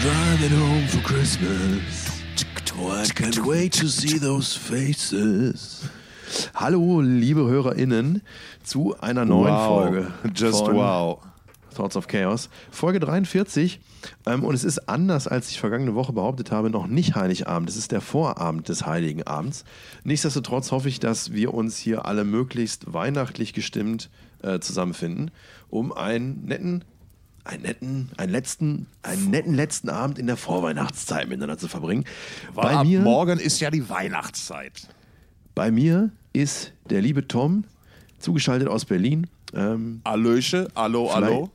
Driving 0.00 0.56
home 0.58 0.86
for 0.88 1.00
Christmas. 1.02 2.22
Oh, 2.78 2.90
I 2.90 3.04
can't 3.14 3.44
wait 3.44 3.72
to 3.74 3.86
see 3.86 4.18
those 4.18 4.56
faces. 4.56 5.88
Hallo, 6.54 7.00
liebe 7.02 7.42
HörerInnen, 7.42 8.22
zu 8.64 8.94
einer 9.00 9.26
neuen 9.26 9.52
Wow. 9.54 9.66
Folge. 9.66 10.12
Just 10.34 10.64
von 10.64 10.74
wow. 10.76 11.18
Thoughts 11.72 11.96
of 11.96 12.06
Chaos. 12.06 12.48
Folge 12.70 13.00
43. 13.00 13.80
Ähm, 14.26 14.44
und 14.44 14.54
es 14.54 14.64
ist 14.64 14.88
anders, 14.88 15.28
als 15.28 15.50
ich 15.50 15.60
vergangene 15.60 15.94
Woche 15.94 16.12
behauptet 16.12 16.50
habe, 16.50 16.70
noch 16.70 16.86
nicht 16.86 17.14
Heiligabend. 17.14 17.68
Es 17.68 17.76
ist 17.76 17.92
der 17.92 18.00
Vorabend 18.00 18.68
des 18.68 18.86
Heiligen 18.86 19.22
Abends. 19.24 19.64
Nichtsdestotrotz 20.04 20.70
hoffe 20.70 20.88
ich, 20.88 21.00
dass 21.00 21.32
wir 21.32 21.54
uns 21.54 21.78
hier 21.78 22.06
alle 22.06 22.24
möglichst 22.24 22.92
weihnachtlich 22.92 23.52
gestimmt 23.52 24.10
äh, 24.42 24.60
zusammenfinden, 24.60 25.30
um 25.70 25.92
einen 25.92 26.44
netten, 26.44 26.84
einen 27.44 27.62
netten, 27.62 28.10
einen 28.16 28.32
letzten, 28.32 28.86
einen 29.02 29.30
netten 29.30 29.54
letzten 29.54 29.88
Abend 29.88 30.18
in 30.18 30.26
der 30.26 30.36
Vorweihnachtszeit 30.36 31.28
miteinander 31.28 31.58
zu 31.58 31.68
verbringen. 31.68 32.04
Weil 32.54 32.76
ab 32.76 32.86
mir, 32.86 33.00
morgen 33.00 33.38
ist 33.38 33.60
ja 33.60 33.70
die 33.70 33.88
Weihnachtszeit. 33.88 34.88
bei 35.54 35.70
mir 35.70 36.10
ist 36.32 36.72
der 36.90 37.02
liebe 37.02 37.28
Tom, 37.28 37.64
zugeschaltet 38.18 38.68
aus 38.68 38.84
Berlin. 38.84 39.26
Ähm, 39.54 40.00
Allöche, 40.04 40.68
hallo, 40.74 41.10
hallo. 41.12 41.50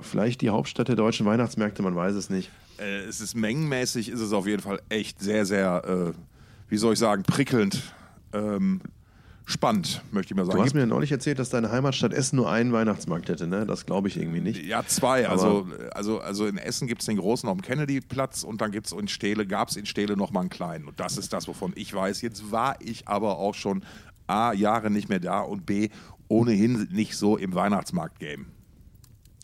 Vielleicht 0.00 0.40
die 0.40 0.50
Hauptstadt 0.50 0.88
der 0.88 0.96
deutschen 0.96 1.26
Weihnachtsmärkte, 1.26 1.82
man 1.82 1.96
weiß 1.96 2.14
es 2.14 2.30
nicht. 2.30 2.50
Äh, 2.78 3.00
es 3.04 3.20
ist 3.20 3.34
mengenmäßig, 3.34 4.08
ist 4.10 4.20
es 4.20 4.32
auf 4.32 4.46
jeden 4.46 4.62
Fall 4.62 4.80
echt 4.88 5.20
sehr, 5.20 5.46
sehr, 5.46 5.82
äh, 5.86 6.12
wie 6.68 6.76
soll 6.76 6.92
ich 6.92 6.98
sagen, 6.98 7.22
prickelnd. 7.22 7.82
Ähm, 8.32 8.80
spannend, 9.46 10.02
möchte 10.10 10.34
ich 10.34 10.36
mal 10.36 10.42
Du 10.44 10.50
sagen. 10.50 10.62
hast 10.62 10.74
mir 10.74 10.86
neulich 10.86 11.12
erzählt, 11.12 11.38
dass 11.38 11.48
deine 11.48 11.70
Heimatstadt 11.70 12.12
Essen 12.12 12.36
nur 12.36 12.50
einen 12.50 12.72
Weihnachtsmarkt 12.72 13.28
hätte, 13.28 13.46
ne? 13.46 13.64
Das 13.64 13.86
glaube 13.86 14.08
ich 14.08 14.16
irgendwie 14.18 14.40
nicht. 14.40 14.62
ja, 14.64 14.84
zwei. 14.86 15.28
Also, 15.28 15.68
also, 15.94 16.20
also 16.20 16.46
in 16.46 16.58
Essen 16.58 16.88
gibt 16.88 17.00
es 17.02 17.06
den 17.06 17.16
großen 17.16 17.48
auf 17.48 17.56
dem 17.56 17.62
Kennedy-Platz 17.62 18.42
und 18.42 18.60
dann 18.60 18.72
gibt 18.72 18.86
es 18.86 18.92
in 18.92 19.08
Stele, 19.08 19.46
gab 19.46 19.68
es 19.68 19.76
in 19.76 19.86
Stele 19.86 20.16
nochmal 20.16 20.42
einen 20.42 20.50
kleinen. 20.50 20.86
Und 20.86 21.00
das 21.00 21.16
ist 21.16 21.32
das, 21.32 21.48
wovon 21.48 21.72
ich 21.76 21.94
weiß. 21.94 22.20
Jetzt 22.22 22.50
war 22.50 22.76
ich 22.80 23.08
aber 23.08 23.38
auch 23.38 23.54
schon 23.54 23.84
A, 24.26 24.52
Jahre 24.52 24.90
nicht 24.90 25.08
mehr 25.08 25.20
da 25.20 25.40
und 25.40 25.64
B, 25.64 25.88
ohnehin 26.28 26.88
nicht 26.90 27.16
so 27.16 27.36
im 27.36 27.54
Weihnachtsmarkt-Game. 27.54 28.46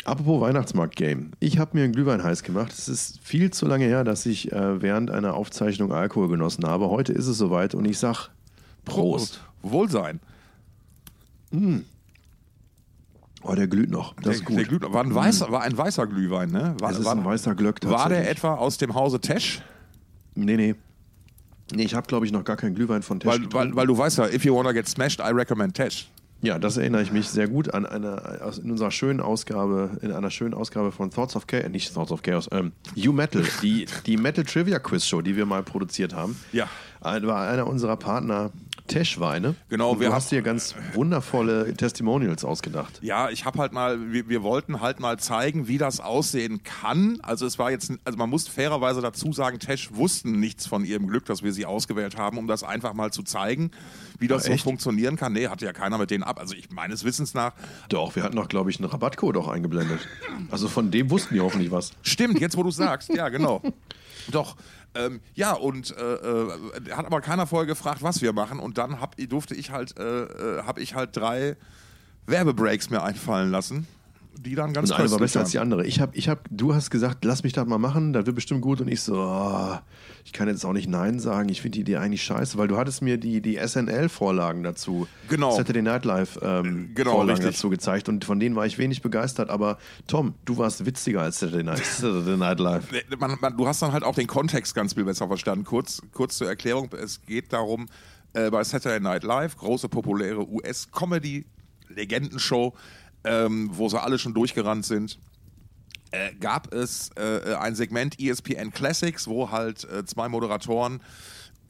Apropos 0.04 0.40
Weihnachtsmarkt-Game. 0.40 1.30
Ich 1.38 1.58
habe 1.58 1.76
mir 1.76 1.84
einen 1.84 1.92
Glühwein 1.92 2.22
heiß 2.22 2.42
gemacht. 2.42 2.72
Es 2.72 2.88
ist 2.88 3.20
viel 3.22 3.52
zu 3.52 3.66
lange 3.66 3.84
her, 3.84 4.02
dass 4.02 4.26
ich 4.26 4.50
äh, 4.50 4.82
während 4.82 5.10
einer 5.10 5.34
Aufzeichnung 5.34 5.92
Alkohol 5.92 6.28
genossen 6.28 6.66
habe. 6.66 6.90
Heute 6.90 7.12
ist 7.12 7.26
es 7.28 7.38
soweit 7.38 7.74
und 7.74 7.84
ich 7.84 7.98
sag 7.98 8.30
Prost. 8.84 9.40
Wohlsein. 9.62 10.20
Oh, 13.42 13.54
der 13.54 13.68
glüht 13.68 13.90
noch. 13.90 14.14
Das 14.22 14.36
ist 14.36 14.48
Der, 14.48 14.56
der 14.56 14.64
gut. 14.66 14.80
Glüh, 14.80 14.92
war, 14.92 15.04
ein 15.04 15.14
weißer, 15.14 15.50
war 15.52 15.62
ein 15.62 15.76
weißer 15.76 16.06
Glühwein, 16.06 16.50
ne? 16.50 16.74
War, 16.80 16.90
Es 16.90 16.98
ist 16.98 17.04
war, 17.04 17.14
ein 17.14 17.24
weißer 17.24 17.54
Glöck 17.54 17.78
war 17.84 18.08
der 18.08 18.28
etwa 18.28 18.54
aus 18.54 18.78
dem 18.78 18.94
Hause 18.94 19.20
Tesch? 19.20 19.62
Nee, 20.34 20.56
nee. 20.56 20.74
Nee, 21.74 21.84
ich 21.84 21.94
habe, 21.94 22.06
glaube 22.06 22.26
ich, 22.26 22.32
noch 22.32 22.44
gar 22.44 22.56
keinen 22.56 22.74
Glühwein 22.74 23.02
von 23.02 23.20
Tesch 23.20 23.30
Weil, 23.30 23.52
weil, 23.52 23.76
weil 23.76 23.86
du 23.86 23.96
weißt 23.96 24.18
ja, 24.18 24.26
if 24.28 24.44
you 24.44 24.54
wanna 24.54 24.72
get 24.72 24.88
smashed, 24.88 25.20
I 25.20 25.30
recommend 25.32 25.74
Tesch. 25.74 26.08
Ja, 26.42 26.58
das 26.58 26.76
erinnere 26.76 27.02
ich 27.02 27.12
mich 27.12 27.28
sehr 27.28 27.46
gut 27.46 27.72
an 27.72 27.86
eine 27.86 28.50
in 28.62 28.72
unserer 28.72 28.90
schönen 28.90 29.20
Ausgabe, 29.20 29.90
in 30.02 30.10
einer 30.10 30.30
schönen 30.30 30.54
Ausgabe 30.54 30.90
von 30.90 31.10
Thoughts 31.12 31.36
of 31.36 31.46
Chaos, 31.46 31.68
nicht 31.70 31.94
Thoughts 31.94 32.10
of 32.10 32.22
Chaos, 32.22 32.48
ähm, 32.50 32.72
You 32.96 33.12
Metal, 33.12 33.44
die, 33.62 33.86
die 34.06 34.16
Metal 34.16 34.44
Trivia 34.44 34.80
Quiz 34.80 35.06
Show, 35.06 35.22
die 35.22 35.36
wir 35.36 35.46
mal 35.46 35.62
produziert 35.62 36.14
haben. 36.14 36.36
Ja. 36.52 36.68
Ein- 37.00 37.26
War 37.28 37.48
einer 37.48 37.66
unserer 37.68 37.96
Partner 37.96 38.50
Tesch 38.88 39.18
Weine. 39.20 39.54
Genau, 39.68 39.94
wir 39.94 40.00
du 40.00 40.06
haben- 40.06 40.16
hast 40.16 40.30
dir 40.30 40.42
ganz 40.42 40.74
wundervolle 40.92 41.74
Testimonials 41.74 42.44
ausgedacht. 42.44 42.98
Ja, 43.02 43.30
ich 43.30 43.44
habe 43.44 43.58
halt 43.58 43.72
mal, 43.72 44.12
wir, 44.12 44.28
wir 44.28 44.42
wollten 44.42 44.80
halt 44.80 45.00
mal 45.00 45.18
zeigen, 45.18 45.68
wie 45.68 45.78
das 45.78 46.00
aussehen 46.00 46.62
kann. 46.62 47.18
Also 47.22 47.46
es 47.46 47.58
war 47.58 47.70
jetzt, 47.70 47.92
also 48.04 48.18
man 48.18 48.28
muss 48.28 48.48
fairerweise 48.48 49.00
dazu 49.00 49.32
sagen, 49.32 49.58
Tesch 49.58 49.90
wussten 49.94 50.40
nichts 50.40 50.66
von 50.66 50.84
ihrem 50.84 51.06
Glück, 51.06 51.24
dass 51.26 51.42
wir 51.42 51.52
sie 51.52 51.64
ausgewählt 51.66 52.16
haben, 52.16 52.38
um 52.38 52.46
das 52.46 52.64
einfach 52.64 52.92
mal 52.94 53.12
zu 53.12 53.22
zeigen, 53.22 53.70
wie 54.18 54.28
das 54.28 54.46
Ah, 54.48 54.52
so 54.52 54.56
funktionieren 54.58 55.16
kann. 55.16 55.32
Nee, 55.32 55.48
hatte 55.48 55.64
ja 55.64 55.72
keiner 55.72 55.98
mit 55.98 56.10
denen 56.10 56.22
ab. 56.24 56.38
Also 56.38 56.54
ich 56.54 56.70
meines 56.70 57.04
Wissens 57.04 57.34
nach, 57.34 57.52
Doch, 57.88 58.14
wir 58.16 58.22
hatten 58.22 58.36
doch, 58.36 58.48
glaube 58.48 58.70
ich, 58.70 58.78
einen 58.78 58.88
Rabattcode 58.90 59.36
auch 59.36 59.48
eingeblendet. 59.48 60.00
Also 60.50 60.68
von 60.68 60.90
dem 60.90 61.10
wussten 61.10 61.34
die 61.34 61.40
hoffentlich 61.40 61.70
was. 61.70 61.92
Stimmt, 62.02 62.40
jetzt 62.40 62.56
wo 62.56 62.62
du 62.62 62.70
sagst, 62.70 63.08
ja, 63.14 63.28
genau. 63.28 63.62
Doch. 64.30 64.56
Ähm, 64.94 65.20
ja, 65.34 65.52
und 65.52 65.96
äh, 65.96 66.14
äh, 66.14 66.92
hat 66.92 67.06
aber 67.06 67.20
keiner 67.20 67.46
vorher 67.46 67.66
gefragt, 67.66 68.02
was 68.02 68.20
wir 68.20 68.32
machen. 68.32 68.58
Und 68.58 68.78
dann 68.78 69.00
hab, 69.00 69.16
durfte 69.16 69.54
ich 69.54 69.70
halt, 69.70 69.98
äh, 69.98 70.24
äh, 70.24 70.62
habe 70.64 70.80
ich 70.80 70.94
halt 70.94 71.16
drei 71.16 71.56
Werbebreaks 72.26 72.90
mir 72.90 73.02
einfallen 73.02 73.50
lassen, 73.50 73.86
die 74.38 74.54
dann 74.54 74.72
ganz 74.72 74.90
Und 74.90 74.96
eine 74.96 75.10
war 75.10 75.18
besser 75.18 75.40
als 75.40 75.50
die 75.50 75.58
andere. 75.58 75.86
Ich 75.86 76.00
hab, 76.00 76.16
ich 76.16 76.28
hab, 76.28 76.48
du 76.50 76.74
hast 76.74 76.90
gesagt, 76.90 77.24
lass 77.24 77.42
mich 77.42 77.52
das 77.52 77.66
mal 77.66 77.78
machen, 77.78 78.12
das 78.12 78.26
wird 78.26 78.34
bestimmt 78.34 78.60
gut. 78.60 78.80
Und 78.80 78.88
ich 78.88 79.00
so, 79.00 79.14
oh, 79.16 79.78
ich 80.24 80.32
kann 80.32 80.48
jetzt 80.48 80.64
auch 80.64 80.72
nicht 80.72 80.88
Nein 80.88 81.18
sagen. 81.20 81.48
Ich 81.48 81.62
finde 81.62 81.76
die 81.76 81.80
Idee 81.82 81.96
eigentlich 81.96 82.22
scheiße, 82.22 82.58
weil 82.58 82.68
du 82.68 82.76
hattest 82.76 83.02
mir 83.02 83.18
die, 83.18 83.40
die 83.40 83.56
SNL-Vorlagen 83.56 84.62
dazu, 84.62 85.06
Genau. 85.28 85.56
Saturday 85.56 85.82
Night 85.82 86.04
Live 86.04 86.38
ähm, 86.42 86.90
Genau, 86.94 87.12
Vorlagen 87.12 87.38
richtig. 87.38 87.56
dazu 87.56 87.70
gezeigt. 87.70 88.08
Und 88.08 88.24
von 88.24 88.38
denen 88.40 88.56
war 88.56 88.66
ich 88.66 88.78
wenig 88.78 89.02
begeistert. 89.02 89.50
Aber 89.50 89.78
Tom, 90.06 90.34
du 90.44 90.58
warst 90.58 90.84
witziger 90.86 91.22
als 91.22 91.38
Saturday 91.38 91.64
Night, 91.64 91.84
Saturday 91.84 92.36
Night 92.36 92.60
Live. 92.60 92.84
Man, 93.18 93.36
man, 93.40 93.56
du 93.56 93.66
hast 93.66 93.82
dann 93.82 93.92
halt 93.92 94.04
auch 94.04 94.14
den 94.14 94.26
Kontext 94.26 94.74
ganz 94.74 94.94
viel 94.94 95.04
besser 95.04 95.26
verstanden. 95.28 95.64
Kurz, 95.64 96.02
kurz 96.12 96.36
zur 96.38 96.48
Erklärung: 96.48 96.88
Es 97.00 97.22
geht 97.22 97.52
darum, 97.52 97.86
äh, 98.32 98.50
bei 98.50 98.64
Saturday 98.64 99.00
Night 99.00 99.22
Live, 99.24 99.56
große 99.56 99.88
populäre 99.88 100.46
US-Comedy-Legendenshow, 100.48 102.72
ähm, 103.24 103.70
wo 103.72 103.88
sie 103.88 104.00
alle 104.00 104.18
schon 104.18 104.34
durchgerannt 104.34 104.84
sind, 104.84 105.18
äh, 106.10 106.34
gab 106.34 106.72
es 106.74 107.10
äh, 107.16 107.54
ein 107.54 107.74
Segment 107.74 108.20
ESPN 108.20 108.70
Classics, 108.70 109.26
wo 109.28 109.50
halt 109.50 109.84
äh, 109.84 110.04
zwei 110.04 110.28
Moderatoren 110.28 111.00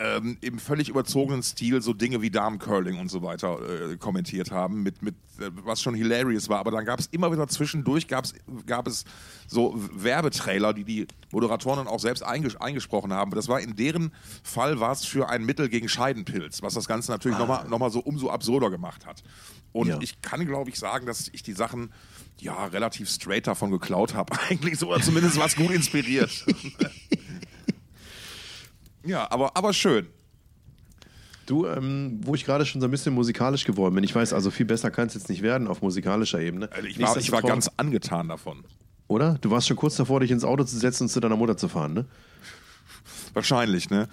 ähm, 0.03 0.37
im 0.41 0.59
völlig 0.59 0.89
überzogenen 0.89 1.43
Stil 1.45 1.81
so 1.81 1.93
Dinge 1.93 2.23
wie 2.23 2.31
Damencurling 2.31 2.99
und 2.99 3.09
so 3.09 3.23
weiter 3.23 3.59
äh, 3.93 3.97
kommentiert 3.97 4.51
haben, 4.51 4.83
mit, 4.83 5.01
mit, 5.01 5.15
äh, 5.39 5.51
was 5.65 5.81
schon 5.81 5.95
hilarious 5.95 6.49
war. 6.49 6.59
Aber 6.59 6.73
dann 6.73 6.85
gab 6.85 6.99
es 6.99 7.07
immer 7.13 7.31
wieder 7.31 7.47
zwischendurch 7.47 8.09
gab's, 8.09 8.35
gab 8.67 8.89
es 8.89 9.05
so 9.47 9.75
Werbetrailer, 9.95 10.73
die 10.73 10.83
die 10.85 11.07
Moderatoren 11.31 11.79
dann 11.79 11.87
auch 11.87 12.01
selbst 12.01 12.23
einges 12.23 12.57
eingesprochen 12.57 13.13
haben. 13.13 13.31
Das 13.31 13.47
war 13.47 13.61
in 13.61 13.77
deren 13.77 14.13
Fall 14.43 14.81
war 14.81 14.91
es 14.93 15.05
für 15.05 15.29
ein 15.29 15.45
Mittel 15.45 15.69
gegen 15.69 15.89
Scheidenpilz, 15.89 16.63
was 16.63 16.75
das 16.75 16.89
Ganze 16.89 17.13
natürlich 17.13 17.39
nochmal 17.39 17.69
noch 17.69 17.79
mal 17.79 17.91
so 17.91 18.01
umso 18.01 18.29
absurder 18.31 18.71
gemacht 18.71 19.07
hat. 19.07 19.23
Und 19.73 19.87
Ja. 19.89 19.99
ich 20.01 20.21
kann, 20.21 20.45
glaube 20.47 20.69
ich, 20.71 20.79
sagen, 20.79 21.07
dass 21.07 21.29
ich 21.33 21.43
die 21.43 21.53
Sachen 21.53 21.93
ja 22.41 22.67
relativ 22.67 23.09
straight 23.09 23.47
davon 23.47 23.71
geklaut 23.71 24.15
habe. 24.15 24.33
Eigentlich 24.51 24.79
so, 24.79 24.89
oder 24.89 25.01
zumindest 25.01 25.39
was 25.39 25.55
gut 25.55 25.71
inspiriert. 25.71 26.45
ja, 29.05 29.31
aber, 29.31 29.57
aber 29.57 29.73
schön. 29.73 30.07
Du, 31.47 31.67
ähm, 31.67 32.21
wo 32.23 32.35
ich 32.35 32.45
gerade 32.45 32.65
schon 32.65 32.81
so 32.81 32.87
ein 32.87 32.91
bisschen 32.91 33.15
musikalisch 33.15 33.65
geworden 33.65 33.95
bin, 33.95 34.05
ich 34.05 34.15
weiß, 34.15 34.33
also 34.33 34.51
viel 34.51 34.67
besser 34.67 34.91
kann 34.91 35.09
es 35.09 35.15
jetzt 35.15 35.29
nicht 35.29 35.43
werden 35.43 35.67
auf 35.67 35.83
musikalischer 35.83 36.41
Ebene. 36.41 36.71
Also 36.73 36.87
ich, 36.87 37.01
war, 37.01 37.17
ich 37.17 37.33
war 37.33 37.43
ganz 37.43 37.69
angetan 37.77 38.29
davon. 38.29 38.65
Oder? 39.09 39.39
Du 39.41 39.51
warst 39.51 39.67
schon 39.67 39.77
kurz 39.77 39.97
davor, 39.97 40.21
dich 40.21 40.31
ins 40.31 40.45
Auto 40.45 40.65
zu 40.65 40.79
setzen 40.79 41.05
und 41.05 41.09
zu 41.09 41.21
deiner 41.21 41.37
Mutter 41.37 41.57
zu 41.57 41.69
fahren, 41.69 41.95
ne? 41.95 42.07
Wahrscheinlich, 43.35 43.91
ne? 43.91 44.09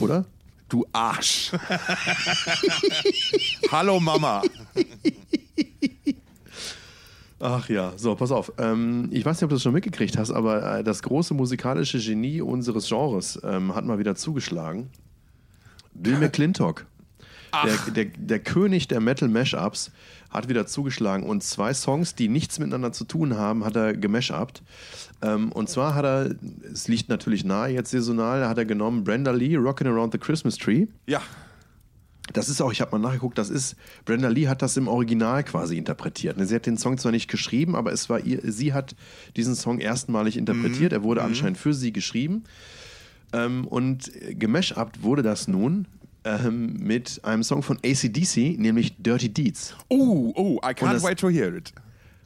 Oder? 0.00 0.26
Du 0.68 0.86
Arsch. 0.92 1.50
Hallo 3.72 3.98
Mama. 3.98 4.42
Ach 7.40 7.68
ja, 7.70 7.94
so, 7.96 8.14
pass 8.14 8.30
auf. 8.30 8.52
Ähm, 8.58 9.08
ich 9.10 9.24
weiß 9.24 9.38
nicht, 9.38 9.44
ob 9.44 9.48
du 9.48 9.56
das 9.56 9.62
schon 9.62 9.72
mitgekriegt 9.72 10.18
hast, 10.18 10.30
aber 10.30 10.78
äh, 10.78 10.84
das 10.84 11.02
große 11.02 11.32
musikalische 11.32 11.98
Genie 11.98 12.42
unseres 12.42 12.88
Genres 12.88 13.40
ähm, 13.42 13.74
hat 13.74 13.86
mal 13.86 13.98
wieder 13.98 14.14
zugeschlagen. 14.14 14.90
Bill 15.94 16.18
McClintock. 16.18 16.86
Der, 17.64 17.92
der, 17.92 18.04
der 18.04 18.38
König 18.38 18.86
der 18.86 19.00
Metal-Mashups 19.00 19.90
hat 20.30 20.48
wieder 20.48 20.66
zugeschlagen 20.66 21.24
und 21.24 21.42
zwei 21.42 21.74
Songs, 21.74 22.14
die 22.14 22.28
nichts 22.28 22.60
miteinander 22.60 22.92
zu 22.92 23.04
tun 23.04 23.36
haben, 23.36 23.64
hat 23.64 23.74
er 23.74 23.96
gemashupt. 23.96 24.62
Ähm, 25.20 25.50
und 25.50 25.68
zwar 25.68 25.96
hat 25.96 26.04
er, 26.04 26.34
es 26.72 26.86
liegt 26.86 27.08
natürlich 27.08 27.44
nahe 27.44 27.72
jetzt 27.72 27.90
saisonal, 27.90 28.46
hat 28.46 28.58
er 28.58 28.66
genommen 28.66 29.02
Brenda 29.02 29.32
Lee, 29.32 29.56
Rockin' 29.56 29.88
Around 29.88 30.12
the 30.12 30.18
Christmas 30.18 30.58
Tree. 30.58 30.86
Ja, 31.06 31.22
Das 32.32 32.48
ist 32.48 32.60
auch, 32.60 32.70
ich 32.72 32.80
habe 32.80 32.96
mal 32.96 32.98
nachgeguckt, 32.98 33.38
das 33.38 33.50
ist, 33.50 33.76
Brenda 34.04 34.28
Lee 34.28 34.48
hat 34.48 34.62
das 34.62 34.76
im 34.76 34.88
Original 34.88 35.42
quasi 35.44 35.76
interpretiert. 35.76 36.36
Sie 36.38 36.54
hat 36.54 36.66
den 36.66 36.76
Song 36.76 36.96
zwar 36.98 37.12
nicht 37.12 37.28
geschrieben, 37.28 37.74
aber 37.74 37.92
es 37.92 38.08
war 38.08 38.20
ihr, 38.20 38.40
sie 38.44 38.72
hat 38.72 38.94
diesen 39.36 39.54
Song 39.54 39.78
erstmalig 39.80 40.36
interpretiert. 40.36 40.92
Er 40.92 41.02
wurde 41.02 41.22
anscheinend 41.22 41.58
für 41.58 41.74
sie 41.74 41.92
geschrieben. 41.92 42.44
Ähm, 43.32 43.66
und 43.66 44.10
gemashupt 44.38 45.02
wurde 45.02 45.22
das 45.22 45.48
nun 45.48 45.86
ähm, 46.24 46.74
mit 46.78 47.24
einem 47.24 47.42
Song 47.42 47.62
von 47.62 47.78
ACDC, 47.84 48.58
nämlich 48.58 48.96
Dirty 48.98 49.28
Deeds. 49.28 49.74
Oh, 49.88 50.32
oh, 50.34 50.60
I 50.64 50.68
can't 50.72 50.92
das- 50.92 51.02
wait 51.02 51.18
to 51.18 51.28
hear 51.28 51.54
it. 51.54 51.72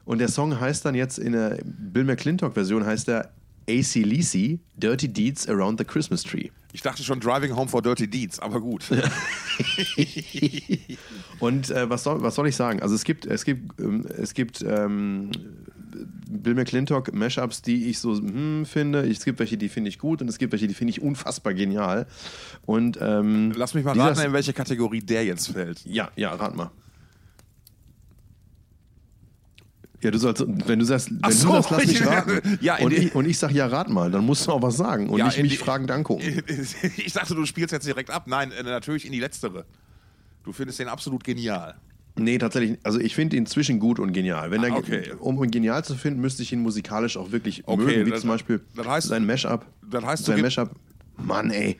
Und 0.05 0.19
der 0.19 0.27
Song 0.27 0.59
heißt 0.59 0.85
dann 0.85 0.93
jetzt 0.93 1.17
in 1.17 1.31
der 1.31 1.57
Bill 1.63 2.03
McClintock-Version 2.03 2.85
heißt 2.85 3.09
er 3.09 3.31
AC 3.67 3.95
Lisi, 3.95 4.59
Dirty 4.77 5.07
Deeds 5.07 5.47
Around 5.49 5.79
the 5.79 5.85
Christmas 5.85 6.21
Tree. 6.21 6.49
Ich 6.75 6.81
dachte 6.81 7.03
schon 7.03 7.21
Driving 7.21 7.55
Home 7.55 7.69
for 7.69 7.81
Dirty 7.81 8.05
Deeds, 8.05 8.37
aber 8.41 8.59
gut. 8.59 8.83
Und 11.39 11.69
äh, 11.69 11.89
was, 11.89 12.03
soll, 12.03 12.21
was 12.21 12.35
soll 12.35 12.49
ich 12.49 12.55
sagen? 12.57 12.81
Also 12.81 12.95
es 12.95 13.05
gibt, 13.05 13.25
es 13.25 13.45
gibt, 13.45 13.79
ähm, 13.79 14.05
es 14.17 14.33
gibt 14.33 14.61
ähm, 14.61 15.31
Bill 16.27 16.53
McClintock 16.53 17.13
Mashups, 17.13 17.61
die 17.61 17.85
ich 17.89 17.99
so 17.99 18.17
hm, 18.17 18.65
finde. 18.65 19.09
Es 19.09 19.23
gibt 19.23 19.39
welche, 19.39 19.55
die 19.55 19.69
finde 19.69 19.87
ich 19.87 19.99
gut 19.99 20.21
und 20.21 20.27
es 20.27 20.37
gibt 20.37 20.51
welche, 20.51 20.67
die 20.67 20.73
finde 20.73 20.91
ich 20.91 21.01
unfassbar 21.01 21.53
genial. 21.53 22.07
Und 22.65 22.99
ähm, 22.99 23.53
Lass 23.55 23.73
mich 23.73 23.85
mal 23.85 23.97
raten, 23.97 24.19
in 24.19 24.33
welche 24.33 24.51
Kategorie 24.51 24.99
der 24.99 25.23
jetzt 25.23 25.53
fällt. 25.53 25.85
Ja, 25.85 26.11
ja, 26.17 26.35
rat 26.35 26.57
mal. 26.57 26.71
Ja, 30.01 30.11
du 30.11 30.17
sollst, 30.17 30.43
wenn 30.47 30.79
du 30.79 30.85
sagst, 30.85 31.09
wenn 31.09 31.19
Ach 31.21 31.29
du 31.29 31.35
so, 31.35 31.51
sagst, 31.53 31.71
lass 31.71 31.85
mich 31.87 31.93
ich- 32.01 32.05
raten. 32.05 32.59
ja, 32.61 32.77
und, 32.77 32.91
ich, 32.93 33.15
und 33.15 33.25
ich 33.27 33.37
sag 33.39 33.51
ja, 33.51 33.65
rat 33.67 33.89
mal, 33.89 34.11
dann 34.11 34.25
musst 34.25 34.45
du 34.47 34.51
auch 34.51 34.61
was 34.61 34.77
sagen 34.77 35.09
und 35.09 35.17
Ja, 35.19 35.25
nicht 35.25 35.41
mich 35.41 35.51
die- 35.53 35.57
fragend 35.57 35.89
angucken. 35.91 36.43
Ich 36.97 37.13
dachte, 37.13 37.33
du 37.35 37.45
spielst 37.45 37.71
jetzt 37.71 37.87
direkt 37.87 38.09
ab. 38.11 38.25
Nein, 38.27 38.51
äh, 38.51 38.63
natürlich 38.63 39.05
in 39.05 39.11
die 39.11 39.19
letztere. 39.19 39.65
Du 40.43 40.51
findest 40.53 40.79
den 40.79 40.87
absolut 40.89 41.23
genial. 41.23 41.75
Nee, 42.17 42.37
tatsächlich. 42.37 42.77
Also 42.83 42.99
ich 42.99 43.13
finde 43.15 43.35
ihn 43.35 43.45
zwischen 43.45 43.79
gut 43.79 43.99
und 43.99 44.13
genial. 44.13 44.49
Wenn 44.51 44.61
Ah, 44.63 44.67
er, 44.67 44.77
okay. 44.77 45.11
Um 45.19 45.43
ihn 45.43 45.51
genial 45.51 45.83
zu 45.83 45.95
finden, 45.95 46.21
müsste 46.21 46.43
ich 46.43 46.53
ihn 46.53 46.61
musikalisch 46.61 47.17
auch 47.17 47.31
wirklich 47.31 47.63
Okay, 47.67 47.83
mögen, 47.83 48.05
wie 48.05 48.11
das- 48.11 48.21
zum 48.21 48.29
Beispiel 48.29 48.61
das 48.75 48.85
heißt- 48.87 49.07
sein 49.07 49.25
Mashup. 49.25 49.65
das 49.89 50.03
heißt, 50.05 50.25
sein 50.25 50.41
Mashup. 50.41 50.69
Mann, 51.17 51.49
ey. 51.51 51.77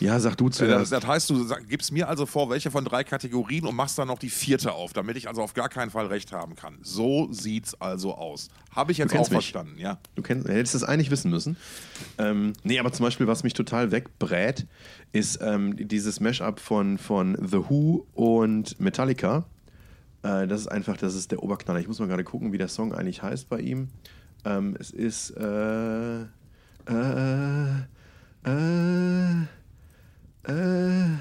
Ja, 0.00 0.18
sag 0.20 0.36
du 0.36 0.48
Das, 0.48 0.58
zuerst. 0.58 0.92
das 0.92 1.06
heißt, 1.06 1.30
du 1.30 1.44
sag, 1.44 1.68
gibst 1.68 1.92
mir 1.92 2.08
also 2.08 2.24
vor, 2.24 2.48
welche 2.48 2.70
von 2.70 2.84
drei 2.84 3.04
Kategorien 3.04 3.66
und 3.66 3.74
machst 3.74 3.98
dann 3.98 4.08
noch 4.08 4.18
die 4.18 4.30
vierte 4.30 4.72
auf, 4.72 4.92
damit 4.92 5.16
ich 5.16 5.28
also 5.28 5.42
auf 5.42 5.54
gar 5.54 5.68
keinen 5.68 5.90
Fall 5.90 6.06
recht 6.06 6.32
haben 6.32 6.54
kann. 6.54 6.78
So 6.82 7.30
sieht's 7.32 7.78
also 7.80 8.14
aus. 8.14 8.48
Habe 8.70 8.92
ich 8.92 8.98
jetzt 8.98 9.12
auch 9.14 9.18
mich. 9.20 9.28
verstanden, 9.28 9.78
ja. 9.78 9.98
Du 10.14 10.22
kennst, 10.22 10.48
hättest 10.48 10.74
das 10.74 10.84
eigentlich 10.84 11.10
wissen 11.10 11.30
müssen. 11.30 11.56
Ähm, 12.18 12.54
nee, 12.62 12.78
aber 12.78 12.92
zum 12.92 13.04
Beispiel, 13.04 13.26
was 13.26 13.42
mich 13.42 13.54
total 13.54 13.90
wegbrät, 13.92 14.66
ist 15.12 15.40
ähm, 15.42 15.76
dieses 15.76 16.20
Mashup 16.20 16.58
von, 16.60 16.96
von 16.96 17.36
The 17.40 17.58
Who 17.68 18.06
und 18.14 18.80
Metallica. 18.80 19.44
Äh, 20.22 20.46
das 20.46 20.60
ist 20.62 20.68
einfach, 20.68 20.96
das 20.96 21.14
ist 21.14 21.32
der 21.32 21.42
Oberknaller. 21.42 21.80
Ich 21.80 21.88
muss 21.88 21.98
mal 21.98 22.08
gerade 22.08 22.24
gucken, 22.24 22.52
wie 22.52 22.58
der 22.58 22.68
Song 22.68 22.94
eigentlich 22.94 23.22
heißt 23.22 23.48
bei 23.48 23.60
ihm. 23.60 23.88
Ähm, 24.44 24.76
es 24.80 24.90
ist 24.90 25.30
äh, 25.36 26.22
äh, 26.22 26.26
äh, 28.44 29.46
äh, 30.44 31.18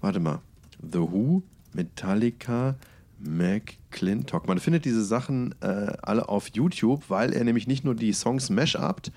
warte 0.00 0.20
mal. 0.20 0.40
The 0.80 0.98
Who, 0.98 1.42
Metallica, 1.72 2.76
McClintock. 3.18 4.46
Man 4.46 4.58
findet 4.58 4.84
diese 4.84 5.04
Sachen 5.04 5.54
äh, 5.60 5.92
alle 6.02 6.28
auf 6.28 6.48
YouTube, 6.48 7.04
weil 7.08 7.32
er 7.32 7.44
nämlich 7.44 7.66
nicht 7.66 7.84
nur 7.84 7.94
die 7.94 8.12
Songs 8.12 8.50
mashupt, 8.50 9.12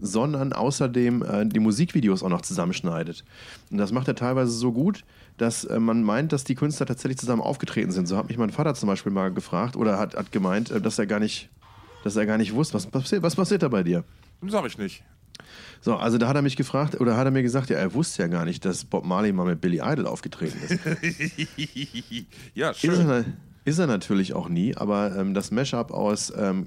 sondern 0.00 0.52
außerdem 0.52 1.22
äh, 1.22 1.46
die 1.46 1.60
Musikvideos 1.60 2.22
auch 2.22 2.28
noch 2.28 2.42
zusammenschneidet. 2.42 3.24
Und 3.70 3.78
das 3.78 3.92
macht 3.92 4.08
er 4.08 4.14
teilweise 4.14 4.50
so 4.50 4.72
gut, 4.72 5.04
dass 5.36 5.64
äh, 5.64 5.78
man 5.78 6.02
meint, 6.02 6.32
dass 6.32 6.44
die 6.44 6.54
Künstler 6.54 6.86
tatsächlich 6.86 7.18
zusammen 7.18 7.42
aufgetreten 7.42 7.92
sind. 7.92 8.06
So 8.06 8.16
hat 8.16 8.28
mich 8.28 8.38
mein 8.38 8.50
Vater 8.50 8.74
zum 8.74 8.88
Beispiel 8.88 9.12
mal 9.12 9.32
gefragt 9.32 9.76
oder 9.76 9.98
hat, 9.98 10.16
hat 10.16 10.32
gemeint, 10.32 10.70
äh, 10.70 10.80
dass 10.80 10.98
er 10.98 11.06
gar 11.06 11.20
nicht, 11.20 11.50
dass 12.04 12.16
er 12.16 12.26
gar 12.26 12.38
nicht 12.38 12.54
wusste, 12.54 12.74
was 12.74 12.86
passiert, 12.86 13.22
was 13.22 13.36
passiert 13.36 13.62
da 13.62 13.68
bei 13.68 13.82
dir? 13.82 14.04
Sag 14.46 14.66
ich 14.66 14.76
nicht. 14.76 15.04
So, 15.84 15.96
also 15.96 16.16
da 16.16 16.28
hat 16.28 16.36
er 16.36 16.42
mich 16.42 16.54
gefragt 16.54 17.00
oder 17.00 17.16
hat 17.16 17.24
er 17.24 17.32
mir 17.32 17.42
gesagt, 17.42 17.68
ja, 17.68 17.76
er 17.76 17.92
wusste 17.92 18.22
ja 18.22 18.28
gar 18.28 18.44
nicht, 18.44 18.64
dass 18.64 18.84
Bob 18.84 19.04
Marley 19.04 19.32
mal 19.32 19.44
mit 19.44 19.60
Billy 19.60 19.80
Idol 19.82 20.06
aufgetreten 20.06 20.58
ist. 20.62 20.78
ja, 22.54 22.72
schön. 22.72 23.34
Ist 23.64 23.78
er 23.78 23.86
natürlich 23.86 24.34
auch 24.34 24.48
nie, 24.48 24.76
aber 24.76 25.16
ähm, 25.16 25.34
das 25.34 25.50
Mashup 25.50 25.92
aus 25.92 26.32
ähm, 26.36 26.66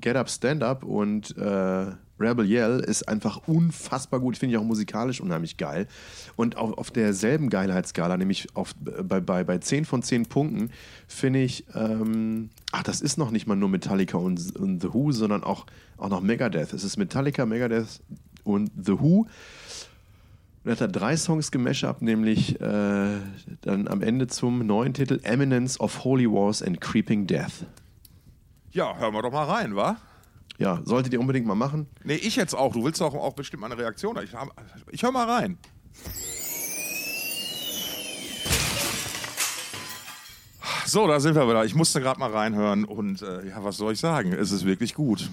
Get 0.00 0.16
Up, 0.16 0.30
Stand 0.30 0.62
Up 0.62 0.84
und 0.84 1.36
äh, 1.36 1.86
Rebel 2.20 2.48
Yell 2.48 2.80
ist 2.80 3.08
einfach 3.08 3.48
unfassbar 3.48 4.20
gut. 4.20 4.36
Finde 4.36 4.54
ich 4.54 4.58
auch 4.58 4.64
musikalisch 4.64 5.20
unheimlich 5.20 5.56
geil. 5.56 5.88
Und 6.36 6.56
auf, 6.56 6.78
auf 6.78 6.90
derselben 6.90 7.50
Geilheitsskala, 7.50 8.16
nämlich 8.16 8.54
auf, 8.54 8.74
bei, 8.76 9.20
bei, 9.20 9.44
bei 9.44 9.58
10 9.58 9.84
von 9.84 10.02
10 10.02 10.26
Punkten, 10.26 10.70
finde 11.08 11.40
ich, 11.40 11.64
ähm, 11.74 12.50
ach, 12.70 12.84
das 12.84 13.00
ist 13.00 13.18
noch 13.18 13.30
nicht 13.30 13.46
mal 13.46 13.56
nur 13.56 13.68
Metallica 13.68 14.16
und, 14.16 14.54
und 14.56 14.80
The 14.80 14.94
Who, 14.94 15.12
sondern 15.12 15.42
auch, 15.42 15.66
auch 15.96 16.08
noch 16.08 16.20
Megadeth. 16.20 16.72
Es 16.72 16.84
ist 16.84 16.96
Metallica, 16.96 17.46
Megadeth 17.46 18.00
und 18.44 18.70
The 18.76 19.00
Who. 19.00 19.26
Und 20.64 20.70
er 20.70 20.72
hat 20.72 20.80
da 20.80 20.86
drei 20.86 21.14
Songs 21.16 21.50
gemashupt, 21.50 22.00
nämlich 22.00 22.58
äh, 22.58 23.18
dann 23.60 23.86
am 23.86 24.00
Ende 24.00 24.28
zum 24.28 24.66
neuen 24.66 24.94
Titel 24.94 25.20
Eminence 25.22 25.78
of 25.78 26.04
Holy 26.04 26.26
Wars 26.26 26.62
and 26.62 26.80
Creeping 26.80 27.26
Death. 27.26 27.66
Ja, 28.72 28.96
hören 28.96 29.12
wir 29.12 29.20
doch 29.20 29.30
mal 29.30 29.44
rein, 29.44 29.76
wa? 29.76 29.98
Ja, 30.56 30.80
solltet 30.84 31.12
ihr 31.12 31.20
unbedingt 31.20 31.46
mal 31.46 31.54
machen. 31.54 31.86
Nee, 32.02 32.14
ich 32.14 32.36
jetzt 32.36 32.54
auch. 32.54 32.72
Du 32.72 32.82
willst 32.82 33.02
auch, 33.02 33.14
auch 33.14 33.34
bestimmt 33.34 33.60
meine 33.60 33.76
Reaktion. 33.76 34.16
Ich, 34.22 34.30
ich 34.90 35.02
hör 35.02 35.12
mal 35.12 35.28
rein. 35.28 35.58
So, 40.86 41.06
da 41.06 41.20
sind 41.20 41.34
wir 41.34 41.46
wieder. 41.46 41.64
Ich 41.64 41.74
musste 41.74 42.00
gerade 42.00 42.18
mal 42.18 42.30
reinhören 42.30 42.84
und 42.84 43.20
äh, 43.20 43.48
ja, 43.48 43.62
was 43.62 43.76
soll 43.76 43.92
ich 43.92 44.00
sagen? 44.00 44.32
Es 44.32 44.50
ist 44.50 44.64
wirklich 44.64 44.94
gut. 44.94 45.28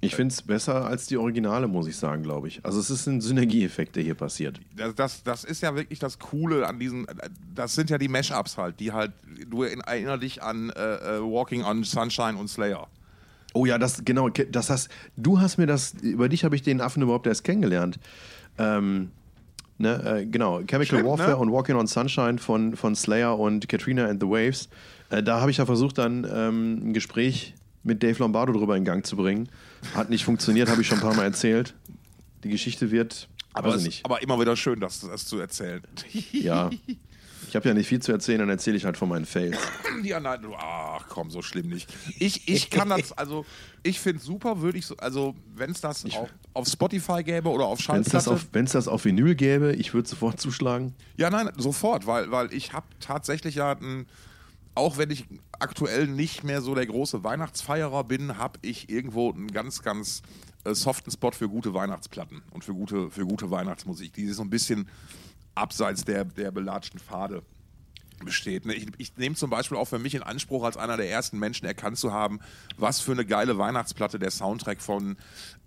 Ich 0.00 0.14
finde 0.14 0.32
es 0.32 0.42
besser 0.42 0.84
als 0.84 1.06
die 1.06 1.16
Originale, 1.16 1.68
muss 1.68 1.86
ich 1.86 1.96
sagen, 1.96 2.22
glaube 2.22 2.48
ich. 2.48 2.64
Also 2.64 2.78
es 2.78 2.90
ist 2.90 3.06
ein 3.06 3.20
Synergieeffekt, 3.20 3.96
der 3.96 4.02
hier 4.02 4.14
passiert. 4.14 4.60
Das, 4.76 4.94
das, 4.94 5.22
das 5.22 5.44
ist 5.44 5.62
ja 5.62 5.74
wirklich 5.74 5.98
das 5.98 6.18
Coole 6.18 6.66
an 6.66 6.78
diesen, 6.78 7.06
das 7.54 7.74
sind 7.74 7.90
ja 7.90 7.98
die 7.98 8.08
Mashups 8.08 8.58
halt, 8.58 8.78
die 8.78 8.92
halt, 8.92 9.12
du 9.48 9.62
erinnerst 9.62 10.22
dich 10.22 10.42
an 10.42 10.70
äh, 10.70 11.16
äh, 11.16 11.20
Walking 11.20 11.64
on 11.64 11.82
Sunshine 11.82 12.36
und 12.36 12.48
Slayer. 12.48 12.88
Oh 13.54 13.64
ja, 13.64 13.78
das 13.78 14.04
genau, 14.04 14.28
das 14.28 14.68
hast 14.68 14.90
du 15.16 15.40
hast 15.40 15.56
mir 15.56 15.66
das 15.66 15.94
über 16.02 16.28
dich 16.28 16.44
habe 16.44 16.54
ich 16.56 16.62
den 16.62 16.82
Affen 16.82 17.02
überhaupt 17.02 17.26
erst 17.26 17.42
kennengelernt. 17.42 17.98
Ähm, 18.58 19.10
ne, 19.78 20.20
äh, 20.20 20.26
genau, 20.26 20.58
Chemical 20.58 20.84
Stimmt, 20.84 21.06
Warfare 21.06 21.30
ne? 21.30 21.36
und 21.38 21.52
Walking 21.52 21.76
on 21.76 21.86
Sunshine 21.86 22.36
von, 22.36 22.76
von 22.76 22.94
Slayer 22.94 23.38
und 23.38 23.66
Katrina 23.68 24.06
and 24.06 24.22
the 24.22 24.28
Waves. 24.28 24.68
Äh, 25.08 25.22
da 25.22 25.40
habe 25.40 25.50
ich 25.50 25.56
ja 25.56 25.64
versucht, 25.64 25.96
dann 25.96 26.26
ähm, 26.30 26.90
ein 26.90 26.92
Gespräch 26.92 27.54
mit 27.86 28.02
Dave 28.02 28.18
Lombardo 28.18 28.52
drüber 28.52 28.76
in 28.76 28.84
Gang 28.84 29.06
zu 29.06 29.16
bringen. 29.16 29.48
Hat 29.94 30.10
nicht 30.10 30.24
funktioniert, 30.24 30.68
habe 30.68 30.82
ich 30.82 30.88
schon 30.88 30.98
ein 30.98 31.02
paar 31.04 31.14
Mal 31.14 31.24
erzählt. 31.24 31.74
Die 32.44 32.48
Geschichte 32.50 32.90
wird, 32.90 33.28
Aber, 33.54 33.76
ich 33.76 33.82
nicht. 33.84 34.04
aber 34.04 34.22
immer 34.22 34.38
wieder 34.40 34.56
schön, 34.56 34.80
das, 34.80 35.00
das 35.00 35.24
zu 35.26 35.38
erzählen. 35.38 35.82
Ja. 36.32 36.70
Ich 37.48 37.54
habe 37.54 37.68
ja 37.68 37.74
nicht 37.74 37.86
viel 37.86 38.02
zu 38.02 38.10
erzählen, 38.10 38.40
dann 38.40 38.48
erzähle 38.48 38.76
ich 38.76 38.84
halt 38.84 38.96
von 38.96 39.08
meinen 39.08 39.24
Fails. 39.24 39.56
Ja, 40.02 40.18
nein, 40.18 40.40
ach 40.58 41.04
komm, 41.08 41.30
so 41.30 41.42
schlimm 41.42 41.68
nicht. 41.68 41.88
Ich, 42.18 42.48
ich 42.48 42.70
kann 42.70 42.88
das, 42.88 43.12
also 43.12 43.46
ich 43.84 44.00
finde 44.00 44.20
super, 44.20 44.60
würde 44.62 44.78
ich 44.78 44.86
so, 44.86 44.96
also 44.96 45.36
wenn 45.54 45.70
es 45.70 45.80
das 45.80 46.04
auf, 46.06 46.28
auf 46.54 46.66
Spotify 46.66 47.22
gäbe 47.22 47.48
oder 47.48 47.66
auf 47.66 47.78
Wenn 47.88 48.00
es 48.00 48.08
das, 48.08 48.24
Schallplatte. 48.24 48.30
auf- 48.32 48.48
wenn's 48.52 48.72
das 48.72 48.88
auf 48.88 49.04
Vinyl 49.04 49.36
gäbe, 49.36 49.74
ich 49.74 49.94
würde 49.94 50.08
sofort 50.08 50.40
zuschlagen. 50.40 50.92
Ja, 51.16 51.30
nein, 51.30 51.48
sofort, 51.56 52.06
weil, 52.08 52.32
weil 52.32 52.52
ich 52.52 52.72
habe 52.72 52.86
tatsächlich 52.98 53.54
ja 53.54 53.72
ein, 53.76 54.06
auch 54.76 54.98
wenn 54.98 55.10
ich 55.10 55.26
aktuell 55.58 56.06
nicht 56.06 56.44
mehr 56.44 56.60
so 56.62 56.74
der 56.74 56.86
große 56.86 57.24
Weihnachtsfeierer 57.24 58.04
bin, 58.04 58.36
habe 58.38 58.58
ich 58.62 58.88
irgendwo 58.90 59.32
einen 59.32 59.50
ganz, 59.52 59.82
ganz 59.82 60.22
äh, 60.64 60.74
soften 60.74 61.10
Spot 61.10 61.32
für 61.32 61.48
gute 61.48 61.74
Weihnachtsplatten 61.74 62.42
und 62.50 62.62
für 62.64 62.74
gute, 62.74 63.10
für 63.10 63.26
gute 63.26 63.50
Weihnachtsmusik, 63.50 64.12
die 64.12 64.28
so 64.28 64.42
ein 64.42 64.50
bisschen 64.50 64.88
abseits 65.54 66.04
der, 66.04 66.24
der 66.24 66.50
belatschten 66.50 67.00
Pfade 67.00 67.42
besteht. 68.24 68.64
ne? 68.66 68.74
Ich, 68.74 68.86
ich 68.98 69.16
nehme 69.16 69.34
zum 69.34 69.50
Beispiel 69.50 69.76
auch 69.76 69.86
für 69.86 69.98
mich 69.98 70.14
in 70.14 70.22
Anspruch, 70.22 70.64
als 70.64 70.76
einer 70.76 70.96
der 70.96 71.10
ersten 71.10 71.38
Menschen 71.38 71.66
erkannt 71.66 71.98
zu 71.98 72.12
haben, 72.12 72.40
was 72.78 73.00
für 73.00 73.12
eine 73.12 73.24
geile 73.26 73.58
Weihnachtsplatte 73.58 74.18
der 74.18 74.30
Soundtrack 74.30 74.80
von 74.80 75.16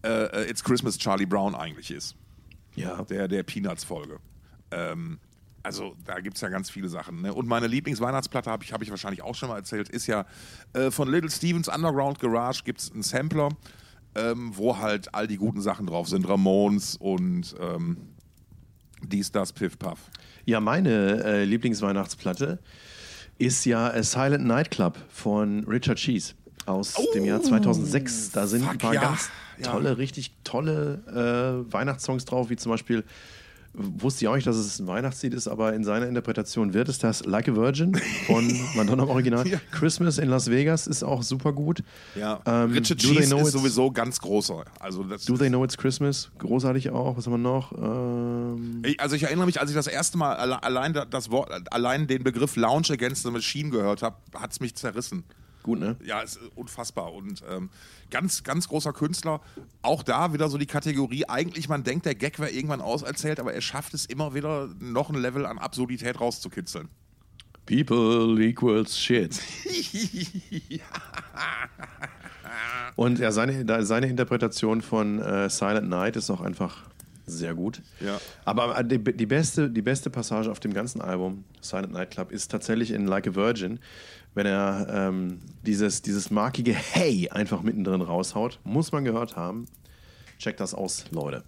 äh, 0.04 0.10
äh, 0.46 0.50
It's 0.50 0.64
Christmas 0.64 0.98
Charlie 0.98 1.26
Brown 1.28 1.54
eigentlich 1.56 1.92
ist 1.92 2.16
Ja. 2.76 3.04
der, 3.04 3.28
der 3.28 3.44
Peanuts-Folge. 3.44 4.20
Ähm, 4.72 5.20
also 5.64 5.96
da 6.06 6.20
gibt 6.20 6.36
es 6.36 6.42
ja 6.42 6.50
ganz 6.50 6.70
viele 6.70 6.90
Sachen. 6.90 7.22
Ne? 7.22 7.34
Und 7.34 7.48
meine 7.48 7.68
Lieblingsweihnachtsplatte, 7.68 8.50
habe 8.50 8.64
ich, 8.64 8.74
hab 8.74 8.82
ich 8.82 8.90
wahrscheinlich 8.90 9.22
auch 9.22 9.36
schon 9.36 9.50
mal 9.50 9.58
erzählt, 9.58 9.90
ist 9.90 10.08
ja 10.08 10.26
äh, 10.74 10.92
von 10.92 11.10
Little 11.12 11.30
Stevens 11.30 11.68
Underground 11.68 12.20
Garage 12.20 12.64
gibt 12.64 12.80
es 12.80 12.92
einen 12.92 13.04
Sampler, 13.04 13.50
ähm, 14.16 14.52
wo 14.56 14.78
halt 14.78 15.14
all 15.14 15.28
die 15.28 15.38
guten 15.38 15.62
Sachen 15.62 15.86
drauf 15.86 16.08
sind. 16.08 16.28
Ramones 16.28 16.96
und 16.96 17.56
ähm, 17.60 17.98
dies, 19.04 19.32
das, 19.32 19.54
Piff, 19.54 19.78
Puff. 19.78 20.00
Ja, 20.46 20.60
meine 20.60 21.24
äh, 21.24 21.44
Lieblingsweihnachtsplatte 21.46 22.60
ist 23.38 23.66
ja 23.66 23.88
A 23.88 24.04
Silent 24.04 24.46
Nightclub 24.46 24.98
von 25.10 25.64
Richard 25.66 25.98
Cheese 25.98 26.34
aus 26.66 26.96
dem 27.14 27.26
Jahr 27.26 27.42
2006. 27.42 28.32
Da 28.32 28.48
sind 28.48 28.64
fuck 28.64 28.72
ein 28.72 28.78
paar 28.78 28.94
ja. 28.94 29.02
ganz 29.02 29.30
Ja. 29.58 29.72
tolle, 29.72 29.98
richtig 29.98 30.32
tolle 30.44 31.66
äh, 31.68 31.74
Weihnachtssongs 31.74 32.26
drauf, 32.26 32.50
wie 32.50 32.56
zum 32.56 32.72
Beispiel, 32.72 33.04
wusste 33.74 34.26
ich 34.26 34.28
auch 34.30 34.36
nicht, 34.36 34.48
dass 34.48 34.56
es 34.58 34.80
ein 34.80 34.88
Weihnachtslied 34.88 35.34
ist, 35.34 35.48
aber 35.48 35.74
in 35.74 35.84
seiner 35.84 36.08
Interpretation 36.08 36.74
wird 36.74 36.90
es 36.90 36.98
das 37.00 37.26
Like 37.26 37.48
a 37.50 37.56
Virgin 37.56 37.96
von 38.28 38.46
Madonna 38.76 39.04
im 39.04 39.10
Original. 39.10 39.48
Ja. 39.48 39.60
Christmas 39.72 40.18
in 40.18 40.28
Las 40.30 40.50
Vegas 40.50 40.88
ist 40.88 41.04
auch 41.04 41.24
super 41.24 41.54
gut. 41.54 41.84
Ja. 42.16 42.42
Ähm, 42.46 42.72
Richard 42.72 43.00
Cheese 43.00 43.20
ist 43.24 43.32
It's- 43.32 43.52
sowieso 43.52 43.92
ganz 43.92 44.20
großer. 44.20 44.66
Also 44.80 45.04
das 45.04 45.26
Do 45.26 45.38
They 45.38 45.50
Know 45.50 45.64
It's 45.64 45.78
Christmas? 45.78 46.32
Großartig 46.40 46.90
auch. 46.90 47.16
Was 47.18 47.26
haben 47.28 47.34
wir 47.34 47.38
noch? 47.38 47.72
Ähm, 47.74 48.82
Ich- 48.86 49.00
Also 49.00 49.16
ich 49.16 49.24
erinnere 49.24 49.46
mich, 49.46 49.60
als 49.62 49.70
ich 49.70 49.76
das 49.76 49.88
erste 49.88 50.18
Mal 50.18 50.36
alle- 50.36 50.62
allein 50.64 50.94
da- 50.94 51.06
das 51.06 51.32
Wort, 51.32 51.52
allein 51.72 52.08
den 52.08 52.24
Begriff 52.24 52.56
Lounge 52.56 52.88
Against 52.92 53.24
the 53.24 53.32
Machine 53.32 53.70
gehört 53.70 54.02
habe, 54.02 54.16
hat 54.34 54.52
es 54.52 54.60
mich 54.60 54.76
zerrissen. 54.76 55.24
Gut, 55.64 55.80
ne? 55.80 55.98
Ja, 56.04 56.22
ist 56.22 56.40
unfassbar. 56.56 57.14
Und 57.14 57.44
ähm, 57.50 57.70
ganz, 58.10 58.44
ganz 58.44 58.68
großer 58.68 58.94
Künstler. 58.94 59.42
Auch 59.82 60.04
da 60.04 60.34
wieder 60.34 60.50
so 60.50 60.58
die 60.58 60.66
Kategorie, 60.66 61.26
eigentlich 61.26 61.68
man 61.70 61.84
denkt, 61.84 62.06
der 62.06 62.16
Gag 62.16 62.40
wäre 62.40 62.52
irgendwann 62.52 62.82
auserzählt, 62.82 63.40
aber 63.40 63.54
er 63.54 63.62
schafft 63.62 63.94
es 63.94 64.06
immer 64.06 64.34
wieder, 64.34 64.70
noch 64.80 65.10
ein 65.10 65.16
Level 65.16 65.46
an 65.46 65.58
Absurdität 65.58 66.20
rauszukitzeln. 66.20 66.90
People 67.66 68.42
equals 68.44 68.98
shit. 68.98 69.40
Und 72.96 73.20
ja, 73.20 73.32
seine, 73.32 73.86
seine 73.86 74.08
Interpretation 74.08 74.82
von 74.82 75.20
äh, 75.20 75.50
Silent 75.50 75.88
Night 75.88 76.16
ist 76.16 76.30
auch 76.30 76.42
einfach 76.42 76.90
sehr 77.30 77.54
gut. 77.54 77.82
Ja. 78.00 78.20
Aber 78.44 78.78
äh, 78.78 78.84
die, 78.84 78.98
die, 79.00 79.26
beste, 79.26 79.70
die 79.70 79.82
beste 79.82 80.10
Passage 80.10 80.52
auf 80.52 80.60
dem 80.60 80.74
ganzen 80.74 81.00
Album, 81.02 81.44
Silent 81.62 81.94
Night 81.94 82.12
Club, 82.12 82.32
ist 82.32 82.50
tatsächlich 82.50 82.92
in 82.92 83.08
Like 83.08 83.28
a 83.28 83.36
Virgin, 83.36 83.80
wenn 84.34 84.46
er 84.46 84.88
ähm, 84.90 85.40
dieses, 85.66 86.02
dieses 86.02 86.32
markige 86.32 86.74
Hey 86.74 87.30
einfach 87.30 87.62
mittendrin 87.62 88.02
raushaut. 88.02 88.60
Muss 88.64 88.92
man 88.92 89.04
gehört 89.04 89.36
haben. 89.36 89.66
Checkt 90.38 90.60
das 90.60 90.74
aus, 90.74 91.06
Leute. 91.12 91.44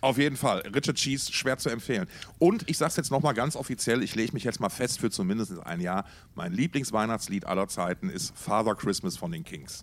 Auf 0.00 0.18
jeden 0.18 0.36
Fall. 0.36 0.60
Richard 0.74 0.96
Cheese, 0.96 1.32
schwer 1.32 1.56
zu 1.56 1.70
empfehlen. 1.70 2.06
Und 2.38 2.68
ich 2.68 2.76
sag's 2.76 2.96
jetzt 2.96 3.10
nochmal 3.10 3.32
ganz 3.32 3.56
offiziell, 3.56 4.02
ich 4.02 4.14
lege 4.14 4.32
mich 4.32 4.44
jetzt 4.44 4.60
mal 4.60 4.68
fest 4.68 5.00
für 5.00 5.10
zumindest 5.10 5.58
ein 5.64 5.80
Jahr. 5.80 6.04
Mein 6.34 6.52
Lieblingsweihnachtslied 6.52 7.46
aller 7.46 7.68
Zeiten 7.68 8.10
ist 8.10 8.36
Father 8.36 8.74
Christmas 8.74 9.16
von 9.16 9.32
den 9.32 9.44
Kings. 9.44 9.82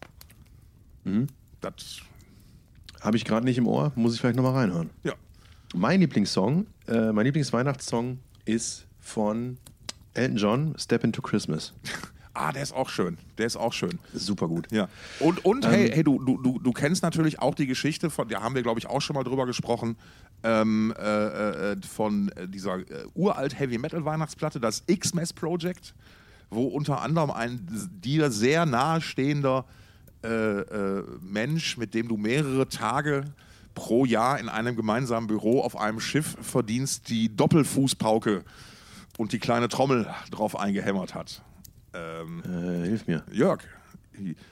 Mhm. 1.06 1.28
Das 1.62 2.02
Habe 3.02 3.18
ich 3.18 3.26
gerade 3.26 3.46
nicht 3.46 3.58
im 3.58 3.68
Ohr, 3.68 3.92
muss 3.96 4.14
ich 4.14 4.22
vielleicht 4.22 4.36
nochmal 4.36 4.54
reinhören. 4.54 4.90
ja. 5.04 5.14
Mein 5.74 6.02
Lieblingssong, 6.02 6.68
äh, 6.88 7.14
mein 7.14 7.26
Lieblingsweihnachtssong 7.26 8.20
ist 8.44 8.86
von 9.00 9.58
Elton 10.14 10.38
John, 10.38 10.76
Step 10.78 11.04
into 11.04 11.22
Christmas. 11.22 11.74
Ah, 12.34 12.54
der 12.54 12.64
ist 12.64 12.74
auch 12.74 12.90
schön. 12.90 13.18
Der 13.38 13.46
ist 13.46 13.58
auch 13.58 13.74
schön. 13.74 14.00
Super 14.14 14.48
gut. 14.48 14.72
Ja. 14.72 14.88
Und, 15.20 15.44
und 15.44 15.68
hey, 15.68 15.92
hey 15.92 16.02
du, 16.02 16.18
du, 16.18 16.38
du, 16.38 16.60
du 16.60 16.72
kennst 16.72 17.04
natürlich 17.04 17.40
auch 17.40 17.56
die 17.56 17.68
Geschichte 17.68 18.10
von, 18.10 18.30
da 18.30 18.42
haben 18.42 18.56
wir, 18.56 18.64
glaube 18.64 18.80
ich, 18.80 18.88
auch 18.88 19.02
schon 19.02 19.16
mal 19.16 19.24
drüber 19.24 19.46
gesprochen, 19.46 19.98
ähm, 20.44 20.94
äh, 20.98 21.72
äh, 21.74 21.76
von 21.82 22.30
äh, 22.30 22.48
dieser 22.48 22.78
äh, 22.78 23.06
uralt 23.16 23.60
Heavy 23.60 23.78
Metal 23.78 24.06
Weihnachtsplatte, 24.06 24.62
das 24.62 24.84
X-Mess 24.88 25.34
Project, 25.34 25.94
wo 26.50 26.68
unter 26.68 27.02
anderem 27.02 27.32
ein 27.32 27.68
dir 28.02 28.32
sehr 28.32 28.66
nahestehender 28.66 29.66
äh, 30.24 30.28
äh, 30.28 31.04
Mensch, 31.22 31.78
mit 31.78 31.94
dem 31.94 32.08
du 32.08 32.16
mehrere 32.16 32.70
Tage 32.70 33.26
pro 33.76 34.06
Jahr 34.06 34.40
in 34.40 34.48
einem 34.48 34.76
gemeinsamen 34.76 35.28
Büro 35.28 35.62
auf 35.62 35.78
einem 35.78 36.00
Schiff 36.00 36.38
verdienst, 36.42 37.10
die 37.10 37.36
Doppelfußpauke 37.36 38.44
und 39.22 39.32
die 39.32 39.40
kleine 39.40 39.70
Trommel 39.70 40.08
drauf 40.32 40.58
eingehämmert 40.60 41.14
hat. 41.16 41.42
Ähm, 41.94 42.42
Äh, 42.44 42.88
hilf 42.88 43.08
mir. 43.08 43.24
Jörg. 43.32 43.62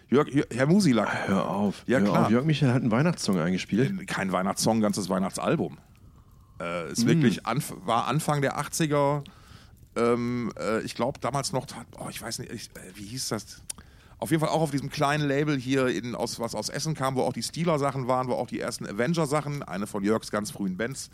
Jörg, 0.10 0.30
Jörg 0.30 0.48
Herr 0.54 0.66
Musilack. 0.68 1.28
Hör 1.28 1.50
auf. 1.50 1.84
Ja, 1.88 2.00
Hör 2.00 2.08
klar. 2.08 2.26
Auf. 2.26 2.32
Jörg 2.32 2.46
Michael 2.46 2.72
hat 2.74 2.82
einen 2.82 2.92
Weihnachtssong 2.92 3.40
eingespielt. 3.40 4.08
Kein 4.08 4.32
Weihnachtssong, 4.32 4.80
ganzes 4.82 5.10
Weihnachtsalbum. 5.10 5.78
Äh, 6.60 6.86
Mm. 6.86 6.92
ist 6.92 7.08
wirklich 7.08 7.46
anf 7.46 7.74
war 7.86 8.08
Anfang 8.08 8.42
der 8.42 8.58
80er. 8.60 9.24
Ähm, 9.96 10.52
äh, 10.60 10.82
ich 10.82 10.96
glaube 10.96 11.20
damals 11.20 11.52
noch, 11.52 11.66
oh, 11.98 12.08
ich 12.10 12.22
weiß 12.22 12.40
nicht, 12.40 12.52
ich, 12.52 12.70
äh, 12.76 12.96
wie 12.96 13.06
hieß 13.06 13.30
das? 13.30 13.62
Auf 14.20 14.32
jeden 14.32 14.42
Fall 14.42 14.50
auch 14.50 14.62
auf 14.62 14.72
diesem 14.72 14.90
kleinen 14.90 15.28
Label 15.28 15.58
hier, 15.58 15.88
in, 15.88 16.14
aus, 16.14 16.40
was 16.40 16.54
aus 16.54 16.70
Essen 16.70 16.94
kam, 16.94 17.16
wo 17.16 17.22
auch 17.22 17.34
die 17.34 17.42
Steeler-Sachen 17.44 18.08
waren, 18.08 18.28
wo 18.28 18.34
auch 18.34 18.48
die 18.48 18.60
ersten 18.60 18.86
Avenger-Sachen, 18.86 19.64
eine 19.64 19.88
von 19.88 20.04
Jörgs 20.04 20.30
ganz 20.32 20.52
frühen 20.52 20.76
Bands 20.78 21.10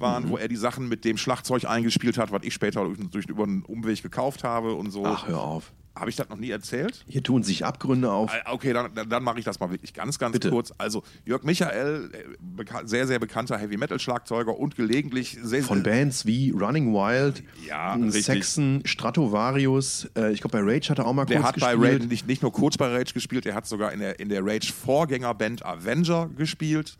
waren, 0.00 0.24
Mhm. 0.24 0.28
wo 0.30 0.36
er 0.38 0.48
die 0.48 0.56
Sachen 0.56 0.88
mit 0.88 1.04
dem 1.04 1.16
Schlagzeug 1.16 1.64
eingespielt 1.66 2.18
hat, 2.18 2.32
was 2.32 2.42
ich 2.44 2.54
später 2.54 2.86
durch, 3.10 3.26
über 3.26 3.44
einen 3.44 3.62
Umweg 3.62 4.02
gekauft 4.02 4.44
habe 4.44 4.74
und 4.74 4.90
so. 4.90 5.04
Ach, 5.06 5.26
hör 5.28 5.40
auf. 5.40 5.72
Habe 5.96 6.08
ich 6.08 6.14
das 6.16 6.28
noch 6.28 6.36
nie 6.38 6.50
erzählt? 6.50 7.04
Hier 7.08 7.22
tun 7.22 7.42
sich 7.42 7.64
Abgründe 7.66 8.10
auf. 8.10 8.30
Ah, 8.32 8.52
Okay, 8.52 8.72
dann, 8.72 8.90
dann, 8.94 9.22
mache 9.24 9.40
ich 9.40 9.44
das 9.44 9.58
mal 9.58 9.70
wirklich 9.72 9.92
ganz, 9.92 10.18
ganz 10.20 10.32
Bitte. 10.34 10.48
kurz. 10.48 10.72
Also 10.78 11.02
Jörg 11.26 11.42
Michael, 11.42 12.10
äh, 12.12 12.64
sehr, 12.86 13.08
sehr 13.08 13.18
bekannter 13.18 13.58
Heavy-Metal-Schlagzeuger 13.58 14.56
und 14.56 14.76
gelegentlich 14.76 15.36
sehr, 15.42 15.64
Von 15.64 15.82
Bands 15.82 16.24
wie 16.26 16.52
Running 16.52 16.94
Wild, 16.94 17.42
Ja. 17.66 17.98
Saxon, 18.08 18.82
Stratovarius. 18.84 20.08
Äh, 20.16 20.32
ich 20.32 20.40
glaube, 20.40 20.58
bei 20.58 20.72
Rage 20.72 20.88
hat 20.90 20.98
er 21.00 21.06
auch 21.06 21.12
mal 21.12 21.24
Der 21.26 21.38
kurz 21.40 21.48
hat 21.48 21.60
bei 21.60 21.74
gespielt. 21.74 21.94
Rage 22.02 22.06
nicht, 22.08 22.26
nicht 22.28 22.42
nur 22.42 22.52
kurz 22.52 22.78
bei 22.78 22.86
Rage 22.88 23.12
gespielt, 23.12 23.44
der 23.44 23.54
hat 23.56 23.66
sogar 23.66 23.92
in 23.92 23.98
der, 24.00 24.20
in 24.20 24.28
der 24.28 24.44
Rage-Vorgängerband 24.44 25.64
Avenger 25.66 26.30
gespielt. 26.36 26.96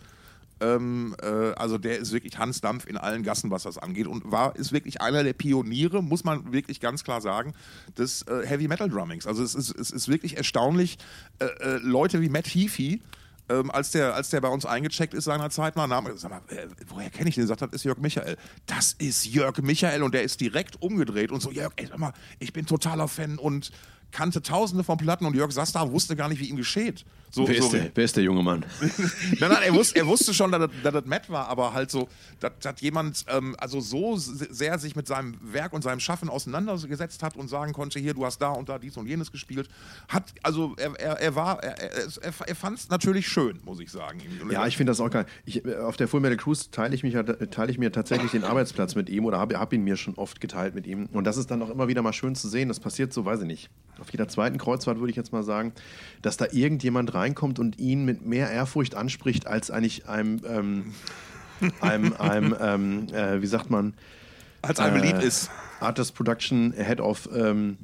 Ähm, 0.60 1.16
äh, 1.22 1.52
also 1.52 1.78
der 1.78 1.98
ist 1.98 2.12
wirklich 2.12 2.38
Hans 2.38 2.60
Dampf 2.60 2.86
in 2.86 2.96
allen 2.96 3.22
Gassen, 3.22 3.50
was 3.50 3.62
das 3.62 3.78
angeht. 3.78 4.06
Und 4.06 4.30
war, 4.30 4.56
ist 4.56 4.72
wirklich 4.72 5.00
einer 5.00 5.24
der 5.24 5.32
Pioniere, 5.32 6.02
muss 6.02 6.24
man 6.24 6.52
wirklich 6.52 6.80
ganz 6.80 7.04
klar 7.04 7.20
sagen, 7.20 7.54
des 7.96 8.22
äh, 8.22 8.46
Heavy 8.46 8.68
Metal 8.68 8.88
Drummings. 8.88 9.26
Also 9.26 9.42
es 9.42 9.54
ist, 9.54 9.74
es 9.78 9.90
ist 9.90 10.08
wirklich 10.08 10.36
erstaunlich, 10.36 10.98
äh, 11.38 11.44
äh, 11.44 11.78
Leute 11.78 12.20
wie 12.20 12.28
Matt 12.28 12.46
Heafy, 12.46 13.00
ähm, 13.50 13.70
als, 13.70 13.90
der, 13.90 14.14
als 14.14 14.30
der 14.30 14.40
bei 14.40 14.48
uns 14.48 14.64
eingecheckt 14.64 15.12
ist 15.12 15.24
seinerzeit 15.24 15.74
mal, 15.76 15.86
nahm, 15.86 16.08
sag 16.16 16.30
mal, 16.30 16.40
äh, 16.48 16.68
woher 16.88 17.10
kenne 17.10 17.30
ich 17.30 17.34
den? 17.34 17.46
Sagt, 17.46 17.62
das 17.62 17.72
ist 17.72 17.84
Jörg 17.84 17.98
Michael. 17.98 18.36
Das 18.66 18.92
ist 18.92 19.26
Jörg 19.26 19.58
Michael 19.58 20.02
und 20.02 20.14
der 20.14 20.22
ist 20.22 20.40
direkt 20.40 20.80
umgedreht 20.80 21.32
und 21.32 21.40
so, 21.40 21.50
Jörg, 21.50 21.72
ey, 21.76 21.86
sag 21.86 21.98
mal, 21.98 22.12
ich 22.38 22.52
bin 22.52 22.66
totaler 22.66 23.08
Fan 23.08 23.38
und 23.38 23.72
kannte 24.12 24.42
tausende 24.42 24.84
von 24.84 24.98
Platten 24.98 25.24
und 25.24 25.34
Jörg 25.34 25.50
saß 25.50 25.72
da, 25.72 25.90
wusste 25.90 26.16
gar 26.16 26.28
nicht, 26.28 26.40
wie 26.40 26.48
ihm 26.48 26.56
geschieht. 26.56 27.04
So, 27.30 27.46
Wer, 27.46 27.62
so 27.62 27.64
ist 27.66 27.72
der, 27.72 27.90
wer 27.94 28.04
ist 28.04 28.16
der 28.16 28.24
junge 28.24 28.42
Mann? 28.42 28.64
nein, 29.38 29.50
nein, 29.50 29.62
er 29.64 29.74
wusste, 29.74 29.98
er 29.98 30.06
wusste 30.06 30.34
schon, 30.34 30.50
dass 30.50 30.62
das, 30.62 30.70
dass 30.82 30.92
das 30.92 31.04
Matt 31.04 31.30
war, 31.30 31.48
aber 31.48 31.72
halt 31.72 31.90
so, 31.90 32.08
dass, 32.40 32.52
dass 32.60 32.80
jemand 32.80 33.24
ähm, 33.28 33.54
also 33.58 33.80
so 33.80 34.16
sehr 34.16 34.78
sich 34.78 34.96
mit 34.96 35.06
seinem 35.06 35.36
Werk 35.40 35.72
und 35.72 35.82
seinem 35.82 36.00
Schaffen 36.00 36.28
auseinandergesetzt 36.28 37.22
hat 37.22 37.36
und 37.36 37.48
sagen 37.48 37.72
konnte, 37.72 38.00
hier, 38.00 38.14
du 38.14 38.24
hast 38.24 38.38
da 38.38 38.50
und 38.50 38.68
da 38.68 38.78
dies 38.78 38.96
und 38.96 39.06
jenes 39.06 39.30
gespielt, 39.30 39.68
hat, 40.08 40.32
also 40.42 40.74
er, 40.76 40.98
er, 40.98 41.20
er 41.20 41.34
war, 41.36 41.62
er, 41.62 41.78
er, 41.80 42.32
er, 42.46 42.54
fand 42.56 42.78
es 42.78 42.88
natürlich 42.88 43.28
schön, 43.28 43.60
muss 43.64 43.78
ich 43.78 43.90
sagen. 43.90 44.20
Ja, 44.50 44.66
ich 44.66 44.76
finde 44.76 44.90
das 44.90 45.00
auch 45.00 45.10
geil. 45.10 45.26
Ich, 45.44 45.64
äh, 45.64 45.76
auf 45.76 45.96
der 45.96 46.08
Full 46.08 46.20
Metal 46.20 46.36
Cruise 46.36 46.70
teile 46.72 46.94
ich, 46.94 47.04
mich, 47.04 47.14
teile 47.50 47.70
ich 47.70 47.78
mir 47.78 47.92
tatsächlich 47.92 48.32
den 48.32 48.42
Arbeitsplatz 48.44 48.96
mit 48.96 49.08
ihm 49.08 49.24
oder 49.24 49.38
habe 49.38 49.58
hab 49.58 49.72
ihn 49.72 49.84
mir 49.84 49.96
schon 49.96 50.14
oft 50.14 50.40
geteilt 50.40 50.74
mit 50.74 50.86
ihm. 50.86 51.06
Und 51.12 51.24
das 51.24 51.36
ist 51.36 51.50
dann 51.50 51.62
auch 51.62 51.70
immer 51.70 51.86
wieder 51.86 52.02
mal 52.02 52.12
schön 52.12 52.34
zu 52.34 52.48
sehen. 52.48 52.68
Das 52.68 52.80
passiert 52.80 53.12
so, 53.12 53.24
weiß 53.24 53.40
ich 53.42 53.46
nicht. 53.46 53.70
Auf 54.00 54.10
jeder 54.10 54.28
zweiten 54.28 54.58
Kreuzfahrt 54.58 54.98
würde 54.98 55.10
ich 55.10 55.16
jetzt 55.16 55.32
mal 55.32 55.42
sagen, 55.42 55.72
dass 56.22 56.36
da 56.36 56.46
irgendjemand 56.50 57.12
reinkommt 57.20 57.58
und 57.58 57.78
ihn 57.78 58.04
mit 58.04 58.24
mehr 58.26 58.50
Ehrfurcht 58.50 58.94
anspricht, 58.94 59.46
als 59.46 59.70
eigentlich 59.70 60.08
einem, 60.08 60.40
ähm, 60.46 60.84
einem, 61.80 62.12
einem 62.18 62.56
ähm, 62.60 63.06
äh, 63.12 63.40
wie 63.42 63.46
sagt 63.46 63.70
man, 63.70 63.94
als 64.62 64.78
einem 64.80 65.02
äh, 65.02 65.06
lieb 65.12 65.22
ist. 65.22 65.50
Artist 65.80 66.14
Production 66.14 66.72
Head 66.76 67.00
of 67.00 67.28
ähm, 67.34 67.78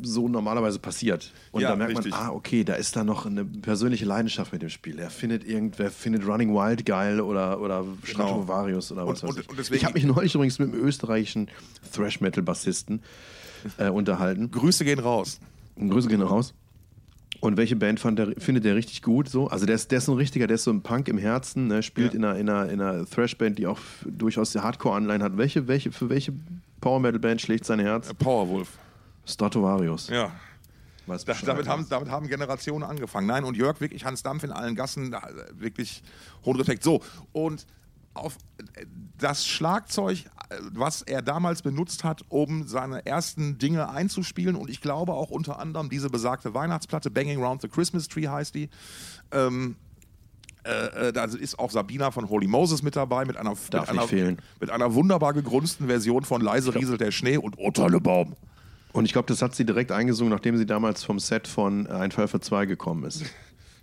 so 0.00 0.28
normalerweise 0.28 0.78
passiert. 0.78 1.32
Und 1.50 1.62
Ja, 1.62 1.70
da 1.70 1.76
merkt 1.76 1.96
richtig. 1.96 2.12
man, 2.12 2.20
ah, 2.28 2.30
okay, 2.30 2.62
da 2.62 2.74
ist 2.74 2.94
da 2.94 3.02
noch 3.02 3.26
eine 3.26 3.44
persönliche 3.44 4.04
Leidenschaft 4.04 4.52
mit 4.52 4.62
dem 4.62 4.68
Spiel. 4.68 4.98
Er 4.98 5.10
findet 5.10 5.44
irgendwer 5.44 5.90
findet 5.90 6.24
Running 6.26 6.54
Wild 6.54 6.84
geil 6.86 7.20
oder, 7.20 7.60
oder 7.60 7.84
Stratovarius 8.04 8.92
oder 8.92 9.06
was 9.08 9.22
Und- 9.24 9.30
weiß 9.30 9.36
und- 9.36 9.42
ich. 9.44 9.50
und 9.50 9.58
deswegen- 9.58 9.78
ich 9.78 9.84
habe 9.84 9.94
mich 9.94 10.04
neulich 10.04 10.34
übrigens 10.34 10.58
mit 10.60 10.72
einem 10.72 10.84
österreichischen 10.84 11.48
Thrash-Metal-Bassisten 11.92 13.02
äh, 13.78 13.88
unterhalten. 13.88 14.50
Grüße 14.50 14.84
gehen 14.84 14.98
raus. 15.00 15.40
Grüße 15.76 16.08
gehen 16.08 16.22
raus. 16.22 16.54
Und 17.40 17.56
welche 17.56 17.76
Band 17.76 18.02
der, 18.18 18.32
findet 18.38 18.64
der 18.64 18.74
richtig 18.74 19.02
gut? 19.02 19.28
So? 19.28 19.46
Also 19.48 19.64
der 19.64 19.76
ist, 19.76 19.90
der 19.92 19.98
ist 19.98 20.06
so 20.06 20.12
ein 20.12 20.18
richtiger, 20.18 20.46
der 20.48 20.56
ist 20.56 20.64
so 20.64 20.72
ein 20.72 20.82
Punk 20.82 21.08
im 21.08 21.18
Herzen, 21.18 21.68
ne? 21.68 21.82
spielt 21.82 22.12
Ja. 22.14 22.18
in 22.18 22.24
einer, 22.24 22.36
in 22.38 22.50
einer, 22.50 22.68
in 22.72 22.80
einer 22.80 23.06
Thrash-Band, 23.06 23.58
die 23.58 23.66
auch 23.66 23.78
durchaus 24.04 24.52
die 24.52 24.58
Hardcore-Anleihen 24.58 25.22
hat. 25.22 25.36
Welche, 25.36 25.68
welche, 25.68 25.92
für 25.92 26.08
welche 26.08 26.32
Power-Metal-Band 26.80 27.40
schlägt 27.40 27.64
sein 27.64 27.78
Herz? 27.78 28.10
Äh, 28.10 28.14
Powerwolf. 28.14 28.68
Stratovarius. 29.24 30.08
Ja. 30.08 30.32
Weiß 31.06 31.24
Da, 31.24 31.32
Bescheid. 31.32 31.48
damit, 31.48 31.68
haben, 31.68 31.86
damit 31.88 32.10
haben 32.10 32.28
Generationen 32.28 32.84
angefangen. 32.84 33.26
Nein, 33.26 33.44
und 33.44 33.56
Jörg 33.56 33.80
wirklich 33.80 34.04
Hans 34.04 34.22
Dampf 34.22 34.44
in 34.44 34.50
allen 34.52 34.74
Gassen, 34.74 35.14
wirklich 35.58 36.02
hohen 36.44 36.56
Respekt. 36.56 36.82
So, 36.82 37.02
und 37.32 37.66
auf 38.18 38.36
äh, 38.74 38.84
das 39.18 39.46
Schlagzeug, 39.46 40.24
äh, 40.50 40.56
was 40.72 41.02
er 41.02 41.22
damals 41.22 41.62
benutzt 41.62 42.04
hat, 42.04 42.22
um 42.28 42.66
seine 42.66 43.06
ersten 43.06 43.58
Dinge 43.58 43.88
einzuspielen, 43.88 44.56
und 44.56 44.70
ich 44.70 44.80
glaube 44.80 45.12
auch 45.12 45.30
unter 45.30 45.58
anderem 45.58 45.88
diese 45.90 46.10
besagte 46.10 46.54
Weihnachtsplatte, 46.54 47.10
Banging 47.10 47.42
Round 47.42 47.62
the 47.62 47.68
Christmas 47.68 48.08
Tree 48.08 48.28
heißt 48.28 48.54
die, 48.54 48.68
ähm, 49.32 49.76
äh, 50.64 51.08
äh, 51.08 51.12
da 51.12 51.24
ist 51.24 51.58
auch 51.58 51.70
Sabina 51.70 52.10
von 52.10 52.28
Holy 52.28 52.46
Moses 52.46 52.82
mit 52.82 52.94
dabei, 52.94 53.24
mit 53.24 53.36
einer, 53.36 53.50
mit 53.50 53.74
einer, 53.74 54.06
mit 54.60 54.70
einer 54.70 54.94
wunderbar 54.94 55.32
gegrunzten 55.32 55.86
Version 55.86 56.24
von 56.24 56.42
Leise 56.42 56.74
rieselt 56.74 57.00
der 57.00 57.10
Schnee 57.10 57.38
und 57.38 57.58
O 57.58 57.70
tolle 57.70 58.00
Baum. 58.00 58.34
Und 58.92 59.04
ich 59.04 59.12
glaube, 59.12 59.28
das 59.28 59.40
hat 59.42 59.54
sie 59.54 59.64
direkt 59.64 59.92
eingesungen, 59.92 60.32
nachdem 60.32 60.56
sie 60.56 60.66
damals 60.66 61.04
vom 61.04 61.18
Set 61.20 61.46
von 61.46 61.86
Ein 61.86 62.10
Fall 62.10 62.28
für 62.28 62.40
zwei 62.40 62.66
gekommen 62.66 63.04
ist. 63.04 63.24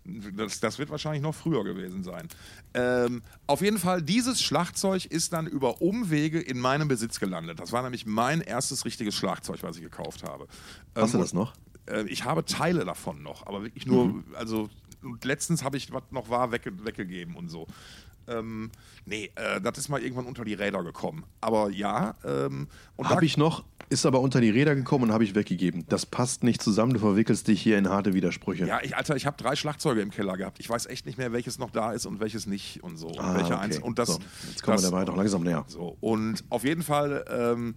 Das, 0.05 0.59
das 0.59 0.77
wird 0.77 0.89
wahrscheinlich 0.91 1.23
noch 1.23 1.33
früher 1.33 1.63
gewesen 1.63 2.03
sein. 2.03 2.27
Ähm, 2.75 3.23
auf 3.47 3.61
jeden 3.61 3.79
Fall, 3.79 4.01
dieses 4.03 4.41
Schlagzeug 4.41 5.05
ist 5.05 5.33
dann 5.33 5.47
über 5.47 5.81
Umwege 5.81 6.39
in 6.39 6.59
meinem 6.59 6.87
Besitz 6.87 7.19
gelandet. 7.19 7.59
Das 7.59 7.71
war 7.71 7.81
nämlich 7.81 8.05
mein 8.05 8.41
erstes 8.41 8.85
richtiges 8.85 9.15
Schlagzeug, 9.15 9.63
was 9.63 9.77
ich 9.77 9.81
gekauft 9.81 10.23
habe. 10.23 10.47
Hast 10.95 11.13
du 11.13 11.17
Ähm, 11.17 11.23
das 11.23 11.33
noch? 11.33 11.53
Äh, 11.87 12.03
ich 12.07 12.23
habe 12.23 12.45
Teile 12.45 12.85
davon 12.85 13.23
noch, 13.23 13.47
aber 13.47 13.63
wirklich 13.63 13.87
nur, 13.87 14.05
Mhm. 14.07 14.23
also 14.35 14.69
letztens 15.23 15.63
habe 15.63 15.77
ich, 15.77 15.91
was 15.91 16.03
noch 16.11 16.29
war, 16.29 16.51
wegge 16.51 16.85
weggegeben 16.85 17.35
und 17.35 17.49
so. 17.49 17.67
Ähm, 18.27 18.71
nee, 19.05 19.31
äh, 19.35 19.61
das 19.61 19.77
ist 19.77 19.89
mal 19.89 20.01
irgendwann 20.01 20.25
unter 20.25 20.43
die 20.45 20.53
Räder 20.53 20.83
gekommen. 20.83 21.23
Aber 21.41 21.69
ja, 21.69 22.15
ähm, 22.23 22.67
und 22.95 23.09
Habe 23.09 23.25
ich 23.25 23.37
noch, 23.37 23.63
ist 23.89 24.05
aber 24.05 24.19
unter 24.19 24.41
die 24.41 24.49
Räder 24.49 24.75
gekommen 24.75 25.05
und 25.05 25.11
habe 25.11 25.23
ich 25.23 25.35
weggegeben. 25.35 25.85
Das 25.89 26.05
passt 26.05 26.43
nicht 26.43 26.61
zusammen, 26.61 26.93
du 26.93 26.99
verwickelst 26.99 27.47
dich 27.47 27.61
hier 27.61 27.77
in 27.77 27.89
harte 27.89 28.13
Widersprüche. 28.13 28.65
Ja, 28.65 28.79
ich, 28.81 28.95
Alter, 28.95 29.15
ich 29.15 29.25
habe 29.25 29.37
drei 29.37 29.55
Schlagzeuge 29.55 30.01
im 30.01 30.11
Keller 30.11 30.37
gehabt. 30.37 30.59
Ich 30.59 30.69
weiß 30.69 30.87
echt 30.87 31.05
nicht 31.05 31.17
mehr, 31.17 31.31
welches 31.33 31.59
noch 31.59 31.69
da 31.71 31.91
ist 31.91 32.05
und 32.05 32.19
welches 32.19 32.47
nicht 32.47 32.83
und 32.83 32.97
so. 32.97 33.07
Und 33.07 33.19
Ah, 33.19 33.35
welche 33.35 33.53
okay. 33.53 33.63
eins. 33.63 33.79
Und 33.79 33.99
das, 33.99 34.09
so, 34.09 34.19
jetzt 34.49 34.63
kommen 34.63 34.77
das, 34.77 34.85
wir 34.85 34.91
dabei 34.91 35.05
doch 35.05 35.15
langsam 35.15 35.43
näher. 35.43 35.65
So, 35.67 35.97
und 36.01 36.43
auf 36.49 36.63
jeden 36.63 36.81
Fall, 36.83 37.25
ähm, 37.29 37.75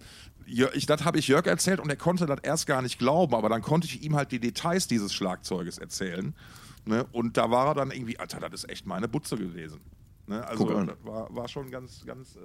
ich, 0.73 0.87
das 0.87 1.05
habe 1.05 1.19
ich 1.19 1.27
Jörg 1.27 1.45
erzählt 1.45 1.79
und 1.79 1.89
er 1.89 1.95
konnte 1.95 2.25
das 2.25 2.39
erst 2.41 2.65
gar 2.65 2.81
nicht 2.81 2.97
glauben, 2.97 3.35
aber 3.35 3.49
dann 3.49 3.61
konnte 3.61 3.85
ich 3.87 4.01
ihm 4.01 4.15
halt 4.15 4.31
die 4.31 4.39
Details 4.39 4.87
dieses 4.87 5.13
Schlagzeuges 5.13 5.77
erzählen. 5.77 6.33
Ne? 6.85 7.05
Und 7.11 7.37
da 7.37 7.51
war 7.51 7.67
er 7.67 7.75
dann 7.75 7.91
irgendwie, 7.91 8.17
Alter, 8.17 8.39
das 8.39 8.63
ist 8.63 8.69
echt 8.69 8.87
meine 8.87 9.07
Butze 9.07 9.37
gewesen. 9.37 9.79
Ne? 10.29 10.45
Also 10.47 10.65
das 10.65 10.95
war, 11.03 11.35
war 11.35 11.47
schon 11.47 11.69
ganz, 11.71 12.05
ganz, 12.05 12.35
äh, 12.35 12.39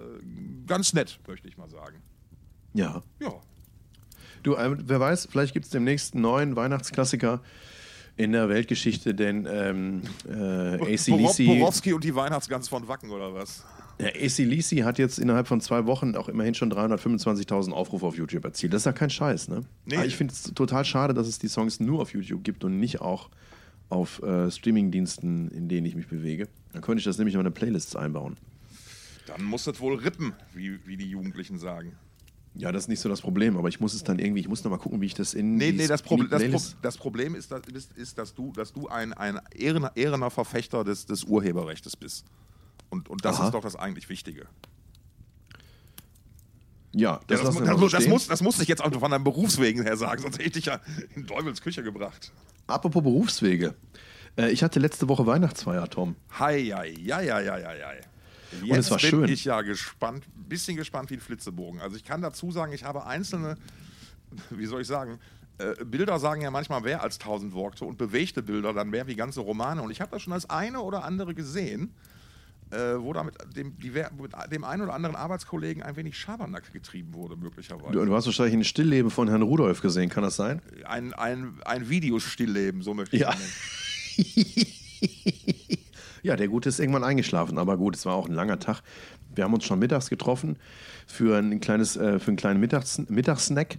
ganz 0.67 0.93
nett, 0.93 1.21
möchte 1.29 1.49
ich 1.49 1.57
mal 1.57 1.69
sagen. 1.69 2.03
Ja. 2.73 3.03
Ja. 3.21 3.35
Du, 4.43 4.55
äh, 4.55 4.77
wer 4.79 5.01
weiß, 5.01 5.29
vielleicht 5.31 5.53
gibt 5.53 5.67
es 5.67 5.71
demnächst 5.71 6.15
einen 6.15 6.23
neuen 6.23 6.57
Weihnachtsklassiker 6.57 7.41
in 8.17 8.33
der 8.33 8.49
Weltgeschichte, 8.49 9.15
denn 9.15 9.47
ähm, 9.51 10.03
äh, 10.29 10.95
AC 10.95 11.07
Lisi 11.09 11.47
Borowski 11.47 11.93
und 11.93 12.05
die 12.05 12.15
Weihnachtsgans 12.15 12.69
von 12.69 12.87
Wacken 12.89 13.11
oder 13.11 13.35
was? 13.35 13.65
ja, 13.99 14.09
AC 14.09 14.39
Lisi 14.39 14.79
hat 14.79 14.99
jetzt 14.99 15.19
innerhalb 15.19 15.47
von 15.47 15.61
zwei 15.61 15.87
Wochen 15.87 16.17
auch 16.17 16.29
immerhin 16.29 16.55
schon 16.55 16.73
325.000 16.73 17.73
Aufrufe 17.73 18.07
auf 18.07 18.17
YouTube 18.17 18.45
erzielt. 18.45 18.73
Das 18.73 18.83
ist 18.83 18.87
ja 18.87 18.93
kein 18.93 19.11
Scheiß, 19.11 19.49
ne? 19.49 19.63
Nee. 19.85 19.97
Aber 19.97 20.07
ich 20.07 20.17
finde 20.17 20.33
es 20.33 20.43
total 20.55 20.85
schade, 20.85 21.15
dass 21.15 21.27
es 21.27 21.39
die 21.39 21.49
Songs 21.49 21.81
nur 21.81 22.01
auf 22.01 22.13
YouTube 22.13 22.45
gibt 22.45 22.65
und 22.65 22.81
nicht 22.81 23.01
auch 23.01 23.31
auf 23.95 24.21
äh, 24.23 24.51
Streamingdiensten, 24.51 25.51
in 25.51 25.69
denen 25.69 25.87
ich 25.87 25.95
mich 25.95 26.09
bewege. 26.09 26.49
Dann 26.73 26.83
könnte 26.83 26.99
ich 26.99 27.05
das 27.05 27.17
nämlich 27.17 27.35
in 27.35 27.39
meine 27.39 27.51
Playlists 27.53 27.95
einbauen. 27.97 28.37
Dann 29.27 29.43
muss 29.45 29.65
das 29.65 29.81
wohl 29.81 29.95
rippen, 29.97 30.35
wie, 30.53 30.85
wie 30.87 30.97
die 30.97 31.09
Jugendlichen 31.09 31.59
sagen. 31.59 31.97
Ja, 32.57 32.71
das 32.73 32.85
ist 32.85 32.89
nicht 32.89 33.01
so 33.01 33.09
das 33.09 33.21
Problem, 33.21 33.57
aber 33.57 33.69
ich 33.69 33.81
muss 33.81 33.95
es 33.95 34.05
dann 34.05 34.19
irgendwie, 34.19 34.41
ich 34.41 34.49
muss 34.49 34.63
noch 34.63 34.71
mal 34.71 34.79
gucken, 34.79 35.01
wie 35.01 35.07
ich 35.07 35.15
das 35.15 35.35
in 35.35 35.57
Nee, 35.57 35.73
die- 35.73 35.79
nee, 35.79 35.87
das, 35.87 36.03
Proble 36.03 36.29
das, 36.29 36.43
Pro 36.45 36.61
das 36.83 36.97
Problem 36.99 37.35
ist, 37.35 37.51
dass, 37.51 37.63
ist, 37.73 37.93
ist, 37.97 38.19
dass 38.19 38.35
du, 38.35 38.53
dass 38.53 38.73
du 38.73 38.89
ein, 38.89 39.13
ein 39.13 39.41
ehrener, 39.55 39.93
ehrener 39.97 40.31
Verfechter 40.31 40.85
des, 40.85 41.07
des 41.07 41.25
Urheberrechts 41.25 41.97
bist. 41.97 42.25
Und, 42.91 43.09
und 43.09 43.25
das 43.25 43.37
Aha. 43.39 43.47
ist 43.47 43.55
doch 43.55 43.63
das 43.63 43.75
eigentlich 43.77 44.09
Wichtige. 44.09 44.47
Ja, 46.93 47.21
Das, 47.27 47.43
lassen 47.43 47.59
das, 47.59 47.67
das, 47.67 47.75
mal 47.75 47.79
so 47.81 47.89
das, 47.89 48.07
muss, 48.07 48.27
das 48.29 48.41
musste 48.43 48.63
ich 48.63 48.69
jetzt 48.69 48.83
auch 48.85 48.93
von 48.93 49.11
deinem 49.11 49.25
Berufswegen 49.25 49.83
her 49.83 49.97
sagen, 49.97 50.23
sonst 50.23 50.37
hätte 50.39 50.47
ich 50.47 50.53
dich 50.53 50.67
ja 50.67 50.81
in 51.17 51.27
Teufels 51.27 51.61
Küche 51.61 51.83
gebracht. 51.83 52.31
Apropos 52.67 53.03
Berufswege. 53.03 53.75
Äh, 54.37 54.51
ich 54.51 54.63
hatte 54.63 54.81
letzte 54.81 55.09
Woche 55.09 55.27
Weihnachtsfeier, 55.27 55.89
Tom. 55.89 56.17
Hei, 56.39 56.65
hei, 56.65 56.95
hei, 56.95 57.27
hei, 57.27 57.45
hei, 57.47 57.81
hei. 57.85 58.01
Jetzt 58.63 58.71
Und 58.71 58.79
es 58.79 58.91
war 58.91 58.99
bin 58.99 59.11
schön. 59.11 59.29
ich 59.29 59.45
ja 59.45 59.63
gespannt, 59.63 60.25
bisschen 60.49 60.77
gespannt 60.77 61.11
wie 61.11 61.15
ein 61.15 61.21
Flitzebogen. 61.21 61.81
Also 61.81 61.97
ich 61.97 62.05
kann 62.05 62.23
dazu 62.23 62.53
sagen, 62.53 62.73
ich 62.73 62.85
habe 62.85 63.05
einzelne, 63.07 63.57
wie 64.51 64.67
soll 64.67 64.83
ich 64.83 64.87
sagen, 64.87 65.19
äh, 65.59 65.85
Bilder 65.85 66.19
sagen 66.19 66.41
ja 66.43 66.51
manchmal 66.51 66.81
mehr 66.81 67.03
als 67.03 67.19
tausend 67.19 67.53
Worte 67.53 67.85
und 67.85 67.99
bewegte 67.99 68.43
Bilder 68.43 68.73
dann 68.73 68.91
mehr 68.91 69.07
wie 69.07 69.15
ganze 69.15 69.41
Romane. 69.41 69.83
Und 69.83 69.91
ich 69.91 70.01
habe 70.01 70.11
das 70.13 70.23
schon 70.23 70.33
als 70.33 70.49
eine 70.51 70.81
oder 70.81 71.05
andere 71.05 71.35
gesehen, 71.35 71.95
äh, 72.75 73.01
wo 73.01 73.13
da 73.13 73.23
mit 73.23 73.35
dem, 73.57 73.79
diver- 73.79 74.11
mit 74.21 74.33
dem 74.53 74.65
einen 74.65 74.83
oder 74.83 74.95
anderen 74.95 75.17
Arbeitskollegen 75.17 75.83
ein 75.83 75.97
wenig 75.97 76.19
Schabernack 76.19 76.73
getrieben 76.73 77.15
wurde, 77.15 77.37
möglicherweise. 77.37 77.93
Du, 77.93 78.05
du 78.05 78.15
hast 78.15 78.27
wahrscheinlich 78.27 78.55
ein 78.55 78.65
Stillleben 78.65 79.11
von 79.11 79.29
Herrn 79.29 79.43
Rudolf 79.43 79.81
gesehen, 79.81 80.09
kann 80.11 80.23
das 80.25 80.37
sein? 80.37 80.61
Ein, 80.85 81.15
ein, 81.15 81.55
ein 81.65 81.89
Videostillleben, 81.89 82.83
so 82.83 82.95
möchte 82.95 83.17
ich 83.17 83.23
Ja. 83.23 83.35
Ja, 86.23 86.37
der 86.37 86.49
Gute 86.49 86.71
ist 86.71 86.81
irgendwann 86.81 87.05
eingeschlafen, 87.05 87.59
aber 87.59 87.77
gut, 87.77 87.97
es 87.97 88.07
war 88.07 88.15
auch 88.15 88.27
ein 88.27 88.33
langer 88.35 88.59
Tag. 88.59 88.81
Wir 89.35 89.45
haben 89.45 89.53
uns 89.53 89.65
schon 89.65 89.79
mittags 89.79 90.09
getroffen 90.09 90.57
für 91.07 91.37
ein 91.37 91.61
kleines, 91.61 91.97
äh, 91.97 92.19
für 92.19 92.29
einen 92.29 92.39
kleinen 92.39 92.61
Mittags 92.61 92.99
Mittagssnack. 93.11 93.77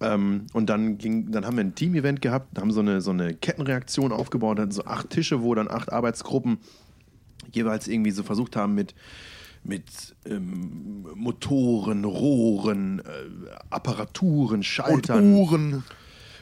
Ähm, 0.00 0.46
und 0.52 0.68
dann, 0.68 0.98
ging, 0.98 1.30
dann 1.30 1.46
haben 1.46 1.56
wir 1.56 1.62
ein 1.64 1.76
Team-Event 1.76 2.20
gehabt, 2.22 2.58
haben 2.58 2.72
so 2.72 2.80
eine, 2.80 3.00
so 3.00 3.12
eine 3.12 3.34
Kettenreaktion 3.34 4.10
aufgebaut, 4.10 4.58
hatten 4.58 4.72
so 4.72 4.84
acht 4.84 5.10
Tische, 5.10 5.42
wo 5.42 5.54
dann 5.54 5.68
acht 5.70 5.92
Arbeitsgruppen 5.92 6.58
jeweils 7.52 7.88
irgendwie 7.88 8.10
so 8.10 8.22
versucht 8.22 8.56
haben 8.56 8.74
mit, 8.74 8.94
mit 9.64 9.84
ähm, 10.24 11.06
Motoren, 11.14 12.04
Rohren, 12.04 13.00
äh, 13.00 13.02
Apparaturen, 13.70 14.62
Schaltern 14.62 15.34
Uhren. 15.34 15.84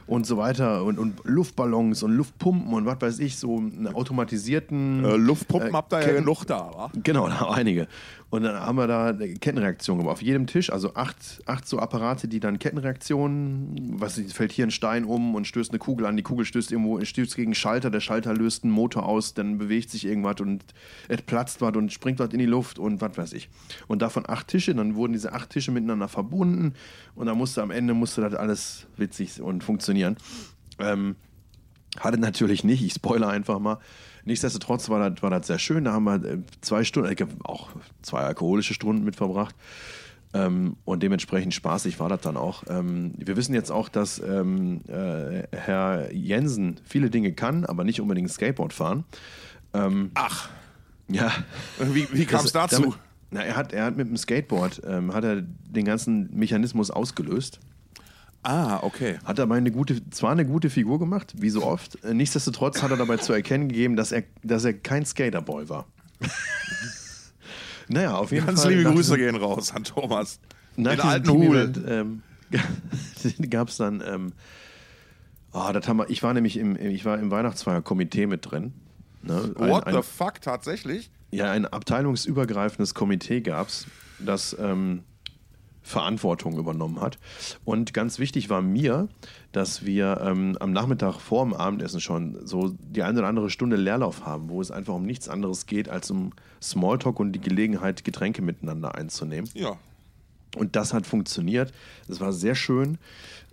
Und 0.06 0.26
so 0.26 0.36
weiter 0.36 0.84
und, 0.84 0.98
und 0.98 1.20
Luftballons 1.24 2.02
und 2.02 2.12
Luftpumpen 2.12 2.72
und 2.72 2.86
was 2.86 3.00
weiß 3.00 3.18
ich, 3.20 3.36
so 3.36 3.56
einen 3.56 3.88
automatisierten. 3.88 5.04
Äh, 5.04 5.16
Luftpumpen 5.16 5.70
Äh, 5.70 5.72
habt 5.72 5.92
ihr 5.92 6.00
ja 6.00 6.12
genug 6.12 6.44
da, 6.46 6.70
wa? 6.74 6.90
Genau, 7.02 7.28
da 7.28 7.50
einige. 7.50 7.88
Und 8.34 8.42
dann 8.42 8.56
haben 8.56 8.76
wir 8.76 8.88
da 8.88 9.10
eine 9.10 9.34
Kettenreaktion 9.34 9.98
gemacht. 9.98 10.14
Auf 10.14 10.22
jedem 10.22 10.48
Tisch, 10.48 10.70
also 10.70 10.94
acht, 10.94 11.40
acht 11.46 11.68
so 11.68 11.78
Apparate, 11.78 12.26
die 12.26 12.40
dann 12.40 12.58
Kettenreaktionen, 12.58 14.00
was 14.00 14.20
fällt 14.32 14.50
hier 14.50 14.66
ein 14.66 14.72
Stein 14.72 15.04
um 15.04 15.36
und 15.36 15.46
stößt 15.46 15.70
eine 15.70 15.78
Kugel 15.78 16.04
an, 16.04 16.16
die 16.16 16.24
Kugel 16.24 16.44
stößt 16.44 16.72
irgendwo, 16.72 17.00
stößt 17.00 17.36
gegen 17.36 17.50
einen 17.50 17.54
Schalter, 17.54 17.90
der 17.90 18.00
Schalter 18.00 18.34
löst 18.34 18.64
einen 18.64 18.72
Motor 18.72 19.06
aus, 19.06 19.34
dann 19.34 19.58
bewegt 19.58 19.90
sich 19.90 20.04
irgendwas 20.04 20.40
und 20.40 20.64
es 21.06 21.22
platzt 21.22 21.60
was 21.60 21.76
und 21.76 21.92
springt 21.92 22.18
was 22.18 22.32
in 22.32 22.40
die 22.40 22.46
Luft 22.46 22.80
und 22.80 23.00
was 23.00 23.16
weiß 23.16 23.34
ich. 23.34 23.50
Und 23.86 24.02
davon 24.02 24.24
acht 24.26 24.48
Tische, 24.48 24.74
dann 24.74 24.96
wurden 24.96 25.12
diese 25.12 25.32
acht 25.32 25.50
Tische 25.50 25.70
miteinander 25.70 26.08
verbunden 26.08 26.74
und 27.14 27.26
dann 27.26 27.38
musste 27.38 27.62
am 27.62 27.70
Ende 27.70 27.94
musste 27.94 28.20
das 28.20 28.34
alles 28.34 28.88
witzig 28.96 29.40
und 29.40 29.62
funktionieren. 29.62 29.93
Ähm, 30.78 31.16
hatte 31.98 32.18
natürlich 32.18 32.64
nicht, 32.64 32.82
ich 32.82 32.92
spoilere 32.94 33.30
einfach 33.30 33.58
mal. 33.60 33.78
Nichtsdestotrotz 34.24 34.88
war 34.88 35.10
das, 35.10 35.22
war 35.22 35.30
das 35.30 35.46
sehr 35.46 35.58
schön. 35.58 35.84
Da 35.84 35.92
haben 35.92 36.04
wir 36.04 36.14
äh, 36.24 36.38
zwei 36.60 36.82
Stunden, 36.84 37.14
auch 37.44 37.68
zwei 38.02 38.20
alkoholische 38.20 38.74
Stunden 38.74 39.04
mit 39.04 39.16
verbracht. 39.16 39.54
Ähm, 40.32 40.76
und 40.84 41.02
dementsprechend 41.04 41.54
spaßig 41.54 42.00
war 42.00 42.08
das 42.08 42.22
dann 42.22 42.36
auch. 42.36 42.64
Ähm, 42.68 43.12
wir 43.18 43.36
wissen 43.36 43.54
jetzt 43.54 43.70
auch, 43.70 43.88
dass 43.88 44.18
ähm, 44.18 44.80
äh, 44.88 45.44
Herr 45.52 46.12
Jensen 46.12 46.80
viele 46.84 47.10
Dinge 47.10 47.32
kann, 47.34 47.64
aber 47.64 47.84
nicht 47.84 48.00
unbedingt 48.00 48.30
Skateboard 48.32 48.72
fahren. 48.72 49.04
Ach, 50.14 50.48
Ja. 51.08 51.32
wie, 51.78 52.06
wie 52.12 52.24
kam 52.26 52.44
es 52.44 52.52
dazu? 52.52 52.80
damit- 52.82 52.98
Na, 53.30 53.42
er, 53.42 53.56
hat, 53.56 53.72
er 53.72 53.84
hat 53.86 53.96
mit 53.96 54.06
dem 54.08 54.16
Skateboard 54.16 54.82
ähm, 54.86 55.12
hat 55.12 55.24
er 55.24 55.42
den 55.42 55.84
ganzen 55.84 56.28
Mechanismus 56.36 56.90
ausgelöst. 56.92 57.58
Ah, 58.44 58.80
okay. 58.82 59.18
Hat 59.24 59.38
dabei 59.38 59.56
eine 59.56 59.70
gute, 59.70 60.08
zwar 60.10 60.32
eine 60.32 60.44
gute 60.44 60.68
Figur 60.70 60.98
gemacht, 60.98 61.32
wie 61.38 61.48
so 61.50 61.62
oft. 61.64 61.98
Nichtsdestotrotz 62.04 62.82
hat 62.82 62.90
er 62.90 62.96
dabei 62.98 63.16
zu 63.16 63.32
erkennen 63.32 63.68
gegeben, 63.68 63.96
dass 63.96 64.12
er, 64.12 64.24
dass 64.42 64.64
er 64.64 64.74
kein 64.74 65.06
Skaterboy 65.06 65.68
war. 65.70 65.86
naja, 67.88 68.16
auf 68.16 68.32
jeden 68.32 68.46
Ganz 68.46 68.62
Fall. 68.62 68.72
liebe 68.72 68.84
nach 68.84 68.92
Grüße 68.94 69.16
gehen 69.16 69.36
raus 69.36 69.72
an 69.72 69.84
Thomas. 69.84 70.40
Nach 70.76 70.92
Den 70.92 71.00
alten 71.00 71.30
Hul. 71.30 71.72
Ähm, 71.88 72.22
gab 73.50 73.68
es 73.68 73.78
dann. 73.78 74.02
Ähm, 74.06 74.32
ah, 75.52 75.72
das 75.72 75.88
haben 75.88 75.96
wir, 75.98 76.10
ich 76.10 76.22
war 76.22 76.34
nämlich 76.34 76.56
im, 76.56 76.76
ich 76.76 77.04
war 77.04 77.18
im 77.18 77.30
Weihnachtsfeierkomitee 77.30 78.26
mit 78.26 78.50
drin. 78.50 78.72
Ne? 79.22 79.54
Ein- 79.58 79.70
What 79.70 79.86
ein- 79.86 79.94
the 79.94 80.02
fuck, 80.02 80.40
tatsächlich? 80.40 81.10
ja, 81.30 81.50
ein 81.50 81.66
abteilungsübergreifendes 81.66 82.94
Komitee 82.94 83.40
gab 83.40 83.68
es, 83.68 83.86
das 84.20 84.54
ähm, 84.60 85.02
Verantwortung 85.84 86.58
übernommen 86.58 87.00
hat. 87.00 87.18
Und 87.64 87.94
ganz 87.94 88.18
wichtig 88.18 88.48
war 88.50 88.62
mir, 88.62 89.08
dass 89.52 89.84
wir 89.84 90.20
ähm, 90.24 90.56
am 90.58 90.72
Nachmittag 90.72 91.20
vor 91.20 91.44
dem 91.44 91.52
Abendessen 91.54 92.00
schon 92.00 92.44
so 92.46 92.74
die 92.80 93.02
eine 93.02 93.18
oder 93.20 93.28
andere 93.28 93.50
Stunde 93.50 93.76
Leerlauf 93.76 94.24
haben, 94.26 94.48
wo 94.48 94.60
es 94.60 94.70
einfach 94.70 94.94
um 94.94 95.04
nichts 95.04 95.28
anderes 95.28 95.66
geht, 95.66 95.88
als 95.88 96.10
um 96.10 96.32
Smalltalk 96.60 97.20
und 97.20 97.32
die 97.32 97.40
Gelegenheit, 97.40 98.02
Getränke 98.02 98.40
miteinander 98.40 98.94
einzunehmen. 98.94 99.48
Ja. 99.54 99.76
Und 100.56 100.74
das 100.74 100.94
hat 100.94 101.06
funktioniert. 101.06 101.72
Es 102.08 102.18
war 102.20 102.32
sehr 102.32 102.54
schön. 102.54 102.98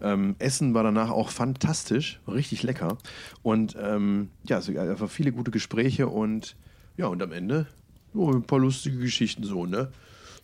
Ähm, 0.02 0.36
Essen 0.40 0.74
war 0.74 0.84
danach 0.84 1.10
auch 1.10 1.30
fantastisch, 1.30 2.22
richtig 2.28 2.64
lecker. 2.64 2.98
Und 3.44 3.76
ähm, 3.80 4.30
ja, 4.48 4.60
es 4.60 4.74
gab 4.74 4.88
einfach 4.88 5.10
viele 5.10 5.34
gute 5.34 5.52
Gespräche 5.52 6.08
und 6.08 6.56
ja, 6.96 7.08
und 7.08 7.22
am 7.22 7.34
Ende 7.34 7.68
oh, 8.14 8.32
ein 8.32 8.44
paar 8.44 8.60
lustige 8.60 8.98
Geschichten 8.98 9.44
so, 9.44 9.66
ne? 9.66 9.92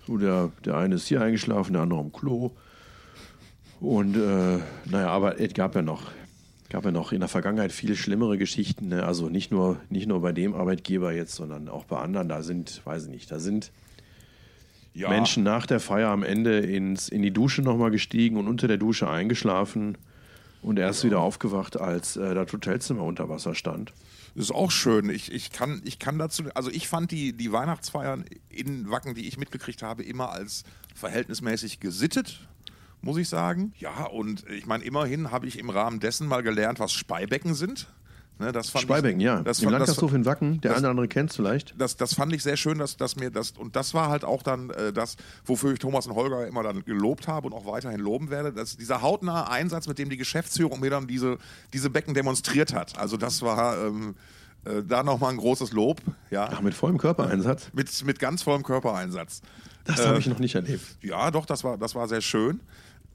So, 0.08 0.18
der, 0.18 0.52
der 0.64 0.78
eine 0.78 0.96
ist 0.96 1.08
hier 1.08 1.22
eingeschlafen, 1.22 1.74
der 1.74 1.82
andere 1.82 2.00
am 2.00 2.14
Klo. 2.14 2.52
Und 3.82 4.16
äh, 4.16 4.60
naja, 4.86 5.10
aber 5.10 5.42
es 5.42 5.54
gab 5.54 5.76
ja 5.76 5.82
noch, 5.82 6.12
gab 6.70 6.86
ja 6.86 6.92
noch 6.92 7.12
in 7.12 7.20
der 7.20 7.28
Vergangenheit 7.28 7.74
viele 7.74 7.98
schlimmere 7.98 8.38
Geschichten. 8.38 8.88
Ne? 8.88 9.04
Also 9.04 9.28
nicht 9.28 9.52
nur, 9.52 9.82
nicht 9.90 10.08
nur 10.08 10.22
bei 10.22 10.32
dem 10.32 10.54
Arbeitgeber 10.54 11.12
jetzt, 11.12 11.36
sondern 11.36 11.68
auch 11.68 11.84
bei 11.84 11.98
anderen. 12.00 12.30
Da 12.30 12.42
sind, 12.42 12.82
weiß 12.86 13.08
ich 13.08 13.10
nicht, 13.10 13.30
da 13.30 13.40
sind 13.40 13.74
ja. 14.94 15.10
Menschen 15.10 15.44
nach 15.44 15.66
der 15.66 15.82
Feier 15.82 16.08
am 16.10 16.24
Ende 16.24 16.60
ins, 16.60 17.10
in 17.10 17.22
die 17.22 17.32
Dusche 17.32 17.62
nochmal 17.62 17.92
gestiegen 17.92 18.38
und 18.38 18.48
unter 18.48 18.70
der 18.70 18.78
Dusche 18.78 19.10
eingeschlafen 19.10 19.98
und 20.62 20.80
erst 20.80 21.04
wieder 21.04 21.20
aufgewacht, 21.20 21.78
als 21.78 22.16
äh, 22.16 22.34
das 22.34 22.52
Hotelzimmer 22.54 23.04
unter 23.04 23.28
Wasser 23.28 23.56
stand. 23.56 23.92
Das 24.38 24.46
ist 24.46 24.52
auch 24.52 24.70
schön. 24.70 25.10
Ich, 25.10 25.32
ich, 25.32 25.52
kann, 25.52 25.82
ich 25.84 25.98
kann 25.98 26.20
dazu, 26.20 26.44
also 26.54 26.70
ich 26.70 26.88
fand 26.88 27.10
die, 27.10 27.34
die 27.34 27.52
Weihnachtsfeiern 27.52 28.24
in 28.50 28.88
Wacken, 28.88 29.16
die 29.16 29.28
ich 29.28 29.40
mitgekriegt 29.40 29.82
habe, 29.82 30.04
immer 30.04 30.30
als 30.30 30.64
verhältnismäßig 30.94 31.80
gesittet, 31.80 32.48
muss 33.02 33.18
ich 33.18 33.30
sagen. 33.30 33.74
Ja, 33.80 34.04
und 34.06 34.48
ich 34.48 34.68
meine, 34.68 34.84
immerhin 34.84 35.32
habe 35.32 35.48
ich 35.48 35.58
im 35.58 35.72
Rahmen 35.72 36.00
dessen 36.00 36.28
mal 36.28 36.44
gelernt, 36.44 36.80
was 36.80 36.94
Speibecken 36.94 37.56
sind. 37.56 37.88
Ne, 38.40 38.52
das 38.52 38.70
fand 38.70 38.84
Speibecken, 38.84 39.20
ich, 39.20 39.26
ja. 39.26 39.42
Das, 39.42 39.62
Im 39.64 39.70
Landgasthof 39.70 40.14
in 40.14 40.24
Wacken, 40.26 40.62
der 40.62 40.70
das- 40.70 40.78
eine 40.78 40.88
oder 40.88 40.92
andere 40.92 41.08
kennt 41.08 41.34
vielleicht. 41.34 41.74
das, 41.80 41.98
das 41.98 42.14
fand 42.14 42.32
ich 42.34 42.44
sehr 42.44 42.56
schön, 42.56 42.78
dass, 42.78 42.96
dass 42.96 43.16
mir 43.16 43.32
das, 43.32 43.52
und 43.52 43.76
das 43.76 43.94
war 43.96 44.10
halt 44.10 44.24
auch 44.24 44.44
dann 44.44 44.70
äh, 44.70 44.94
das, 44.94 45.16
wofür 45.46 45.74
ich 45.74 45.80
Thomas 45.80 46.06
und 46.06 46.14
Holger 46.14 46.46
immer 46.46 46.62
dann 46.62 46.86
gelobt 46.86 47.28
habe 47.28 47.48
und 47.48 47.54
auch 47.54 47.66
weiterhin 47.66 48.00
loben 48.00 48.30
werde, 48.30 48.54
dass 48.54 48.78
dieser 48.78 49.02
hautnahe 49.02 49.50
Einsatz, 49.50 49.88
mit 49.88 49.98
dem 49.98 50.10
die 50.10 50.18
Geschäftsführung 50.18 50.80
mir 50.80 50.92
dann 50.92 51.08
diese, 51.08 51.40
diese 51.74 51.90
Becken 51.90 52.14
demonstriert 52.14 52.74
hat. 52.74 52.98
Also 53.00 53.18
das 53.18 53.42
war 53.42 53.84
ähm, 53.86 54.14
äh, 54.66 54.84
da 54.88 55.02
nochmal 55.02 55.32
ein 55.32 55.38
großes 55.38 55.72
Lob, 55.72 56.02
ja. 56.30 56.48
Ach, 56.52 56.62
mit 56.62 56.76
vollem 56.76 57.00
Körpereinsatz? 57.00 57.70
Mit, 57.74 58.06
mit 58.06 58.20
ganz 58.20 58.44
vollem 58.44 58.62
Körpereinsatz. 58.64 59.42
Das 59.86 60.00
Äh, 60.00 60.06
habe 60.10 60.20
ich 60.20 60.28
noch 60.28 60.40
nicht 60.40 60.54
erlebt. 60.54 60.84
Ja, 61.02 61.32
doch, 61.32 61.46
das 61.48 61.64
war, 61.64 61.78
das 61.78 61.96
war 61.96 62.08
sehr 62.08 62.22
schön. 62.22 62.60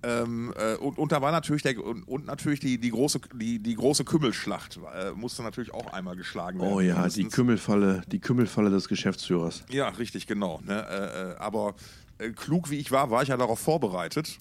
Ähm, 0.02 0.52
äh, 0.56 0.74
und, 0.76 0.98
und 0.98 1.12
da 1.12 1.22
war 1.22 1.30
natürlich 1.30 1.62
der 1.62 1.78
und, 1.82 2.02
und 2.08 2.26
natürlich 2.26 2.60
die, 2.60 2.78
die 2.78 2.90
große 2.90 3.20
die, 3.34 3.60
die 3.60 3.74
große 3.74 4.04
Kümmelschlacht 4.04 4.80
äh, 4.94 5.12
musste 5.12 5.42
natürlich 5.42 5.72
auch 5.72 5.92
einmal 5.92 6.16
geschlagen 6.16 6.60
werden. 6.60 6.72
Oh 6.72 6.80
ja, 6.80 6.94
die 6.94 7.00
mindestens. 7.00 7.32
Kümmelfalle, 7.34 8.02
die 8.08 8.18
Kümmelfalle 8.18 8.70
des 8.70 8.88
Geschäftsführers. 8.88 9.64
Ja, 9.70 9.88
richtig, 9.90 10.26
genau. 10.26 10.60
Ne? 10.64 10.84
Äh, 10.88 11.32
äh, 11.32 11.36
aber 11.36 11.74
äh, 12.18 12.30
klug 12.30 12.70
wie 12.70 12.76
ich 12.76 12.90
war, 12.90 13.10
war 13.10 13.22
ich 13.22 13.28
ja 13.28 13.36
darauf 13.36 13.60
vorbereitet. 13.60 14.38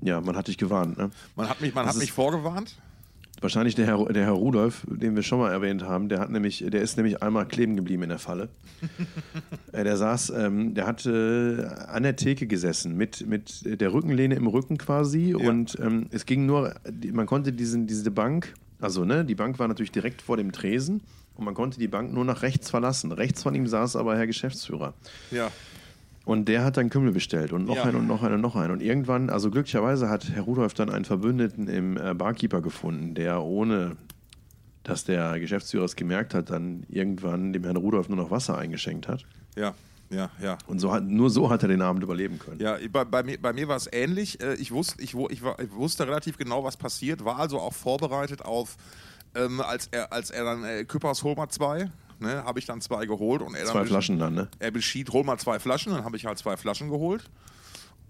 Ja, 0.00 0.20
man 0.20 0.34
hat 0.36 0.48
dich 0.48 0.56
gewarnt, 0.56 0.96
ne? 0.96 1.10
Man 1.36 1.48
hat 1.48 1.60
mich, 1.60 1.74
man 1.74 1.84
Das 1.84 1.94
hat 1.94 2.00
mich 2.00 2.12
vorgewarnt. 2.12 2.80
Wahrscheinlich 3.40 3.74
der 3.74 3.86
Herr, 3.86 4.04
der 4.06 4.24
Herr 4.24 4.32
Rudolf, 4.32 4.86
den 4.88 5.16
wir 5.16 5.22
schon 5.22 5.38
mal 5.38 5.50
erwähnt 5.50 5.82
haben, 5.82 6.08
der 6.08 6.20
hat 6.20 6.30
nämlich, 6.30 6.64
der 6.68 6.82
ist 6.82 6.96
nämlich 6.96 7.22
einmal 7.22 7.46
kleben 7.46 7.74
geblieben 7.74 8.02
in 8.02 8.10
der 8.10 8.18
Falle. 8.18 8.50
äh, 9.72 9.82
der 9.82 9.96
saß, 9.96 10.30
ähm, 10.36 10.74
der 10.74 10.86
hat 10.86 11.06
äh, 11.06 11.64
an 11.88 12.02
der 12.02 12.16
Theke 12.16 12.46
gesessen 12.46 12.96
mit, 12.96 13.26
mit 13.26 13.80
der 13.80 13.92
Rückenlehne 13.92 14.34
im 14.34 14.46
Rücken 14.46 14.76
quasi 14.76 15.34
und 15.34 15.78
ähm, 15.80 16.06
es 16.10 16.26
ging 16.26 16.44
nur, 16.44 16.74
man 17.12 17.26
konnte 17.26 17.52
diesen, 17.52 17.86
diese 17.86 18.10
Bank, 18.10 18.54
also 18.80 19.04
ne, 19.04 19.24
die 19.24 19.34
Bank 19.34 19.58
war 19.58 19.68
natürlich 19.68 19.92
direkt 19.92 20.20
vor 20.20 20.36
dem 20.36 20.52
Tresen 20.52 21.00
und 21.34 21.44
man 21.46 21.54
konnte 21.54 21.78
die 21.78 21.88
Bank 21.88 22.12
nur 22.12 22.24
nach 22.26 22.42
rechts 22.42 22.68
verlassen. 22.68 23.12
Rechts 23.12 23.42
von 23.42 23.54
ihm 23.54 23.66
saß 23.66 23.96
aber 23.96 24.16
Herr 24.16 24.26
Geschäftsführer. 24.26 24.92
Ja. 25.30 25.50
Und 26.30 26.44
der 26.46 26.62
hat 26.62 26.76
dann 26.76 26.90
Kümmel 26.90 27.10
bestellt 27.12 27.52
und 27.52 27.64
noch 27.66 27.74
Ja. 27.74 27.82
einen 27.82 27.96
und 27.96 28.06
noch 28.06 28.22
einen 28.22 28.34
und 28.36 28.40
noch 28.40 28.54
einen. 28.54 28.70
Und 28.70 28.82
irgendwann, 28.82 29.30
also 29.30 29.50
glücklicherweise 29.50 30.08
hat 30.08 30.30
Herr 30.30 30.42
Rudolf 30.42 30.74
dann 30.74 30.88
einen 30.88 31.04
Verbündeten 31.04 31.66
im 31.66 31.96
äh, 31.96 32.14
Barkeeper 32.14 32.60
gefunden, 32.60 33.14
der 33.14 33.42
ohne, 33.42 33.96
dass 34.84 35.02
der 35.02 35.40
Geschäftsführer 35.40 35.84
es 35.86 35.96
gemerkt 35.96 36.32
hat, 36.32 36.50
dann 36.50 36.84
irgendwann 36.88 37.52
dem 37.52 37.64
Herrn 37.64 37.74
Rudolf 37.76 38.08
nur 38.08 38.16
noch 38.16 38.30
Wasser 38.30 38.56
eingeschenkt 38.56 39.08
hat. 39.08 39.24
Ja, 39.56 39.74
ja, 40.08 40.30
ja. 40.40 40.56
Und 40.68 40.78
so 40.78 40.92
hat, 40.92 41.04
nur 41.04 41.30
so 41.30 41.50
hat 41.50 41.62
er 41.64 41.68
den 41.68 41.82
Abend 41.82 42.04
überleben 42.04 42.38
können. 42.38 42.60
Ja, 42.60 42.76
bei, 42.92 43.04
bei 43.04 43.24
mir, 43.24 43.36
bei 43.42 43.52
mir 43.52 43.66
war 43.66 43.76
es 43.76 43.88
ähnlich. 43.92 44.40
Äh, 44.40 44.54
Ich 44.54 44.70
wusste, 44.70 45.02
ich, 45.02 45.14
ich, 45.30 45.42
war, 45.42 45.58
ich 45.58 45.72
wusste 45.72 46.06
relativ 46.06 46.38
genau, 46.38 46.62
was 46.62 46.76
passiert, 46.76 47.24
war 47.24 47.40
also 47.40 47.58
auch 47.58 47.72
vorbereitet 47.74 48.42
auf, 48.44 48.76
ähm, 49.34 49.60
als, 49.60 49.88
er, 49.90 50.12
als 50.12 50.30
er 50.30 50.44
dann 50.44 50.62
äh, 50.62 50.84
Küppers 50.84 51.24
mal 51.24 51.48
zwei, 51.48 51.90
ne, 52.20 52.44
habe 52.44 52.58
ich 52.58 52.66
dann 52.66 52.80
zwei 52.80 53.06
geholt 53.06 53.42
und 53.42 53.54
er 53.54 53.64
dann 53.64 53.72
Zwei 53.72 53.84
Flaschen 53.86 54.18
dann, 54.18 54.34
ne? 54.34 54.48
Er 54.58 54.70
beschied, 54.70 55.10
hol 55.10 55.24
mal 55.24 55.38
zwei 55.38 55.58
Flaschen, 55.58 55.92
dann 55.92 56.04
habe 56.04 56.16
ich 56.16 56.26
halt 56.26 56.38
zwei 56.38 56.56
Flaschen 56.56 56.88
geholt. 56.90 57.24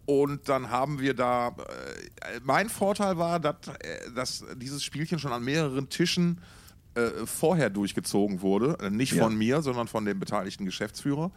Und 0.06 0.48
dann 0.48 0.70
haben 0.70 0.98
wir 0.98 1.14
da. 1.14 1.48
Äh, 1.48 2.40
mein 2.42 2.68
Vorteil 2.68 3.16
war, 3.18 3.38
dass, 3.38 3.56
äh, 3.80 4.10
dass 4.14 4.44
dieses 4.56 4.82
Spielchen 4.82 5.18
schon 5.18 5.32
an 5.32 5.44
mehreren 5.44 5.88
Tischen 5.88 6.40
äh, 6.94 7.24
vorher 7.26 7.70
durchgezogen 7.70 8.40
wurde. 8.40 8.76
Äh, 8.80 8.90
nicht 8.90 9.12
Ja. 9.12 9.22
von 9.24 9.36
mir, 9.36 9.62
sondern 9.62 9.86
von 9.86 10.04
dem 10.04 10.18
beteiligten 10.18 10.64
Geschäftsführer. 10.64 11.30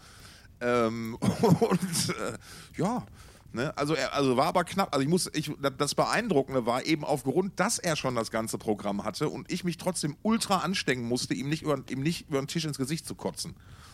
Ähm, 0.62 1.16
und 1.42 2.10
äh, 2.10 2.34
ja. 2.78 3.06
Ne, 3.54 3.72
also, 3.78 3.94
er, 3.94 4.16
also 4.16 4.36
war 4.36 4.48
aber 4.48 4.64
knapp. 4.64 4.92
Also 4.94 5.04
ich 5.04 5.10
muss, 5.10 5.30
ich, 5.32 5.52
das 5.78 5.94
Beeindruckende 5.94 6.66
war 6.66 6.86
eben 6.88 7.06
aufgrund, 7.06 7.60
dass 7.60 7.78
er 7.78 7.96
schon 7.96 8.16
das 8.16 8.32
ganze 8.32 8.58
Programm 8.58 9.04
hatte 9.04 9.30
und 9.30 9.52
ich 9.52 9.64
mich 9.64 9.78
trotzdem 9.78 10.16
ultra 10.24 10.58
anstrengen 10.58 11.08
musste, 11.08 11.36
ihm 11.36 11.50
nicht 11.50 11.62
über, 11.62 11.78
ihm 11.88 12.02
nicht 12.02 12.28
über 12.30 12.40
den 12.42 12.48
Tisch 12.48 12.66
ins 12.66 12.80
Gesicht 12.80 13.06
zu 13.06 13.14
kotzen 13.14 13.54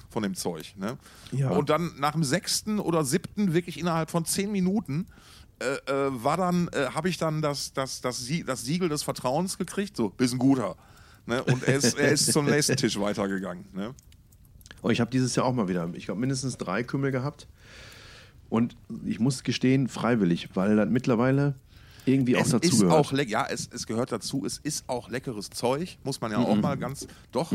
von 0.09 0.23
dem 0.23 0.33
Zeug. 0.33 0.75
Ne? 0.77 0.97
Ja. 1.33 1.49
Und 1.49 1.69
dann 1.69 1.93
nach 1.99 2.13
dem 2.13 2.23
sechsten 2.23 2.79
oder 2.79 3.03
siebten, 3.03 3.53
wirklich 3.53 3.77
innerhalb 3.77 4.09
von 4.09 4.23
zehn 4.23 4.49
Minuten, 4.49 5.07
äh, 5.59 5.75
äh, 5.91 6.23
war 6.23 6.37
dann, 6.37 6.69
äh, 6.69 6.91
habe 6.93 7.09
ich 7.09 7.17
dann 7.17 7.41
das, 7.41 7.73
das, 7.73 7.99
das, 7.99 8.25
das 8.45 8.63
Siegel 8.63 8.87
des 8.87 9.03
Vertrauens 9.03 9.57
gekriegt, 9.57 9.97
so, 9.97 10.09
bist 10.09 10.33
ein 10.33 10.39
guter. 10.39 10.77
Ne? 11.25 11.43
Und 11.43 11.63
er 11.63 11.75
ist, 11.75 11.97
er 11.97 12.11
ist 12.13 12.31
zum 12.31 12.45
nächsten 12.45 12.77
Tisch 12.77 12.97
weitergegangen. 12.97 13.65
Ne? 13.73 13.93
Oh, 14.81 14.89
ich 14.89 15.01
habe 15.01 15.11
dieses 15.11 15.35
Jahr 15.35 15.45
auch 15.45 15.53
mal 15.53 15.67
wieder, 15.67 15.89
ich 15.93 16.05
glaube, 16.05 16.21
mindestens 16.21 16.57
drei 16.57 16.83
Kümmel 16.83 17.11
gehabt. 17.11 17.47
Und 18.49 18.75
ich 19.05 19.19
muss 19.19 19.43
gestehen, 19.43 19.87
freiwillig, 19.87 20.49
weil 20.55 20.75
das 20.75 20.89
mittlerweile 20.89 21.55
irgendwie 22.05 22.35
auch 22.35 22.41
Es 22.41 22.49
dazu 22.49 22.69
ist 22.69 22.79
gehört. 22.81 22.93
auch 23.05 23.11
lecker, 23.11 23.29
ja, 23.31 23.45
es, 23.49 23.69
es 23.71 23.85
gehört 23.85 24.11
dazu, 24.11 24.45
es 24.45 24.57
ist 24.57 24.87
auch 24.87 25.09
leckeres 25.09 25.49
Zeug, 25.49 25.97
muss 26.03 26.19
man 26.21 26.31
ja 26.31 26.39
auch 26.39 26.55
mal 26.55 26.75
ganz, 26.77 27.07
doch. 27.31 27.51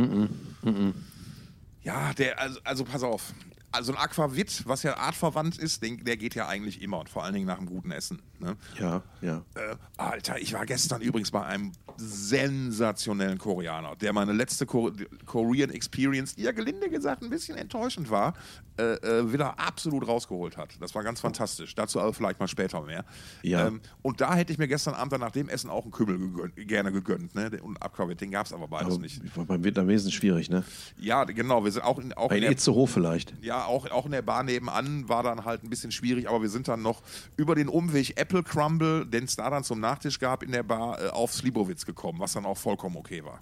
Ja, 1.82 2.12
der, 2.14 2.40
also, 2.40 2.60
also 2.64 2.84
pass 2.84 3.02
auf. 3.02 3.34
Also 3.74 3.92
ein 3.92 3.98
Aquavit, 3.98 4.62
was 4.66 4.84
ja 4.84 4.96
artverwandt 4.96 5.58
ist, 5.58 5.82
den, 5.82 6.04
der 6.04 6.16
geht 6.16 6.36
ja 6.36 6.46
eigentlich 6.46 6.80
immer 6.80 7.00
und 7.00 7.08
vor 7.08 7.24
allen 7.24 7.34
Dingen 7.34 7.46
nach 7.46 7.58
einem 7.58 7.66
guten 7.66 7.90
Essen. 7.90 8.22
Ne? 8.38 8.56
ja, 8.78 9.02
ja. 9.20 9.42
Äh, 9.54 9.76
Alter, 9.96 10.38
ich 10.40 10.52
war 10.52 10.64
gestern 10.64 11.00
übrigens 11.02 11.30
bei 11.32 11.42
einem 11.44 11.72
sensationellen 11.96 13.38
Koreaner, 13.38 13.96
der 13.96 14.12
meine 14.12 14.32
letzte 14.32 14.66
Ko 14.66 14.92
Korean 15.26 15.70
Experience, 15.70 16.34
die 16.36 16.42
ja 16.42 16.52
gelinde 16.52 16.88
gesagt 16.88 17.22
ein 17.22 17.30
bisschen 17.30 17.56
enttäuschend 17.56 18.10
war, 18.10 18.34
äh, 18.76 18.94
äh, 18.94 19.32
wieder 19.32 19.58
absolut 19.58 20.06
rausgeholt 20.06 20.56
hat. 20.56 20.70
Das 20.80 20.94
war 20.94 21.02
ganz 21.04 21.20
fantastisch. 21.20 21.74
Dazu 21.74 22.00
aber 22.00 22.12
vielleicht 22.12 22.40
mal 22.40 22.48
später 22.48 22.80
mehr. 22.82 23.04
Ja. 23.42 23.68
Ähm, 23.68 23.80
und 24.02 24.20
da 24.20 24.34
hätte 24.34 24.52
ich 24.52 24.58
mir 24.58 24.66
gestern 24.68 24.94
Abend 24.94 25.12
dann 25.12 25.20
nach 25.20 25.30
dem 25.30 25.48
Essen 25.48 25.70
auch 25.70 25.82
einen 25.84 25.92
Kümmel 25.92 26.18
gegönnt, 26.18 26.56
gerne 26.56 26.90
gegönnt. 26.92 27.34
Ne? 27.34 27.50
Und 27.62 27.80
Aquavit, 27.82 28.20
den 28.20 28.32
gab 28.32 28.46
es 28.46 28.52
aber 28.52 28.66
beides 28.66 28.94
Aber 28.94 29.02
nicht. 29.02 29.20
war 29.36 29.44
beim 29.44 29.62
Vietnamesen 29.62 30.10
schwierig, 30.10 30.50
ne? 30.50 30.64
Ja, 30.98 31.24
genau. 31.24 31.64
Wir 31.64 31.70
sind 31.70 31.82
auch 31.82 31.98
in, 31.98 32.12
auch 32.14 32.30
in 32.30 32.36
Ein 32.36 32.42
der 32.42 32.50
Itzehoe 32.50 32.86
vielleicht. 32.88 33.34
ja, 33.42 33.63
auch, 33.66 33.90
auch 33.90 34.06
in 34.06 34.12
der 34.12 34.22
Bar 34.22 34.42
nebenan 34.42 35.08
war 35.08 35.22
dann 35.22 35.44
halt 35.44 35.62
ein 35.64 35.70
bisschen 35.70 35.92
schwierig, 35.92 36.28
aber 36.28 36.42
wir 36.42 36.48
sind 36.48 36.68
dann 36.68 36.82
noch 36.82 37.02
über 37.36 37.54
den 37.54 37.68
Umweg 37.68 38.18
Apple 38.18 38.42
Crumble, 38.42 39.06
den 39.06 39.24
es 39.24 39.36
da 39.36 39.50
dann 39.50 39.64
zum 39.64 39.80
Nachtisch 39.80 40.18
gab 40.18 40.42
in 40.42 40.52
der 40.52 40.62
Bar, 40.62 41.02
äh, 41.02 41.08
auf 41.08 41.32
Slibowitz 41.32 41.84
gekommen, 41.86 42.18
was 42.20 42.32
dann 42.32 42.44
auch 42.44 42.58
vollkommen 42.58 42.96
okay 42.96 43.24
war. 43.24 43.40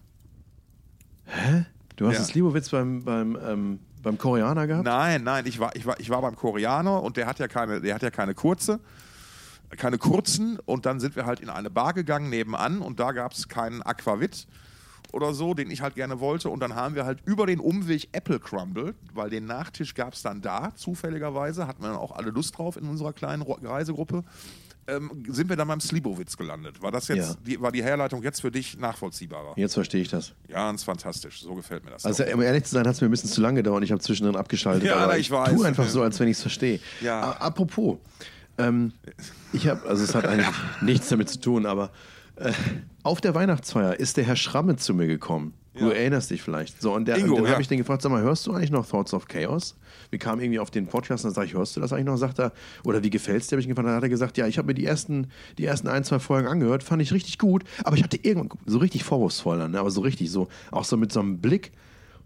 Du 1.96 2.08
hast 2.08 2.18
Ja. 2.18 2.24
Slibowitz 2.24 2.70
beim, 2.70 3.04
beim, 3.04 3.38
ähm, 3.46 3.78
beim 4.02 4.18
Koreaner 4.18 4.66
gehabt? 4.66 4.84
Nein, 4.84 5.22
nein, 5.22 5.46
ich 5.46 5.58
war, 5.58 5.74
ich 5.76 5.86
war, 5.86 5.98
ich 6.00 6.10
war 6.10 6.20
beim 6.22 6.36
Koreaner 6.36 7.02
und 7.02 7.16
der 7.16 7.26
hat 7.26 7.38
ja 7.38 7.48
keine, 7.48 7.80
der 7.80 7.94
hat 7.94 8.02
ja 8.02 8.10
keine 8.10 8.34
kurze, 8.34 8.80
keine 9.70 9.98
kurzen 9.98 10.58
und 10.64 10.84
dann 10.86 11.00
sind 11.00 11.16
wir 11.16 11.24
halt 11.26 11.40
in 11.40 11.48
eine 11.48 11.70
Bar 11.70 11.94
gegangen 11.94 12.28
nebenan 12.28 12.80
und 12.80 12.98
da 13.00 13.12
gab 13.12 13.32
es 13.32 13.48
keinen 13.48 13.82
Aquavit 13.82 14.46
oder 15.12 15.34
so, 15.34 15.54
den 15.54 15.70
ich 15.70 15.80
halt 15.82 15.94
gerne 15.94 16.20
wollte 16.20 16.48
und 16.48 16.60
dann 16.60 16.74
haben 16.74 16.94
wir 16.94 17.04
halt 17.04 17.20
über 17.24 17.46
den 17.46 17.60
Umweg 17.60 18.08
Apple 18.12 18.40
Crumble, 18.40 18.94
weil 19.14 19.30
den 19.30 19.44
Nachtisch 19.46 19.94
gab 19.94 20.14
es 20.14 20.22
dann 20.22 20.40
da, 20.40 20.72
zufälligerweise, 20.74 21.66
hatten 21.66 21.82
wir 21.82 21.88
dann 21.88 21.98
auch 21.98 22.12
alle 22.12 22.30
Lust 22.30 22.56
drauf 22.58 22.76
in 22.76 22.88
unserer 22.88 23.12
kleinen 23.12 23.42
Reisegruppe, 23.42 24.24
ähm, 24.88 25.24
sind 25.28 25.48
wir 25.48 25.54
dann 25.56 25.68
beim 25.68 25.80
Slibowitz 25.80 26.36
gelandet. 26.36 26.82
War 26.82 26.90
das 26.90 27.06
jetzt, 27.08 27.34
Ja. 27.34 27.36
die, 27.46 27.60
war 27.60 27.70
die 27.70 27.84
Herleitung 27.84 28.22
jetzt 28.22 28.40
für 28.40 28.50
dich 28.50 28.76
nachvollziehbarer? 28.78 29.52
Jetzt 29.56 29.74
verstehe 29.74 30.02
ich 30.02 30.08
das. 30.08 30.32
Ja, 30.48 30.66
ganz 30.66 30.82
fantastisch, 30.82 31.40
so 31.42 31.54
gefällt 31.54 31.84
mir 31.84 31.92
das. 31.92 32.04
Also, 32.04 32.24
doch. 32.24 32.34
um 32.34 32.42
ehrlich 32.42 32.64
zu 32.64 32.72
sein, 32.72 32.86
hat 32.86 32.94
es 32.94 33.00
mir 33.00 33.06
ein 33.08 33.12
bisschen 33.12 33.30
zu 33.30 33.40
lange 33.40 33.56
gedauert. 33.62 33.84
Ich 33.84 33.92
habe 33.92 34.00
zwischendrin 34.00 34.34
abgeschaltet. 34.36 34.88
Ja, 34.88 34.96
aber 34.96 35.18
ich 35.18 35.30
weiß. 35.30 35.54
Tu 35.54 35.62
einfach 35.62 35.86
so, 35.88 36.02
als 36.02 36.18
wenn 36.18 36.26
ich 36.28 36.36
es 36.36 36.40
verstehe. 36.42 36.80
Ja. 37.00 37.30
Apropos, 37.32 37.98
ähm, 38.58 38.92
ich 39.52 39.68
habe, 39.68 39.88
also 39.88 40.02
es 40.02 40.14
hat 40.16 40.26
eigentlich 40.26 40.48
nichts 40.82 41.08
damit 41.10 41.28
zu 41.28 41.40
tun, 41.40 41.64
aber 41.64 41.90
äh, 42.44 42.52
auf 43.02 43.20
der 43.20 43.34
Weihnachtsfeier 43.34 43.98
ist 43.98 44.16
der 44.16 44.24
Herr 44.24 44.36
Schramme 44.36 44.76
zu 44.76 44.94
mir 44.94 45.06
gekommen. 45.06 45.54
Du 45.74 45.86
Ja. 45.86 45.92
erinnerst 45.92 46.30
dich 46.30 46.42
vielleicht. 46.42 46.82
So, 46.82 46.94
und 46.94 47.06
der, 47.06 47.16
Ingo, 47.16 47.36
dann 47.36 47.46
ja. 47.46 47.52
habe 47.52 47.62
ich 47.62 47.68
den 47.68 47.78
gefragt, 47.78 48.02
sag 48.02 48.12
mal, 48.12 48.20
hörst 48.20 48.46
du 48.46 48.52
eigentlich 48.52 48.70
noch 48.70 48.86
Thoughts 48.86 49.14
of 49.14 49.26
Chaos? 49.26 49.74
Wir 50.10 50.18
kamen 50.18 50.42
irgendwie 50.42 50.58
auf 50.58 50.70
den 50.70 50.86
Podcast 50.86 51.24
und 51.24 51.30
dann 51.30 51.34
sage 51.34 51.46
ich, 51.46 51.54
hörst 51.54 51.74
du 51.76 51.80
das 51.80 51.92
eigentlich 51.94 52.04
noch? 52.04 52.18
Sagt 52.18 52.38
er, 52.38 52.52
oder 52.84 53.02
wie 53.02 53.08
gefällt's 53.08 53.46
dir? 53.46 53.56
Habe 53.56 53.62
ich 53.62 53.68
gefragt, 53.68 53.88
dann 53.88 53.96
hat 53.96 54.02
er 54.02 54.10
gesagt, 54.10 54.36
ja, 54.36 54.46
ich 54.46 54.58
habe 54.58 54.66
mir 54.66 54.74
die 54.74 54.84
ersten, 54.84 55.28
die 55.56 55.64
ersten 55.64 55.88
ein, 55.88 56.04
zwei 56.04 56.18
Folgen 56.18 56.46
angehört, 56.46 56.82
fand 56.82 57.00
ich 57.00 57.12
richtig 57.14 57.38
gut, 57.38 57.64
aber 57.84 57.96
ich 57.96 58.02
hatte 58.02 58.18
irgendwann, 58.22 58.50
so 58.66 58.78
richtig 58.78 59.02
vorwurfsvoll 59.02 59.58
dann, 59.58 59.70
ne? 59.70 59.80
aber 59.80 59.90
so 59.90 60.02
richtig, 60.02 60.30
so, 60.30 60.48
auch 60.70 60.84
so 60.84 60.98
mit 60.98 61.10
so 61.10 61.20
einem 61.20 61.38
Blick 61.38 61.72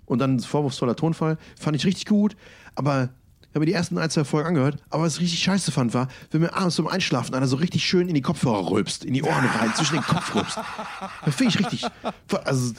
und 0.07 0.19
dann 0.19 0.41
vorwurfsvoller 0.41 0.97
Tonfall, 0.97 1.39
fand 1.57 1.77
ich 1.77 1.87
richtig 1.87 2.07
gut, 2.07 2.37
aber 2.75 3.11
habe 3.57 3.61
mir 3.65 3.67
die 3.67 3.73
ersten 3.73 3.99
ein, 3.99 4.09
zwei 4.11 4.23
Folgen 4.25 4.49
angehört, 4.49 4.77
aber 4.91 5.03
was 5.05 5.15
ich 5.17 5.23
richtig 5.23 5.41
scheiße 5.41 5.73
fand, 5.73 5.95
war, 5.95 6.09
wenn 6.31 6.43
mir 6.43 6.55
abends 6.55 6.77
zum 6.77 6.87
Einschlafen 6.87 7.35
einer 7.35 7.47
so 7.49 7.57
richtig 7.57 7.85
schön 7.85 8.09
in 8.09 8.15
die 8.15 8.23
Kopfhörer 8.23 8.71
rülpst, 8.71 9.05
in 9.05 9.15
die 9.15 9.23
Ohren 9.25 9.45
rein, 9.45 9.73
zwischen 9.75 9.95
den 9.97 10.05
Kopf 10.05 10.35
rülpst. 10.35 10.59
Das 11.25 11.35
finde 11.35 11.55
ich 11.55 11.59
richtig. 11.59 11.87
Also, 12.45 12.75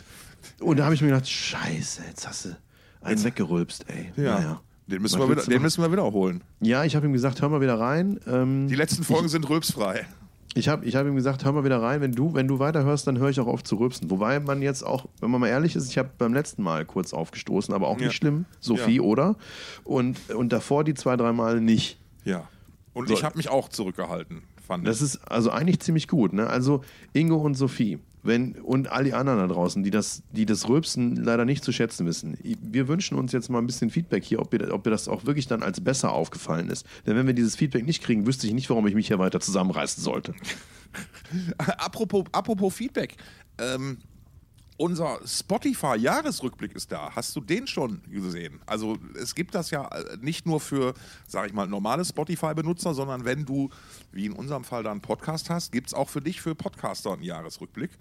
und 0.62 0.78
da 0.78 0.86
habe 0.86 0.96
ich 0.96 1.02
mir 1.02 1.08
gedacht, 1.10 1.28
scheiße, 1.28 2.04
jetzt 2.08 2.28
hast 2.28 2.46
du 2.46 2.58
einen 3.02 3.24
weggerülpst, 3.24 3.86
ey. 3.90 4.12
ja. 4.16 4.36
Naja. 4.40 4.62
Den, 4.90 5.02
müssen 5.02 5.20
Was 5.20 5.28
wir 5.28 5.32
wieder, 5.36 5.44
den 5.44 5.54
machen? 5.56 5.64
müssen 5.64 5.84
wir 5.84 5.92
wiederholen. 5.92 6.44
Ja, 6.62 6.86
ich 6.86 6.96
habe 6.96 7.06
ihm 7.06 7.12
gesagt, 7.12 7.42
hör 7.42 7.50
mal 7.50 7.60
wieder 7.60 7.78
rein. 7.78 8.22
Ähm, 8.26 8.70
Die 8.70 8.76
letzten 8.76 9.04
Folgen 9.04 9.28
sind 9.28 9.50
rülpsfrei. 9.50 10.06
Ich 10.58 10.68
habe 10.68 10.86
ich 10.86 10.96
hab 10.96 11.06
ihm 11.08 11.16
gesagt, 11.16 11.46
hör 11.46 11.52
mal 11.54 11.64
wieder 11.64 11.82
rein. 11.82 12.02
Wenn 12.02 12.12
du, 12.12 12.34
wenn 12.34 12.48
du 12.48 12.60
weiterhörst, 12.60 13.08
dann 13.08 13.18
höre 13.20 13.30
ich 13.30 13.40
auch 13.40 13.48
auf 13.48 13.64
zu 13.64 13.76
rülpsen. 13.76 14.10
Wobei 14.10 14.40
man 14.40 14.62
jetzt 14.62 14.84
auch, 14.84 15.06
wenn 15.22 15.30
man 15.32 15.40
mal 15.42 15.48
ehrlich 15.48 15.76
ist, 15.76 15.90
ich 15.90 15.98
habe 15.98 16.10
beim 16.18 16.34
letzten 16.34 16.64
Mal 16.64 16.86
kurz 16.86 17.14
aufgestoßen, 17.14 17.74
aber 17.74 17.88
auch 17.88 18.00
Ja. 18.00 18.08
nicht 18.08 18.16
schlimm. 18.16 18.46
Sophie, 18.60 18.96
Ja. 18.98 19.02
oder? 19.04 19.36
Und, 19.84 20.30
und 20.32 20.52
davor 20.54 20.84
die 20.84 20.94
zwei, 20.94 21.16
drei 21.16 21.32
Mal 21.34 21.62
nicht. 21.62 22.00
Ja. 22.26 22.48
Und 22.94 23.08
So. 23.10 23.14
ich 23.14 23.24
habe 23.24 23.38
mich 23.38 23.50
auch 23.50 23.70
zurückgehalten, 23.70 24.42
fand 24.68 24.88
Das 24.88 24.98
ich. 24.98 25.04
ist 25.04 25.32
also 25.32 25.52
eigentlich 25.52 25.80
ziemlich 25.80 26.08
gut. 26.08 26.34
Ne? 26.34 26.48
Also 26.48 26.84
Ingo 27.14 27.36
und 27.38 27.54
Sophie, 27.56 28.00
wenn, 28.24 28.54
und 28.54 28.92
all 28.92 29.04
die 29.04 29.14
anderen 29.14 29.40
da 29.40 29.48
draußen, 29.48 29.84
die 29.84 29.92
das, 29.92 30.24
die 30.32 30.46
das 30.46 30.68
Rülpsen 30.68 31.16
leider 31.16 31.46
nicht 31.46 31.64
zu 31.64 31.72
schätzen 31.72 32.06
wissen. 32.06 32.38
Wir 32.62 32.88
wünschen 32.88 33.18
uns 33.18 33.32
jetzt 33.32 33.50
mal 33.50 33.60
ein 33.60 33.68
bisschen 33.68 33.90
Feedback 33.90 34.24
hier, 34.24 34.40
ob 34.40 34.54
ihr, 34.54 34.74
ob 34.74 34.86
ihr 34.86 34.92
das 34.92 35.08
auch 35.08 35.26
wirklich 35.26 35.48
dann 35.48 35.64
als 35.64 35.82
besser 35.82 36.12
aufgefallen 36.12 36.70
ist. 36.70 36.86
Denn 37.06 37.16
wenn 37.16 37.28
wir 37.28 37.34
dieses 37.34 37.56
Feedback 37.56 37.86
nicht 37.86 38.04
kriegen, 38.04 38.26
wüsste 38.26 38.48
ich 38.48 38.54
nicht, 38.54 38.70
warum 38.70 38.86
ich 38.88 38.96
mich 38.96 39.08
hier 39.08 39.20
weiter 39.20 39.40
zusammenreißen 39.40 40.04
sollte. 40.04 40.34
apropos, 41.58 42.26
apropos 42.32 42.74
Feedback. 42.74 43.16
Ähm, 43.60 43.98
unser 44.78 45.20
Spotify-Jahresrückblick 45.26 46.76
ist 46.76 46.92
da. 46.92 47.12
Hast 47.16 47.36
du 47.36 47.42
den 47.42 47.68
schon 47.68 48.02
gesehen? 48.10 48.62
Also 48.66 48.98
es 49.20 49.36
gibt 49.36 49.56
das 49.56 49.72
ja 49.72 49.88
äh, 49.88 50.18
nicht 50.22 50.46
nur 50.46 50.60
für, 50.60 50.94
sage 51.28 51.48
ich 51.48 51.54
mal, 51.54 51.68
normale 51.68 52.06
Spotify-Benutzer, 52.06 52.94
sondern 52.94 53.26
wenn 53.26 53.46
du, 53.46 53.70
wie 54.12 54.26
in 54.26 54.34
unserem 54.34 54.64
Fall, 54.64 54.84
da 54.84 54.92
einen 54.92 55.02
Podcast 55.02 55.50
hast, 55.50 55.72
gibt 55.72 55.88
es 55.88 55.94
auch 55.94 56.10
für 56.10 56.22
dich, 56.22 56.42
für 56.42 56.56
Podcaster, 56.56 57.14
einen 57.14 57.24
Jahresrückblick. 57.24 57.92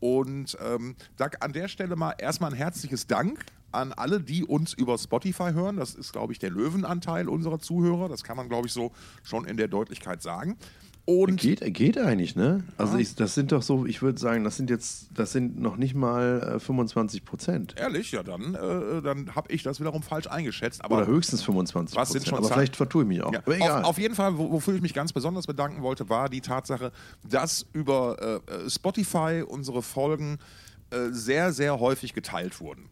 Und 0.00 0.56
ähm, 0.60 0.96
an 1.40 1.52
der 1.52 1.68
Stelle 1.68 1.96
mal 1.96 2.14
erstmal 2.18 2.50
ein 2.50 2.56
herzliches 2.56 3.06
Dank 3.06 3.44
an 3.72 3.92
alle, 3.92 4.20
die 4.20 4.44
uns 4.44 4.72
über 4.72 4.96
Spotify 4.98 5.52
hören. 5.52 5.76
Das 5.76 5.94
ist, 5.94 6.12
glaube 6.12 6.32
ich, 6.32 6.38
der 6.38 6.50
Löwenanteil 6.50 7.28
unserer 7.28 7.58
Zuhörer. 7.58 8.08
Das 8.08 8.24
kann 8.24 8.36
man, 8.36 8.48
glaube 8.48 8.66
ich, 8.68 8.72
so 8.72 8.92
schon 9.22 9.44
in 9.44 9.56
der 9.56 9.68
Deutlichkeit 9.68 10.22
sagen. 10.22 10.56
Und 11.06 11.40
geht, 11.40 11.62
geht 11.72 11.98
eigentlich, 11.98 12.34
ne? 12.34 12.64
Also 12.78 12.98
ich, 12.98 13.14
das 13.14 13.34
sind 13.34 13.52
doch 13.52 13.62
so, 13.62 13.86
ich 13.86 14.02
würde 14.02 14.18
sagen, 14.18 14.42
das 14.42 14.56
sind 14.56 14.70
jetzt, 14.70 15.06
das 15.14 15.30
sind 15.30 15.60
noch 15.60 15.76
nicht 15.76 15.94
mal 15.94 16.56
äh, 16.56 16.60
25 16.60 17.24
Prozent. 17.24 17.74
Ehrlich, 17.78 18.10
ja, 18.10 18.24
dann, 18.24 18.56
äh, 18.56 19.02
dann 19.02 19.36
habe 19.36 19.52
ich 19.52 19.62
das 19.62 19.78
wiederum 19.78 20.02
falsch 20.02 20.26
eingeschätzt. 20.26 20.84
Aber 20.84 20.96
Oder 20.96 21.06
höchstens 21.06 21.44
25 21.44 21.96
was 21.96 22.10
sind 22.10 22.26
schon 22.26 22.38
Aber 22.38 22.48
vielleicht 22.48 22.74
vertue 22.74 23.02
ich 23.02 23.08
mich 23.08 23.22
auch. 23.22 23.32
Ja. 23.32 23.38
Aber 23.38 23.54
egal. 23.54 23.82
Auf, 23.82 23.90
auf, 23.90 23.98
jeden 23.98 24.16
Fall, 24.16 24.36
wofür 24.36 24.74
ich 24.74 24.82
mich 24.82 24.94
ganz 24.94 25.12
besonders 25.12 25.46
bedanken 25.46 25.80
wollte, 25.82 26.08
war 26.08 26.28
die 26.28 26.40
Tatsache, 26.40 26.90
dass 27.22 27.64
über 27.72 28.40
äh, 28.48 28.68
Spotify 28.68 29.44
unsere 29.46 29.82
Folgen 29.82 30.38
äh, 30.90 31.12
sehr, 31.12 31.52
sehr 31.52 31.78
häufig 31.78 32.14
geteilt 32.14 32.60
wurden 32.60 32.88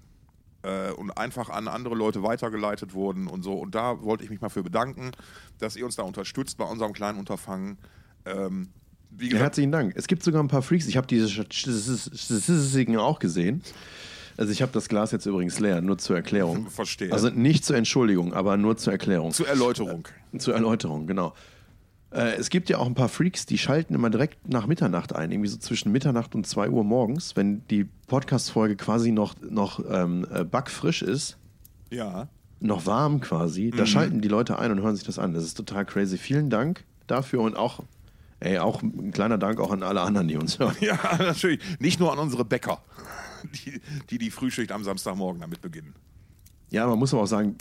äh, 0.65 0.91
und 0.93 1.17
einfach 1.17 1.51
an 1.51 1.69
andere 1.69 1.95
Leute 1.95 2.23
weitergeleitet 2.23 2.95
wurden 2.95 3.27
und 3.27 3.43
so. 3.43 3.55
Und 3.55 3.75
da 3.75 4.03
wollte 4.03 4.25
ich 4.25 4.31
mich 4.31 4.41
mal 4.41 4.49
für 4.49 4.63
bedanken, 4.63 5.13
dass 5.59 5.77
ihr 5.77 5.85
uns 5.85 5.97
da 5.97 6.03
unterstützt 6.03 6.59
bei 6.59 6.65
unserem 6.65 6.93
kleinen 6.93 7.19
Unterfangen. 7.19 7.79
Ähm, 8.27 8.69
wie 9.11 9.29
gesagt, 9.29 9.43
Herzlichen 9.43 9.73
Dank. 9.73 9.93
Es 9.97 10.07
gibt 10.07 10.23
sogar 10.23 10.43
ein 10.43 10.49
paar 10.49 10.63
Freaks. 10.63 10.87
Ich 10.87 10.97
habe 10.97 11.07
diese 11.07 11.29
Statistiken 11.29 12.97
auch 12.97 13.19
gesehen. 13.19 13.63
Also 14.37 14.51
ich 14.51 14.63
habe 14.63 14.73
das 14.73 14.89
Glas 14.89 15.13
jetzt 15.13 15.27
übrigens 15.27 15.61
leer, 15.61 15.81
nur 15.81 15.99
zur 15.99 16.17
Erklärung. 16.17 16.69
Verstehe. 16.69 17.13
Also 17.13 17.31
nicht 17.31 17.65
zur 17.65 17.77
Entschuldigung, 17.77 18.33
aber 18.33 18.57
nur 18.57 18.77
zur 18.77 18.93
Erklärung. 18.93 19.33
Zur 19.33 19.47
Erläuterung. 19.49 20.09
Äh, 20.33 20.39
zur 20.39 20.55
Erläuterung, 20.55 21.07
genau. 21.07 21.35
Äh, 22.11 22.35
es 22.37 22.51
gibt 22.51 22.69
ja 22.69 22.79
auch 22.79 22.87
ein 22.87 22.95
paar 22.95 23.09
Freaks, 23.09 23.47
die 23.47 23.59
schalten 23.59 23.95
immer 23.95 24.11
direkt 24.11 24.49
nach 24.49 24.67
Mitternacht 24.67 25.15
ein, 25.15 25.31
irgendwie 25.31 25.49
so 25.49 25.59
zwischen 25.59 25.93
Mitternacht 25.93 26.35
und 26.35 26.47
2 26.47 26.71
Uhr 26.71 26.83
morgens, 26.83 27.37
wenn 27.37 27.67
die 27.69 27.85
Podcast-Folge 28.09 28.75
quasi 28.75 29.13
noch, 29.13 29.35
noch 29.41 29.81
ähm, 29.89 30.27
äh, 30.33 30.45
backfrisch 30.45 31.03
ist. 31.03 31.37
Ja. 31.91 32.29
Noch 32.61 32.87
warm 32.87 33.21
quasi. 33.21 33.71
Da 33.71 33.83
mhm. 33.83 33.87
schalten 33.87 34.21
die 34.21 34.29
Leute 34.29 34.59
ein 34.59 34.73
und 34.73 34.83
hören 34.83 34.97
sich 34.97 35.05
das 35.05 35.19
an. 35.19 35.35
Das 35.35 35.45
ist 35.45 35.55
total 35.55 35.85
crazy. 35.85 36.19
Vielen 36.19 36.51
Dank 36.51 36.85
dafür 37.07 37.43
und 37.43 37.57
auch 37.57 37.85
Ey, 38.41 38.59
auch 38.59 38.83
ein 38.83 39.13
kleiner 39.13 39.39
Dank 39.39 39.61
auch 39.61 39.71
an 39.71 39.83
alle 39.83 40.01
anderen, 40.03 40.29
die 40.29 40.37
uns 40.37 40.59
hören. 40.59 40.77
Ja, 40.81 40.99
natürlich. 41.19 41.61
Nicht 41.79 42.01
nur 42.01 42.13
an 42.13 42.19
unsere 42.19 42.45
Bäcker, 42.45 42.83
die 43.45 43.81
die, 44.11 44.19
die 44.19 44.31
Frühschicht 44.31 44.73
am 44.73 44.85
Samstagmorgen 44.85 45.41
damit 45.41 45.61
beginnen. 45.61 45.95
Ja, 46.71 46.87
man 46.87 46.99
muss 46.99 47.13
aber 47.15 47.23
auch 47.23 47.29
sagen, 47.29 47.57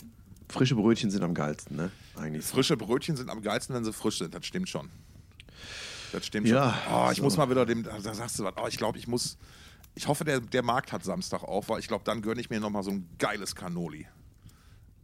frische 0.48 0.74
Brötchen 0.74 1.10
sind 1.10 1.22
am 1.22 1.34
geilsten, 1.34 1.76
ne? 1.76 1.90
Eigentlich. 2.16 2.44
Frische 2.44 2.76
Brötchen 2.76 3.16
sind 3.16 3.30
am 3.30 3.42
geilsten, 3.42 3.74
wenn 3.74 3.84
sie 3.84 3.92
frisch 3.92 4.18
sind. 4.18 4.34
Das 4.34 4.44
stimmt 4.44 4.68
schon. 4.68 4.90
Das 6.12 6.26
stimmt 6.26 6.46
ja, 6.46 6.74
schon. 6.84 6.94
Oh, 6.94 7.08
ich 7.10 7.18
so. 7.18 7.22
muss 7.24 7.36
mal 7.36 7.50
wieder 7.50 7.66
dem, 7.66 7.82
da 7.82 8.00
sagst 8.00 8.38
du 8.38 8.44
was, 8.44 8.54
oh, 8.56 8.66
ich 8.68 8.76
glaube, 8.76 8.98
ich 8.98 9.08
muss, 9.08 9.36
ich 9.94 10.06
hoffe, 10.06 10.24
der, 10.24 10.40
der 10.40 10.62
Markt 10.62 10.92
hat 10.92 11.02
Samstag 11.04 11.42
auf, 11.42 11.68
weil 11.68 11.80
ich 11.80 11.88
glaube, 11.88 12.04
dann 12.04 12.22
gönne 12.22 12.40
ich 12.40 12.50
mir 12.50 12.60
nochmal 12.60 12.82
so 12.82 12.90
ein 12.90 13.08
geiles 13.18 13.54
Cannoli 13.54 14.06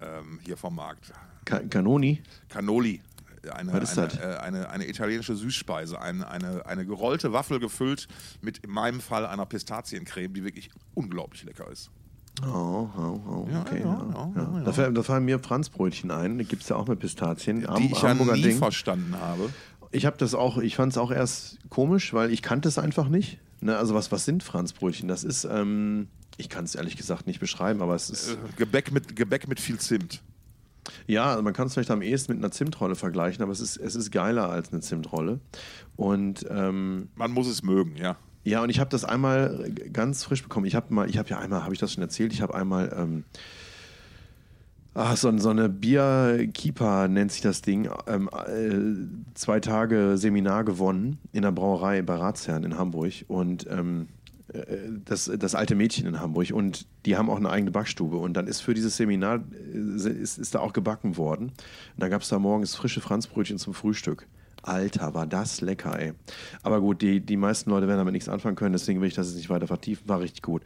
ähm, 0.01 0.39
hier 0.45 0.57
vom 0.57 0.75
Markt. 0.77 1.13
Ka 1.45 1.61
Canoni? 1.61 2.23
Cannoli 2.49 3.01
eine, 3.49 3.73
eine, 3.73 3.83
äh, 3.83 4.37
eine, 4.39 4.71
eine, 4.71 4.89
italienische 4.89 5.35
Süßspeise, 5.35 6.01
eine, 6.01 6.29
eine, 6.29 6.67
eine 6.67 6.85
gerollte 6.85 7.33
Waffel 7.33 7.61
gefüllt 7.61 8.09
mit 8.41 8.59
in 8.59 8.71
meinem 8.71 9.01
Fall 9.01 9.27
einer 9.27 9.47
Pistaziencreme, 9.47 10.35
die 10.35 10.45
wirklich 10.45 10.71
unglaublich 10.95 11.45
lecker 11.45 11.71
ist. 11.71 11.91
Oh, 12.47 12.89
oh, 12.97 13.21
oh, 13.27 13.49
okay. 13.61 13.81
Ja, 13.81 14.07
ja, 14.15 14.33
ja, 14.35 14.61
da, 14.65 14.73
fallen, 14.73 14.95
da, 14.95 15.03
fallen 15.03 15.25
mir 15.25 15.39
Franzbrötchen 15.39 16.11
ein, 16.11 16.39
die 16.39 16.45
gibt 16.45 16.63
es 16.63 16.69
ja 16.69 16.77
auch 16.77 16.87
mit 16.87 17.01
Pistazien. 17.01 17.61
Die 17.61 17.67
Am, 17.67 17.83
ich 17.83 18.01
ja 18.01 18.15
nie 18.15 18.43
Ding. 18.43 18.59
verstanden 18.59 19.17
habe. 19.21 19.51
Ich 19.91 20.07
habe 20.07 20.17
das 20.17 20.35
auch, 20.35 20.59
ich 20.59 20.77
fand 20.77 20.93
es 20.93 20.99
auch 20.99 21.11
erst 21.11 21.59
komisch, 21.69 22.15
weil 22.15 22.33
ich 22.33 22.43
kannte 22.43 22.69
es 22.69 22.79
einfach 22.79 23.09
nicht. 23.09 23.39
Ne, 23.61 23.77
also 23.77 23.95
was, 23.95 24.11
was 24.11 24.25
sind 24.25 24.43
Franzbrötchen? 24.43 25.09
Das 25.09 25.23
ist, 25.23 25.45
ähm, 25.45 26.09
ich 26.39 26.49
kann 26.49 26.65
es 26.65 26.75
ehrlich 26.75 26.97
gesagt 26.97 27.27
nicht 27.27 27.41
beschreiben, 27.41 27.83
aber 27.83 27.95
es 27.95 28.09
ist... 28.09 28.31
Äh, 28.31 28.37
Gebäck 28.57 28.91
mit, 28.91 29.17
Gebäck 29.17 29.49
mit 29.49 29.61
viel 29.61 29.79
Zimt. 29.79 30.23
Ja, 31.07 31.31
also 31.31 31.43
man 31.43 31.53
kann 31.53 31.67
es 31.67 31.75
vielleicht 31.75 31.91
am 31.91 32.03
ehesten 32.03 32.33
mit 32.33 32.43
einer 32.43 32.51
Zimtrolle 32.51 32.95
vergleichen, 32.95 33.43
aber 33.43 33.53
es 33.53 33.61
ist, 33.61 33.77
es 33.77 33.95
ist 33.95 34.11
geiler 34.11 34.51
als 34.51 34.73
eine 34.73 34.81
Zimtrolle. 34.81 35.41
Und 35.97 36.47
ähm, 36.51 37.09
man 37.15 37.33
muss 37.33 37.47
es 37.47 37.63
mögen, 37.63 37.97
ja. 37.97 38.17
Ja, 38.43 38.63
und 38.63 38.71
ich 38.71 38.81
habe 38.81 38.89
das 38.91 39.05
einmal 39.05 39.71
ganz 39.93 40.25
frisch 40.25 40.43
bekommen. 40.43 40.65
Ich 40.67 40.75
habe 40.75 40.93
mal, 40.95 41.09
ich 41.09 41.19
habe 41.19 41.29
ja 41.29 41.39
einmal, 41.39 41.63
habe 41.63 41.75
ich 41.75 41.81
das 41.81 41.93
schon 41.93 42.03
erzählt, 42.03 42.33
ich 42.33 42.41
habe 42.41 42.55
einmal 42.55 42.95
ähm, 42.97 43.25
Ach, 44.93 45.17
so, 45.17 45.37
so 45.39 45.51
eine 45.51 45.69
Bierkeeper 45.69 47.07
nennt 47.07 47.31
sich 47.31 47.43
das 47.43 47.63
Ding. 47.63 47.89
Ähm, 48.09 48.29
äh, 48.33 49.33
zwei 49.35 49.61
Tage 49.61 50.17
Seminar 50.17 50.65
gewonnen 50.65 51.19
in 51.33 51.43
der 51.43 51.53
Brauerei 51.53 52.03
bei 52.03 52.17
Ratsherrn 52.17 52.65
in 52.65 52.77
Hamburg. 52.77 53.13
Und 53.29 53.69
ähm, 53.71 54.09
äh, 54.09 54.20
das, 55.05 55.31
das 55.39 55.55
alte 55.55 55.75
Mädchen 55.75 56.07
in 56.07 56.21
Hamburg 56.21 56.51
und 56.53 56.87
die 57.07 57.17
haben 57.17 57.31
auch 57.31 57.37
eine 57.37 57.51
eigene 57.51 57.71
Backstube 57.71 58.17
und 58.17 58.35
dann 58.35 58.47
ist 58.47 58.61
für 58.61 58.75
dieses 58.75 58.97
Seminar 58.97 59.45
äh, 59.75 60.11
ist, 60.11 60.39
ist 60.39 60.55
da 60.55 60.61
auch 60.61 60.73
gebacken 60.73 61.17
worden. 61.17 61.47
Und 61.47 61.99
da 61.99 62.09
gab 62.09 62.23
es 62.23 62.29
da 62.29 62.39
morgens 62.39 62.75
frische 62.75 63.01
Franzbrötchen 63.01 63.59
zum 63.59 63.75
Frühstück. 63.75 64.27
Alter, 64.63 65.15
war 65.15 65.27
das 65.27 65.63
lecker, 65.63 65.99
ey. 65.99 66.13
Aber 66.63 66.81
gut, 66.81 67.01
die, 67.01 67.21
die 67.21 67.39
meisten 67.39 67.71
Leute 67.71 67.87
werden 67.89 67.99
damit 67.99 68.13
nichts 68.13 68.29
anfangen 68.29 68.57
können, 68.57 68.75
deswegen 68.75 69.01
will 69.01 69.09
ich 69.09 69.15
das 69.15 69.29
jetzt 69.29 69.37
nicht 69.37 69.49
weiter 69.49 69.67
vertiefen. 69.67 70.07
War 70.07 70.21
richtig 70.21 70.43
gut. 70.43 70.63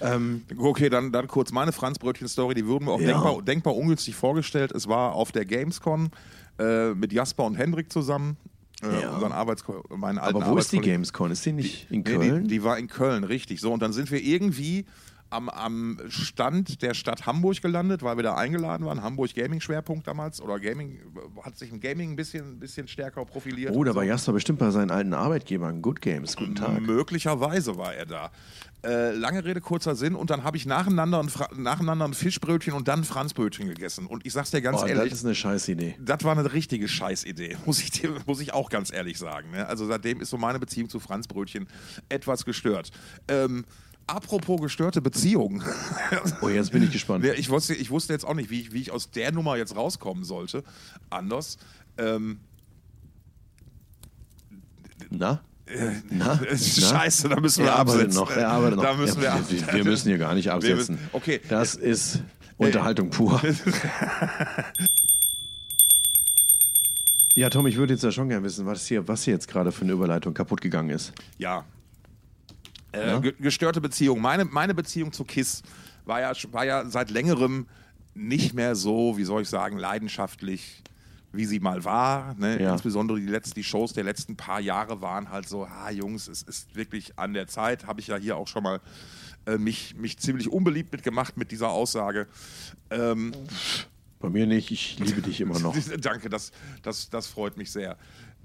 Ähm, 0.00 0.44
okay, 0.56 0.88
dann, 0.88 1.12
dann 1.12 1.26
kurz 1.26 1.52
meine 1.52 1.72
Franzbrötchen-Story. 1.72 2.54
Die 2.54 2.66
wurden 2.66 2.86
mir 2.86 2.92
auch 2.92 3.00
ja. 3.00 3.08
denkbar, 3.08 3.42
denkbar 3.42 3.76
ungünstig 3.76 4.14
vorgestellt. 4.14 4.72
Es 4.72 4.88
war 4.88 5.14
auf 5.14 5.32
der 5.32 5.44
Gamescom 5.44 6.10
äh, 6.58 6.94
mit 6.94 7.12
Jasper 7.12 7.44
und 7.44 7.56
Hendrik 7.56 7.92
zusammen. 7.92 8.38
Äh, 8.82 9.02
ja. 9.02 9.14
unseren 9.14 9.32
Arbeits 9.32 9.64
meinen 9.88 10.18
alten 10.18 10.36
Aber 10.36 10.52
wo 10.52 10.58
ist 10.58 10.72
die 10.72 10.80
Gamescom? 10.80 11.30
Ist 11.30 11.46
die 11.46 11.52
nicht 11.52 11.90
in 11.90 12.04
Köln? 12.04 12.18
Nee, 12.18 12.40
die, 12.42 12.48
die, 12.48 12.62
war 12.62 12.78
in 12.78 12.88
Köln, 12.88 13.24
richtig. 13.24 13.60
So, 13.60 13.72
und 13.72 13.80
dann 13.80 13.92
sind 13.92 14.10
wir 14.10 14.22
irgendwie 14.22 14.84
am, 15.30 15.48
am 15.48 15.98
Stand 16.08 16.82
der 16.82 16.94
Stadt 16.94 17.26
Hamburg 17.26 17.60
gelandet, 17.60 18.02
weil 18.02 18.16
wir 18.16 18.22
da 18.22 18.36
eingeladen 18.36 18.86
waren. 18.86 19.02
Hamburg 19.02 19.34
Gaming-Schwerpunkt 19.34 20.06
damals. 20.06 20.40
Oder 20.40 20.58
Gaming, 20.60 21.00
hat 21.42 21.56
sich 21.58 21.72
im 21.72 21.80
Gaming 21.80 22.12
ein 22.12 22.16
bisschen, 22.16 22.58
bisschen 22.58 22.88
stärker 22.88 23.24
profiliert. 23.24 23.74
Oh, 23.74 23.84
da 23.84 23.94
war 23.94 24.02
so. 24.04 24.08
Jasper 24.08 24.32
bestimmt 24.32 24.58
bei 24.58 24.70
seinen 24.70 24.90
alten 24.90 25.14
Arbeitgebern. 25.14 25.82
Good 25.82 26.00
Games, 26.00 26.36
guten 26.36 26.54
Tag. 26.54 26.80
Möglicherweise 26.80 27.76
war 27.76 27.94
er 27.94 28.06
da. 28.06 28.30
Äh, 28.84 29.12
lange 29.14 29.44
Rede, 29.44 29.60
kurzer 29.60 29.96
Sinn. 29.96 30.14
Und 30.14 30.30
dann 30.30 30.44
habe 30.44 30.56
ich 30.56 30.66
nacheinander 30.66 31.20
ein, 31.20 31.30
nacheinander 31.56 32.04
ein 32.04 32.14
Fischbrötchen 32.14 32.74
und 32.74 32.86
dann 32.86 33.00
ein 33.00 33.04
Franzbrötchen 33.04 33.68
gegessen. 33.68 34.06
Und 34.06 34.24
ich 34.24 34.32
sag's 34.32 34.52
dir 34.52 34.60
ganz 34.60 34.82
oh, 34.82 34.86
ehrlich. 34.86 35.10
Das 35.10 35.20
ist 35.20 35.24
eine 35.24 35.34
Scheißidee. 35.34 35.96
Das 35.98 36.22
war 36.22 36.36
eine 36.36 36.52
richtige 36.52 36.86
Scheißidee, 36.86 37.56
muss 37.66 37.80
ich, 37.80 37.90
dir, 37.90 38.14
muss 38.26 38.40
ich 38.40 38.54
auch 38.54 38.70
ganz 38.70 38.92
ehrlich 38.92 39.18
sagen. 39.18 39.50
Ne? 39.50 39.66
Also 39.66 39.86
seitdem 39.86 40.20
ist 40.20 40.30
so 40.30 40.36
meine 40.36 40.60
Beziehung 40.60 40.88
zu 40.88 41.00
Franzbrötchen 41.00 41.66
etwas 42.08 42.44
gestört. 42.44 42.90
Ähm, 43.28 43.64
Apropos 44.06 44.60
gestörte 44.60 45.02
Beziehungen. 45.02 45.64
Oh, 46.40 46.48
jetzt 46.48 46.70
bin 46.70 46.82
ich 46.82 46.92
gespannt. 46.92 47.24
Ich 47.24 47.50
wusste, 47.50 47.74
ich 47.74 47.90
wusste 47.90 48.12
jetzt 48.12 48.24
auch 48.24 48.34
nicht, 48.34 48.50
wie 48.50 48.60
ich, 48.60 48.72
wie 48.72 48.80
ich 48.80 48.92
aus 48.92 49.10
der 49.10 49.32
Nummer 49.32 49.56
jetzt 49.56 49.74
rauskommen 49.74 50.22
sollte. 50.22 50.62
Anders. 51.10 51.58
Ähm, 51.98 52.38
Na? 55.10 55.40
Äh, 55.66 55.94
Na? 56.08 56.40
Scheiße, 56.56 57.28
da 57.28 57.40
müssen 57.40 57.64
wir 57.64 57.70
er 57.70 57.80
absetzen. 57.80 58.14
Noch, 58.14 58.30
er 58.30 58.48
arbeitet 58.48 58.76
noch. 58.76 58.84
Da 58.84 58.94
müssen 58.94 59.22
ja, 59.22 59.40
wir, 59.48 59.66
wir, 59.66 59.74
wir, 59.74 59.84
müssen 59.84 60.08
hier 60.08 60.18
gar 60.18 60.34
nicht 60.34 60.52
absetzen. 60.52 60.94
Müssen, 60.94 61.10
okay. 61.12 61.40
Das 61.48 61.74
ist 61.74 62.22
Unterhaltung 62.58 63.10
pur. 63.10 63.42
ja, 67.34 67.50
Tom, 67.50 67.66
ich 67.66 67.76
würde 67.76 67.94
jetzt 67.94 68.04
ja 68.04 68.12
schon 68.12 68.28
gerne 68.28 68.44
wissen, 68.44 68.66
was 68.66 68.86
hier, 68.86 69.08
was 69.08 69.24
hier 69.24 69.34
jetzt 69.34 69.48
gerade 69.48 69.72
für 69.72 69.82
eine 69.82 69.92
Überleitung 69.92 70.32
kaputt 70.32 70.60
gegangen 70.60 70.90
ist. 70.90 71.12
Ja, 71.38 71.64
äh, 72.96 73.06
ja? 73.08 73.20
gestörte 73.20 73.80
Beziehung. 73.80 74.20
Meine, 74.20 74.44
meine 74.44 74.74
Beziehung 74.74 75.12
zu 75.12 75.24
KISS 75.24 75.62
war 76.04 76.20
ja, 76.20 76.32
war 76.52 76.64
ja 76.64 76.88
seit 76.88 77.10
längerem 77.10 77.66
nicht 78.14 78.54
mehr 78.54 78.74
so, 78.74 79.16
wie 79.18 79.24
soll 79.24 79.42
ich 79.42 79.48
sagen, 79.48 79.76
leidenschaftlich, 79.76 80.82
wie 81.32 81.44
sie 81.44 81.60
mal 81.60 81.84
war. 81.84 82.34
Ne? 82.34 82.62
Ja. 82.62 82.72
Insbesondere 82.72 83.20
die, 83.20 83.26
letzten, 83.26 83.54
die 83.54 83.64
Shows 83.64 83.92
der 83.92 84.04
letzten 84.04 84.36
paar 84.36 84.60
Jahre 84.60 85.02
waren 85.02 85.30
halt 85.30 85.48
so, 85.48 85.64
ah 85.64 85.90
Jungs, 85.90 86.28
es 86.28 86.42
ist 86.42 86.74
wirklich 86.74 87.18
an 87.18 87.34
der 87.34 87.46
Zeit. 87.46 87.86
Habe 87.86 88.00
ich 88.00 88.06
ja 88.06 88.16
hier 88.16 88.36
auch 88.36 88.48
schon 88.48 88.62
mal 88.62 88.80
äh, 89.46 89.58
mich, 89.58 89.94
mich 89.96 90.18
ziemlich 90.18 90.50
unbeliebt 90.50 90.92
mitgemacht 90.92 91.36
mit 91.36 91.50
dieser 91.50 91.68
Aussage. 91.68 92.26
Ähm, 92.90 93.32
Bei 94.18 94.30
mir 94.30 94.46
nicht, 94.46 94.70
ich 94.70 94.98
liebe 94.98 95.20
dich 95.20 95.40
immer 95.40 95.58
noch. 95.58 95.76
Danke, 96.00 96.30
das, 96.30 96.52
das, 96.82 97.10
das 97.10 97.26
freut 97.26 97.56
mich 97.56 97.70
sehr. 97.70 97.96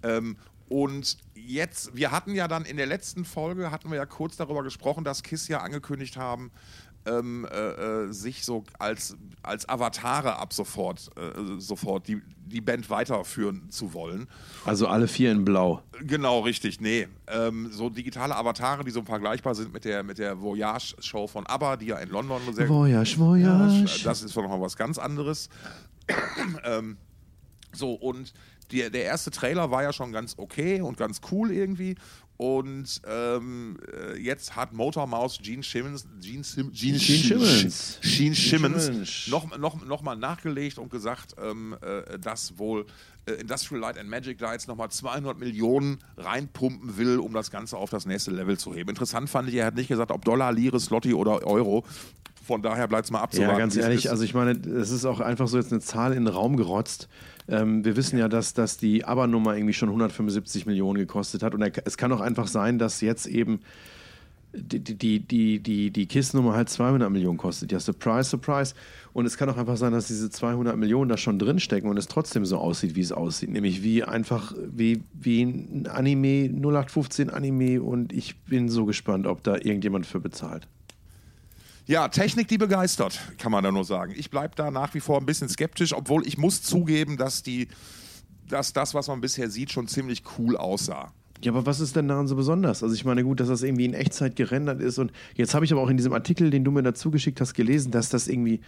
Ähm, 0.04 0.36
Und 0.72 1.18
jetzt, 1.36 1.94
wir 1.98 2.12
hatten 2.12 2.34
ja 2.34 2.48
dann 2.48 2.64
in 2.64 2.78
der 2.78 2.86
letzten 2.86 3.26
Folge, 3.26 3.72
hatten 3.72 3.90
wir 3.90 3.98
ja 3.98 4.06
kurz 4.06 4.38
darüber 4.38 4.64
gesprochen, 4.64 5.04
dass 5.04 5.22
KISS 5.22 5.50
ja 5.50 5.60
angekündigt 5.60 6.16
haben, 6.16 6.50
ähm, 7.06 7.46
äh, 7.52 7.58
äh, 8.06 8.14
sich 8.14 8.46
so 8.46 8.64
als, 8.80 9.18
als 9.44 9.68
Avatare 9.68 10.38
ab 10.38 10.54
sofort, 10.54 11.10
äh, 11.18 11.60
sofort 11.60 12.08
die, 12.08 12.22
die 12.46 12.62
Band 12.62 12.90
weiterführen 12.90 13.70
zu 13.70 13.94
wollen. 13.94 14.30
Also 14.64 14.88
alle 14.88 15.10
vier 15.10 15.34
in 15.34 15.44
Blau. 15.44 15.84
Genau, 16.00 16.40
richtig. 16.40 16.80
Nee, 16.80 17.10
ähm, 17.28 17.70
so 17.74 17.90
digitale 17.90 18.34
Avatare, 18.38 18.86
die 18.86 18.92
so 18.92 19.02
vergleichbar 19.02 19.56
sind 19.56 19.74
mit 19.74 19.84
der, 19.84 20.04
mit 20.04 20.20
der 20.20 20.40
Voyage-Show 20.40 21.28
von 21.28 21.46
ABBA, 21.48 21.76
die 21.76 21.88
ja 21.88 21.98
in 21.98 22.08
London 22.08 22.40
sehr... 22.54 22.70
Voyage, 22.70 23.18
Voyage. 23.18 24.06
Das 24.06 24.24
ist 24.24 24.38
doch 24.38 24.44
noch 24.44 24.62
was 24.62 24.78
ganz 24.78 24.98
anderes. 24.98 25.50
ähm, 26.64 26.96
so, 27.74 27.94
und 27.94 28.34
die, 28.72 28.90
der 28.90 29.04
erste 29.04 29.32
Trailer 29.32 29.72
war 29.72 29.84
ja 29.84 29.94
schon 29.94 30.12
ganz 30.12 30.36
okay 30.38 30.82
und 30.82 30.98
ganz 30.98 31.22
cool 31.32 31.52
irgendwie. 31.52 31.96
Und 32.42 33.04
ähm, 33.06 33.78
äh, 33.94 34.18
jetzt 34.18 34.56
hat 34.56 34.74
Motor 34.74 35.06
Mouse 35.06 35.38
Gene 35.44 35.62
Simmons, 35.62 36.08
Gene, 36.20 36.44
Sim, 36.44 36.72
Gene, 36.74 36.98
Gene 36.98 37.22
Simmons, 37.22 38.00
Gene 38.02 38.34
Simmons 38.34 39.28
noch, 39.28 39.56
noch, 39.60 39.86
noch 39.86 40.02
mal 40.02 40.16
nachgelegt 40.16 40.80
und 40.80 40.90
gesagt, 40.90 41.36
ähm, 41.40 41.76
äh, 41.82 42.18
dass 42.18 42.58
wohl 42.58 42.88
äh, 43.28 43.34
Industrial 43.34 43.80
Light 43.80 44.00
and 44.00 44.10
Magic 44.10 44.40
da 44.40 44.54
jetzt 44.54 44.68
nochmal 44.68 44.90
200 44.90 45.38
Millionen 45.38 46.00
reinpumpen 46.18 46.98
will, 46.98 47.20
um 47.20 47.32
das 47.34 47.52
Ganze 47.52 47.78
auf 47.78 47.92
das 47.92 48.08
nächste 48.08 48.32
Level 48.32 48.58
zu 48.58 48.74
heben. 48.74 48.90
Interessant 48.90 49.30
fand 49.30 49.48
ich, 49.50 49.56
er 49.56 49.68
hat 49.68 49.76
nicht 49.76 49.90
gesagt, 49.90 50.10
ob 50.10 50.26
Dollar, 50.26 50.52
Lire, 50.52 50.80
Slotty 50.80 51.14
oder 51.14 51.46
Euro. 51.46 51.86
Von 52.44 52.64
daher 52.64 52.88
bleibt 52.88 53.06
es 53.06 53.12
mal 53.12 53.22
abzuwarten. 53.22 53.54
Ja, 53.54 53.60
ganz 53.60 53.76
ehrlich, 53.76 54.10
also 54.10 54.24
ich 54.24 54.34
meine, 54.34 54.52
es 54.52 54.90
ist 54.90 55.06
auch 55.06 55.20
einfach 55.20 55.48
so 55.48 55.58
jetzt 55.58 55.72
eine 55.72 55.80
Zahl 55.80 56.14
in 56.14 56.26
den 56.26 56.34
Raum 56.34 56.58
gerotzt. 56.58 57.08
Ähm, 57.48 57.84
wir 57.84 57.96
wissen 57.96 58.18
ja, 58.18 58.28
dass, 58.28 58.54
dass 58.54 58.78
die 58.78 59.06
ABBA-Nummer 59.06 59.56
irgendwie 59.56 59.74
schon 59.74 59.90
175 59.90 60.66
Millionen 60.66 61.00
gekostet 61.00 61.44
hat. 61.44 61.54
Und 61.54 61.62
es 61.86 61.98
kann 61.98 62.12
auch 62.12 62.22
einfach 62.22 62.48
sein, 62.48 62.80
dass 62.80 63.02
jetzt 63.02 63.26
eben 63.26 63.62
die, 64.54 64.80
die, 64.80 65.20
die, 65.20 65.60
die, 65.60 65.92
die 65.92 66.06
KISS-Nummer 66.08 66.54
halt 66.54 66.70
200 66.70 67.10
Millionen 67.10 67.38
kostet. 67.38 67.72
Ja, 67.72 67.80
surprise, 67.80 68.30
surprise. 68.30 68.74
Und 69.14 69.26
es 69.26 69.38
kann 69.38 69.50
auch 69.50 69.58
einfach 69.58 69.78
sein, 69.78 69.94
dass 69.94 70.08
diese 70.08 70.30
200 70.30 70.76
Millionen 70.78 71.10
da 71.10 71.18
schon 71.18 71.40
drinstecken 71.40 71.90
und 71.90 71.98
es 71.98 72.08
trotzdem 72.08 72.46
so 72.46 72.58
aussieht, 72.58 72.96
wie 72.96 73.02
es 73.02 73.12
aussieht. 73.12 73.50
Nämlich 73.50 73.84
wie 73.84 74.04
einfach, 74.04 74.54
wie, 74.70 75.04
wie 75.14 75.44
ein 75.44 75.88
Anime, 75.88 76.50
0815 76.50 77.30
Anime. 77.30 77.82
Und 77.82 78.14
ich 78.14 78.40
bin 78.44 78.70
so 78.70 78.86
gespannt, 78.86 79.28
ob 79.28 79.44
da 79.44 79.56
irgendjemand 79.56 80.06
für 80.06 80.20
bezahlt. 80.20 80.68
Ja, 81.92 82.08
Technik, 82.08 82.48
die 82.48 82.58
begeistert, 82.58 83.20
kann 83.38 83.52
man 83.52 83.66
da 83.66 83.70
nur 83.70 83.84
sagen. 83.84 84.14
Ich 84.16 84.30
bleibe 84.30 84.56
da 84.56 84.72
nach 84.72 84.94
wie 84.94 85.02
vor 85.02 85.20
ein 85.20 85.26
bisschen 85.26 85.50
skeptisch, 85.50 85.94
obwohl 85.94 86.26
ich 86.26 86.38
muss 86.38 86.64
zugeben, 86.64 87.18
dass, 87.18 87.44
die, 87.44 87.68
dass 88.48 88.72
das, 88.72 88.94
was 88.94 89.10
man 89.10 89.20
bisher 89.20 89.50
sieht, 89.50 89.74
schon 89.74 89.90
ziemlich 89.90 90.24
cool 90.38 90.56
aussah. 90.56 91.12
Ja, 91.44 91.52
aber 91.52 91.66
was 91.66 91.82
ist 91.82 91.98
denn 91.98 92.08
daran 92.08 92.30
so 92.30 92.38
besonders? 92.38 92.82
Also 92.82 92.96
ich 92.96 93.04
meine, 93.04 93.26
gut, 93.26 93.42
dass 93.42 93.50
das 93.50 93.62
irgendwie 93.62 93.84
in 93.84 93.94
Echtzeit 93.94 94.38
gerendert 94.38 94.80
ist 94.80 95.00
und 95.00 95.12
jetzt 95.36 95.54
habe 95.54 95.66
ich 95.66 95.74
aber 95.74 95.82
auch 95.82 95.90
in 95.90 95.98
diesem 95.98 96.14
Artikel, 96.14 96.50
den 96.50 96.64
du 96.64 96.72
mir 96.72 96.82
dazu 96.82 97.12
geschickt 97.12 97.42
hast, 97.42 97.56
gelesen, 97.56 97.92
dass 97.92 98.08
das 98.08 98.30
irgendwie 98.30 98.62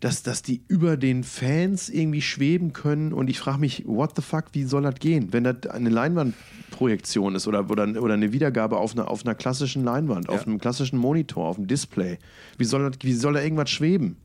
dass, 0.00 0.22
dass 0.22 0.42
die 0.42 0.62
über 0.68 0.96
den 0.96 1.24
Fans 1.24 1.88
irgendwie 1.88 2.22
schweben 2.22 2.72
können. 2.72 3.12
Und 3.12 3.28
ich 3.28 3.38
frage 3.40 3.58
mich, 3.58 3.84
what 3.86 4.12
the 4.14 4.22
fuck, 4.22 4.44
wie 4.52 4.64
soll 4.64 4.82
das 4.82 4.96
gehen? 4.96 5.32
Wenn 5.32 5.44
das 5.44 5.66
eine 5.66 5.88
Leinwandprojektion 5.90 7.34
ist 7.34 7.48
oder, 7.48 7.68
oder, 7.68 8.00
oder 8.00 8.14
eine 8.14 8.32
Wiedergabe 8.32 8.76
auf 8.76 8.92
einer, 8.92 9.10
auf 9.10 9.24
einer 9.24 9.34
klassischen 9.34 9.84
Leinwand, 9.84 10.28
ja. 10.28 10.34
auf 10.34 10.46
einem 10.46 10.58
klassischen 10.58 10.98
Monitor, 10.98 11.46
auf 11.46 11.58
einem 11.58 11.66
Display, 11.66 12.18
wie 12.58 12.64
soll, 12.64 12.90
das, 12.90 12.98
wie 13.02 13.12
soll 13.12 13.34
da 13.34 13.42
irgendwas 13.42 13.70
schweben? 13.70 14.16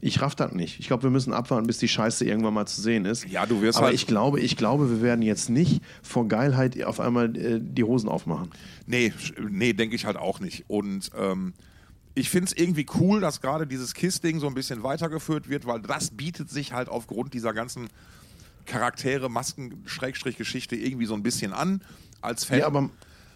Ich 0.00 0.20
raff 0.20 0.34
das 0.34 0.52
nicht. 0.52 0.80
Ich 0.80 0.88
glaube, 0.88 1.04
wir 1.04 1.10
müssen 1.10 1.32
abwarten, 1.32 1.66
bis 1.66 1.78
die 1.78 1.88
Scheiße 1.88 2.24
irgendwann 2.24 2.52
mal 2.52 2.66
zu 2.66 2.80
sehen 2.80 3.04
ist. 3.04 3.26
Ja, 3.28 3.46
du 3.46 3.62
wirst 3.62 3.78
Aber 3.78 3.86
halt 3.86 3.94
ich 3.94 4.06
glaube, 4.06 4.40
ich 4.40 4.56
glaube, 4.56 4.90
wir 4.90 5.00
werden 5.00 5.22
jetzt 5.22 5.48
nicht 5.48 5.80
vor 6.02 6.28
Geilheit 6.28 6.82
auf 6.82 7.00
einmal 7.00 7.34
äh, 7.36 7.60
die 7.62 7.84
Hosen 7.84 8.08
aufmachen. 8.08 8.50
Nee, 8.86 9.12
nee, 9.48 9.72
denke 9.72 9.94
ich 9.94 10.04
halt 10.04 10.16
auch 10.16 10.40
nicht. 10.40 10.64
Und 10.68 11.10
ähm, 11.16 11.54
ich 12.14 12.30
finde 12.30 12.46
es 12.46 12.52
irgendwie 12.52 12.86
cool, 12.98 13.20
dass 13.20 13.40
gerade 13.40 13.66
dieses 13.66 13.94
KISS-Ding 13.94 14.40
so 14.40 14.46
ein 14.46 14.54
bisschen 14.54 14.82
weitergeführt 14.82 15.48
wird, 15.48 15.66
weil 15.66 15.80
das 15.80 16.10
bietet 16.10 16.50
sich 16.50 16.72
halt 16.72 16.88
aufgrund 16.88 17.34
dieser 17.34 17.52
ganzen 17.52 17.88
Charaktere, 18.66 19.28
Masken, 19.28 19.82
Schrägstrich 19.86 20.36
Geschichte 20.36 20.76
irgendwie 20.76 21.06
so 21.06 21.14
ein 21.14 21.22
bisschen 21.22 21.52
an 21.52 21.82
als 22.20 22.44
Fan. 22.44 22.60
Ja, 22.60 22.66
aber, 22.66 22.90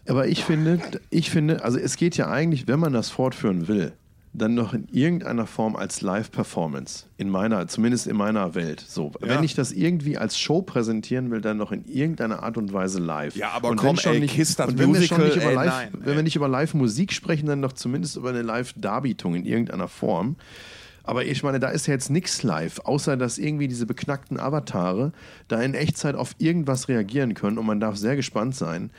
aber 0.08 0.28
ich 0.28 0.44
finde, 0.44 0.80
ich 1.10 1.30
finde, 1.30 1.64
also 1.64 1.78
es 1.78 1.96
geht 1.96 2.16
ja 2.16 2.30
eigentlich, 2.30 2.66
wenn 2.66 2.80
man 2.80 2.92
das 2.92 3.10
fortführen 3.10 3.68
will, 3.68 3.92
dann 4.34 4.54
noch 4.54 4.74
in 4.74 4.88
irgendeiner 4.90 5.46
Form 5.46 5.76
als 5.76 6.00
Live-Performance. 6.00 7.06
In 7.16 7.30
meiner, 7.30 7.68
zumindest 7.68 8.08
in 8.08 8.16
meiner 8.16 8.54
Welt. 8.56 8.84
So. 8.86 9.12
Ja. 9.20 9.28
Wenn 9.28 9.44
ich 9.44 9.54
das 9.54 9.70
irgendwie 9.70 10.18
als 10.18 10.38
Show 10.38 10.60
präsentieren 10.60 11.30
will, 11.30 11.40
dann 11.40 11.56
noch 11.56 11.70
in 11.70 11.84
irgendeiner 11.86 12.42
Art 12.42 12.58
und 12.58 12.72
Weise 12.72 12.98
live. 12.98 13.36
Ja, 13.36 13.50
aber 13.50 13.70
und 13.70 13.76
komm, 13.76 13.96
schon 13.96 14.14
ey, 14.14 14.20
nicht, 14.20 14.34
Kiss 14.34 14.56
das 14.56 14.76
wenn 14.76 14.88
Musical, 14.88 15.00
wir 15.00 15.06
schon 15.06 15.24
nicht 15.26 15.36
über 15.36 15.50
ey, 15.50 15.54
live, 15.54 15.72
nein, 15.72 15.88
wenn 15.92 16.10
ey. 16.10 16.16
wir 16.16 16.22
nicht 16.24 16.36
über 16.36 16.48
Live-Musik 16.48 17.12
sprechen, 17.12 17.46
dann 17.46 17.62
doch 17.62 17.72
zumindest 17.72 18.16
über 18.16 18.30
eine 18.30 18.42
Live-Darbietung 18.42 19.36
in 19.36 19.44
irgendeiner 19.44 19.88
Form. 19.88 20.36
Aber 21.04 21.24
ich 21.26 21.42
meine, 21.42 21.60
da 21.60 21.68
ist 21.68 21.86
ja 21.86 21.92
jetzt 21.92 22.10
nichts 22.10 22.42
live, 22.42 22.80
außer 22.80 23.16
dass 23.16 23.38
irgendwie 23.38 23.68
diese 23.68 23.86
beknackten 23.86 24.40
Avatare 24.40 25.12
da 25.48 25.60
in 25.60 25.74
Echtzeit 25.74 26.16
auf 26.16 26.34
irgendwas 26.38 26.88
reagieren 26.88 27.34
können 27.34 27.58
und 27.58 27.66
man 27.66 27.78
darf 27.78 27.96
sehr 27.96 28.16
gespannt 28.16 28.56
sein, 28.56 28.90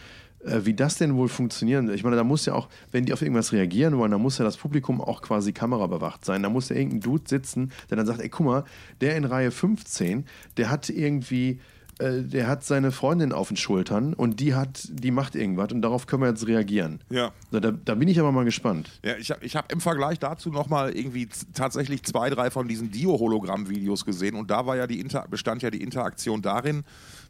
wie 0.45 0.73
das 0.73 0.97
denn 0.97 1.15
wohl 1.15 1.27
funktionieren 1.27 1.91
Ich 1.93 2.03
meine, 2.03 2.15
da 2.15 2.23
muss 2.23 2.45
ja 2.45 2.53
auch, 2.53 2.69
wenn 2.91 3.05
die 3.05 3.13
auf 3.13 3.21
irgendwas 3.21 3.51
reagieren 3.51 3.97
wollen, 3.97 4.11
dann 4.11 4.21
muss 4.21 4.37
ja 4.37 4.45
das 4.45 4.57
Publikum 4.57 5.01
auch 5.01 5.21
quasi 5.21 5.53
kamerabewacht 5.53 6.23
sein. 6.23 6.43
Da 6.43 6.49
muss 6.49 6.69
ja 6.69 6.75
irgendein 6.75 7.01
Dude 7.01 7.23
sitzen, 7.27 7.71
der 7.89 7.97
dann 7.97 8.05
sagt, 8.05 8.21
ey, 8.21 8.29
guck 8.29 8.45
mal, 8.45 8.63
der 9.01 9.15
in 9.17 9.25
Reihe 9.25 9.51
15, 9.51 10.25
der 10.57 10.69
hat 10.69 10.89
irgendwie 10.89 11.59
äh, 11.99 12.21
der 12.21 12.47
hat 12.47 12.63
seine 12.63 12.91
Freundin 12.91 13.31
auf 13.31 13.47
den 13.47 13.57
Schultern 13.57 14.13
und 14.13 14.39
die 14.39 14.53
hat, 14.53 14.87
die 14.89 15.11
macht 15.11 15.35
irgendwas 15.35 15.71
und 15.71 15.81
darauf 15.81 16.07
können 16.07 16.23
wir 16.23 16.29
jetzt 16.29 16.45
reagieren. 16.47 16.99
Ja. 17.09 17.31
Da, 17.51 17.59
da, 17.59 17.71
da 17.71 17.95
bin 17.95 18.07
ich 18.07 18.19
aber 18.19 18.31
mal 18.31 18.45
gespannt. 18.45 18.89
Ja, 19.03 19.15
ich 19.17 19.31
habe 19.31 19.45
ich 19.45 19.55
hab 19.55 19.71
im 19.71 19.79
Vergleich 19.79 20.19
dazu 20.19 20.49
nochmal 20.49 20.95
irgendwie 20.95 21.29
tatsächlich 21.53 22.03
zwei, 22.03 22.29
drei 22.29 22.51
von 22.51 22.67
diesen 22.67 22.91
Dio-Hologramm-Videos 22.91 24.05
gesehen 24.05 24.35
und 24.35 24.51
da 24.51 24.65
war 24.65 24.75
ja 24.75 24.87
die 24.87 24.99
Inter 24.99 25.25
bestand 25.29 25.61
ja 25.61 25.69
die 25.69 25.81
Interaktion 25.81 26.41
darin, 26.41 26.83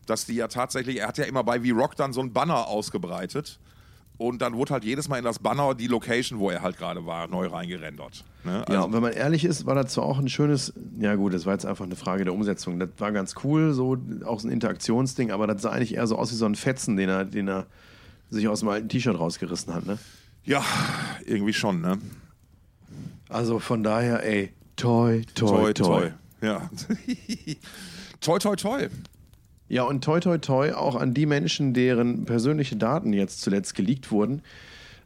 dass 0.06 0.26
die 0.26 0.36
ja 0.36 0.48
tatsächlich, 0.48 1.00
er 1.00 1.08
hat 1.08 1.18
ja 1.18 1.26
immer 1.26 1.44
bei 1.44 1.62
V-Rock 1.62 1.96
dann 1.96 2.14
so 2.14 2.22
ein 2.22 2.34
Banner 2.34 2.68
ausgebreitet 2.68 3.60
und 4.18 4.42
dann 4.42 4.56
wurde 4.56 4.74
halt 4.74 4.84
jedes 4.86 5.08
Mal 5.10 5.18
in 5.18 5.24
das 5.26 5.40
Banner 5.40 5.76
die 5.76 5.88
Location, 5.88 6.40
wo 6.40 6.50
er 6.50 6.62
halt 6.62 6.78
gerade 6.78 7.06
war, 7.06 7.28
neu 7.28 7.48
reingerendert. 7.48 8.24
Ne? 8.44 8.64
Ja, 8.70 8.76
Also- 8.76 8.86
und 8.88 8.94
wenn 8.94 9.02
man 9.02 9.14
ehrlich 9.14 9.44
ist, 9.46 9.66
war 9.66 9.76
das 9.76 9.92
zwar 9.94 10.06
auch 10.06 10.20
ein 10.20 10.30
schönes, 10.30 10.74
ja 11.00 11.16
gut, 11.16 11.34
das 11.34 11.46
war 11.46 11.54
jetzt 11.54 11.66
einfach 11.66 11.86
eine 11.86 11.96
Frage 11.96 12.24
der 12.24 12.34
Umsetzung. 12.34 12.80
Das 12.80 12.90
war 13.00 13.12
ganz 13.12 13.36
cool, 13.44 13.74
so 13.74 13.98
auch 14.26 14.40
so 14.40 14.48
ein 14.48 14.52
Interaktionsding, 14.52 15.32
aber 15.32 15.48
das 15.48 15.62
sah 15.62 15.72
eigentlich 15.72 15.96
eher 15.96 16.08
so 16.08 16.18
aus 16.18 16.32
wie 16.32 16.36
so 16.36 16.46
ein 16.46 16.56
Fetzen, 16.56 16.96
den 16.96 17.10
er, 17.10 17.26
den 17.26 17.48
er 17.50 17.66
sich 18.30 18.48
aus 18.48 18.62
dem 18.62 18.70
alten 18.70 18.90
T-Shirt 18.90 19.18
rausgerissen 19.20 19.74
hat. 19.74 19.86
Ne? 19.86 19.98
ja, 20.46 20.64
irgendwie 21.26 21.54
schon, 21.54 21.82
ne? 21.82 21.98
Also 23.30 23.60
von 23.60 23.84
daher, 23.84 24.24
ey, 24.24 24.52
toi, 24.76 25.22
toi, 25.34 25.74
toi. 25.74 26.12
Ja. 26.42 26.70
toi, 28.22 28.38
toi, 28.40 28.56
toi. 28.56 28.88
Ja, 29.68 29.84
und 29.84 30.04
toi, 30.04 30.20
toi, 30.20 30.38
toi 30.38 30.74
auch 30.74 30.96
an 30.96 31.14
die 31.14 31.26
Menschen, 31.26 31.74
deren 31.74 32.26
persönliche 32.26 32.76
Daten 32.76 33.14
jetzt 33.14 33.42
zuletzt 33.42 33.74
geleakt 33.74 34.12
wurden, 34.12 34.42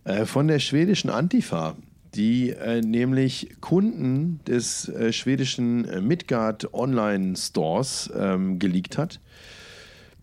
äh, 0.03 0.25
von 0.25 0.47
der 0.47 0.59
schwedischen 0.59 1.09
Antifa, 1.09 1.75
die 2.13 2.49
äh, 2.49 2.81
nämlich 2.81 3.55
Kunden 3.61 4.41
des 4.45 4.89
äh, 4.89 5.13
schwedischen 5.13 5.85
äh, 5.85 6.01
Midgard 6.01 6.73
Online 6.73 7.35
Stores 7.37 8.11
ähm, 8.15 8.59
geleakt 8.59 8.97
hat. 8.97 9.21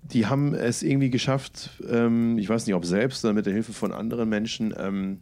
Die 0.02 0.26
haben 0.26 0.54
es 0.54 0.82
irgendwie 0.82 1.10
geschafft, 1.10 1.70
ähm, 1.88 2.38
ich 2.38 2.48
weiß 2.48 2.66
nicht, 2.66 2.74
ob 2.74 2.84
selbst 2.84 3.24
oder 3.24 3.34
mit 3.34 3.46
der 3.46 3.54
Hilfe 3.54 3.72
von 3.72 3.92
anderen 3.92 4.28
Menschen, 4.28 4.74
ähm, 4.78 5.20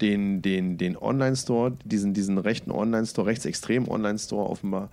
den, 0.00 0.42
den, 0.42 0.78
den 0.78 0.96
Online-Store, 0.96 1.76
diesen, 1.84 2.14
diesen 2.14 2.38
rechten 2.38 2.70
Online-Store, 2.70 3.26
rechtsextremen 3.26 3.88
Online-Store 3.88 4.48
offenbar, 4.48 4.90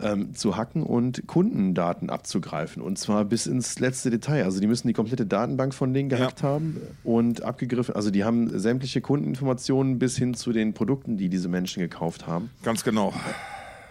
ähm, 0.00 0.34
zu 0.34 0.56
hacken 0.56 0.82
und 0.82 1.26
Kundendaten 1.26 2.10
abzugreifen. 2.10 2.82
Und 2.82 2.98
zwar 2.98 3.24
bis 3.24 3.46
ins 3.46 3.78
letzte 3.78 4.10
Detail. 4.10 4.44
Also 4.44 4.60
die 4.60 4.66
müssen 4.66 4.88
die 4.88 4.94
komplette 4.94 5.26
Datenbank 5.26 5.74
von 5.74 5.92
denen 5.92 6.08
gehackt 6.08 6.42
haben 6.42 6.80
und 7.04 7.42
abgegriffen. 7.42 7.94
Also 7.94 8.10
die 8.10 8.24
haben 8.24 8.58
sämtliche 8.58 9.00
Kundeninformationen 9.00 9.98
bis 9.98 10.16
hin 10.16 10.34
zu 10.34 10.52
den 10.52 10.74
Produkten, 10.74 11.16
die 11.16 11.28
diese 11.28 11.48
Menschen 11.48 11.80
gekauft 11.80 12.26
haben. 12.26 12.50
Ganz 12.62 12.84
genau. 12.84 13.12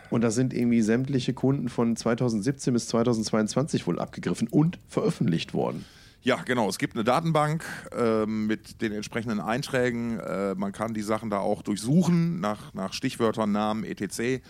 Und 0.10 0.22
da 0.22 0.32
sind 0.32 0.54
irgendwie 0.54 0.82
sämtliche 0.82 1.34
Kunden 1.34 1.70
von 1.70 1.96
2017 1.96 2.74
bis 2.74 2.88
2022 2.88 3.88
wohl 3.88 4.00
abgegriffen 4.00 4.48
und 4.48 4.80
veröffentlicht 4.88 5.54
worden. 5.54 5.86
Ja, 6.22 6.38
genau. 6.44 6.68
Es 6.68 6.78
gibt 6.78 6.96
eine 6.96 7.04
Datenbank 7.04 7.64
ähm, 7.98 8.48
mit 8.48 8.82
den 8.82 8.92
entsprechenden 8.92 9.40
Einträgen. 9.40 10.20
Äh, 10.20 10.56
man 10.56 10.72
kann 10.72 10.94
die 10.94 11.02
Sachen 11.02 11.30
da 11.30 11.40
auch 11.40 11.62
durchsuchen 11.62 12.40
nach, 12.40 12.74
nach 12.74 12.94
Stichwörtern, 12.94 13.52
Namen, 13.52 13.84
etc. 13.84 14.42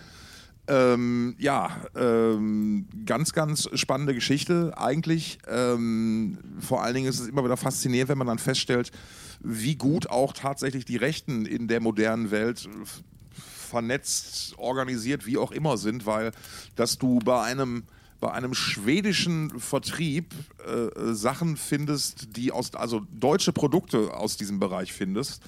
Ähm, 0.68 1.34
ja, 1.38 1.70
ähm, 1.96 2.86
ganz, 3.06 3.32
ganz 3.32 3.70
spannende 3.72 4.14
Geschichte 4.14 4.74
eigentlich. 4.76 5.38
Ähm, 5.48 6.36
vor 6.60 6.82
allen 6.82 6.94
Dingen 6.94 7.08
ist 7.08 7.20
es 7.20 7.26
immer 7.26 7.42
wieder 7.42 7.56
faszinierend, 7.56 8.10
wenn 8.10 8.18
man 8.18 8.26
dann 8.26 8.38
feststellt, 8.38 8.92
wie 9.40 9.76
gut 9.76 10.10
auch 10.10 10.34
tatsächlich 10.34 10.84
die 10.84 10.96
Rechten 10.96 11.46
in 11.46 11.68
der 11.68 11.80
modernen 11.80 12.30
Welt 12.30 12.68
vernetzt, 13.68 14.54
organisiert, 14.58 15.24
wie 15.24 15.38
auch 15.38 15.52
immer 15.52 15.78
sind, 15.78 16.04
weil 16.04 16.32
dass 16.76 16.98
du 16.98 17.18
bei 17.20 17.42
einem 17.42 17.84
bei 18.20 18.32
einem 18.32 18.52
schwedischen 18.52 19.60
Vertrieb 19.60 20.34
äh, 20.66 21.14
Sachen 21.14 21.56
findest, 21.56 22.36
die 22.36 22.50
aus, 22.50 22.74
also 22.74 23.06
deutsche 23.12 23.52
Produkte 23.52 24.12
aus 24.12 24.36
diesem 24.36 24.58
Bereich 24.58 24.92
findest, 24.92 25.40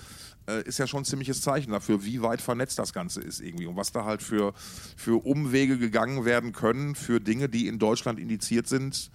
äh, 0.50 0.62
ist 0.62 0.78
ja 0.78 0.86
schon 0.86 1.02
ein 1.02 1.04
ziemliches 1.04 1.40
Zeichen 1.40 1.70
dafür, 1.70 2.04
wie 2.04 2.22
weit 2.22 2.40
vernetzt 2.40 2.78
das 2.78 2.92
Ganze 2.92 3.20
ist 3.20 3.40
irgendwie 3.40 3.66
und 3.66 3.76
was 3.76 3.92
da 3.92 4.04
halt 4.04 4.22
für, 4.22 4.52
für 4.96 5.24
Umwege 5.24 5.78
gegangen 5.78 6.24
werden 6.24 6.52
können 6.52 6.94
für 6.94 7.20
Dinge, 7.20 7.48
die 7.48 7.66
in 7.66 7.78
Deutschland 7.78 8.18
indiziert 8.18 8.66
sind. 8.66 9.10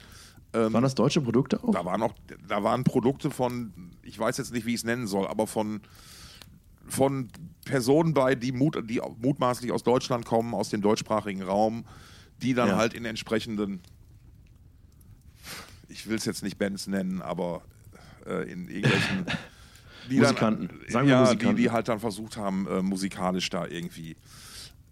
Ähm, 0.53 0.73
waren 0.73 0.83
das 0.83 0.95
deutsche 0.95 1.21
Produkte 1.21 1.61
auch? 1.63 1.71
Da 1.71 1.83
waren 1.85 2.01
auch, 2.01 2.13
da 2.47 2.63
waren 2.63 2.83
Produkte 2.83 3.29
von, 3.29 3.73
ich 4.03 4.17
weiß 4.17 4.37
jetzt 4.37 4.53
nicht, 4.53 4.65
wie 4.65 4.73
ich 4.73 4.81
es 4.81 4.83
nennen 4.83 5.07
soll, 5.07 5.27
aber 5.27 5.47
von, 5.47 5.81
von 6.87 7.27
Personen 7.65 8.13
bei, 8.13 8.35
die, 8.35 8.51
mut, 8.51 8.89
die 8.89 9.01
mutmaßlich 9.17 9.71
aus 9.71 9.83
Deutschland 9.83 10.25
kommen, 10.25 10.53
aus 10.53 10.69
dem 10.69 10.81
deutschsprachigen 10.81 11.41
Raum, 11.41 11.85
die 12.41 12.53
dann 12.53 12.69
ja. 12.69 12.77
halt 12.77 12.93
in 12.93 13.05
entsprechenden, 13.05 13.81
ich 15.89 16.07
will 16.07 16.15
es 16.15 16.25
jetzt 16.25 16.43
nicht 16.43 16.57
Bands 16.57 16.87
nennen, 16.87 17.21
aber 17.21 17.63
äh, 18.25 18.49
in 18.49 18.67
irgendwelchen 18.69 19.25
die 20.09 20.19
Musikanten, 20.19 20.67
dann, 20.67 20.89
sagen 20.89 21.07
wir 21.07 21.13
ja, 21.15 21.21
Musikanten. 21.21 21.55
Die, 21.55 21.63
die 21.63 21.71
halt 21.71 21.87
dann 21.87 21.99
versucht 21.99 22.37
haben, 22.37 22.67
äh, 22.67 22.81
musikalisch 22.81 23.49
da 23.49 23.65
irgendwie 23.65 24.15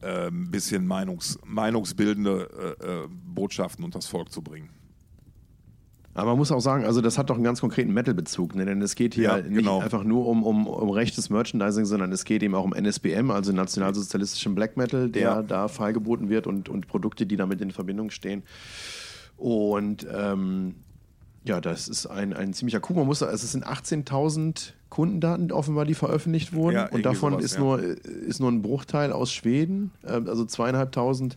äh, 0.01 0.27
ein 0.27 0.51
bisschen 0.51 0.85
Meinungs, 0.85 1.39
meinungsbildende 1.45 2.77
äh, 2.81 2.85
äh, 2.85 3.07
Botschaften 3.09 3.83
unter 3.85 3.99
das 3.99 4.07
Volk 4.07 4.31
zu 4.31 4.41
bringen. 4.41 4.69
Aber 6.15 6.31
man 6.31 6.37
muss 6.37 6.51
auch 6.51 6.59
sagen, 6.59 6.85
also 6.85 7.01
das 7.01 7.17
hat 7.17 7.29
doch 7.29 7.35
einen 7.35 7.43
ganz 7.43 7.59
konkreten 7.59 7.91
Metal-Bezug, 7.91 8.53
ne? 8.53 8.65
denn 8.65 8.81
es 8.81 8.93
geht 8.93 9.15
hier 9.15 9.23
ja, 9.23 9.37
nicht 9.37 9.57
genau. 9.57 9.79
einfach 9.79 10.03
nur 10.03 10.27
um, 10.27 10.43
um, 10.43 10.67
um 10.67 10.89
rechtes 10.91 11.31
Merchandising, 11.31 11.85
sondern 11.85 12.11
es 12.11 12.23
geht 12.23 12.43
eben 12.43 12.53
auch 12.53 12.63
um 12.63 12.73
NSBM, 12.73 13.31
also 13.31 13.51
nationalsozialistischen 13.51 14.53
Black 14.53 14.77
Metal, 14.77 15.09
der 15.09 15.21
ja. 15.21 15.41
da 15.41 15.67
feilgeboten 15.67 16.29
wird 16.29 16.45
und, 16.45 16.69
und 16.69 16.87
Produkte, 16.87 17.25
die 17.25 17.35
damit 17.35 17.61
in 17.61 17.71
Verbindung 17.71 18.11
stehen. 18.11 18.43
Und 19.37 20.05
ähm, 20.13 20.75
ja, 21.45 21.59
das 21.59 21.87
ist 21.87 22.05
ein, 22.05 22.33
ein 22.33 22.53
ziemlicher 22.53 22.79
Coup. 22.79 22.95
Man 22.95 23.07
muss 23.07 23.19
sagen, 23.19 23.33
es 23.33 23.51
sind 23.51 23.65
18.000 23.65 24.73
Kundendaten 24.93 25.51
offenbar, 25.51 25.85
die 25.85 25.95
veröffentlicht 25.95 26.53
wurden. 26.53 26.75
Ja, 26.75 26.85
und 26.89 27.03
davon 27.03 27.33
sowas, 27.33 27.45
ist, 27.45 27.55
ja. 27.55 27.61
nur, 27.61 27.79
ist 27.81 28.39
nur 28.39 28.51
ein 28.51 28.61
Bruchteil 28.61 29.11
aus 29.11 29.33
Schweden, 29.33 29.89
äh, 30.03 30.11
also 30.11 30.45
zweieinhalbtausend 30.45 31.35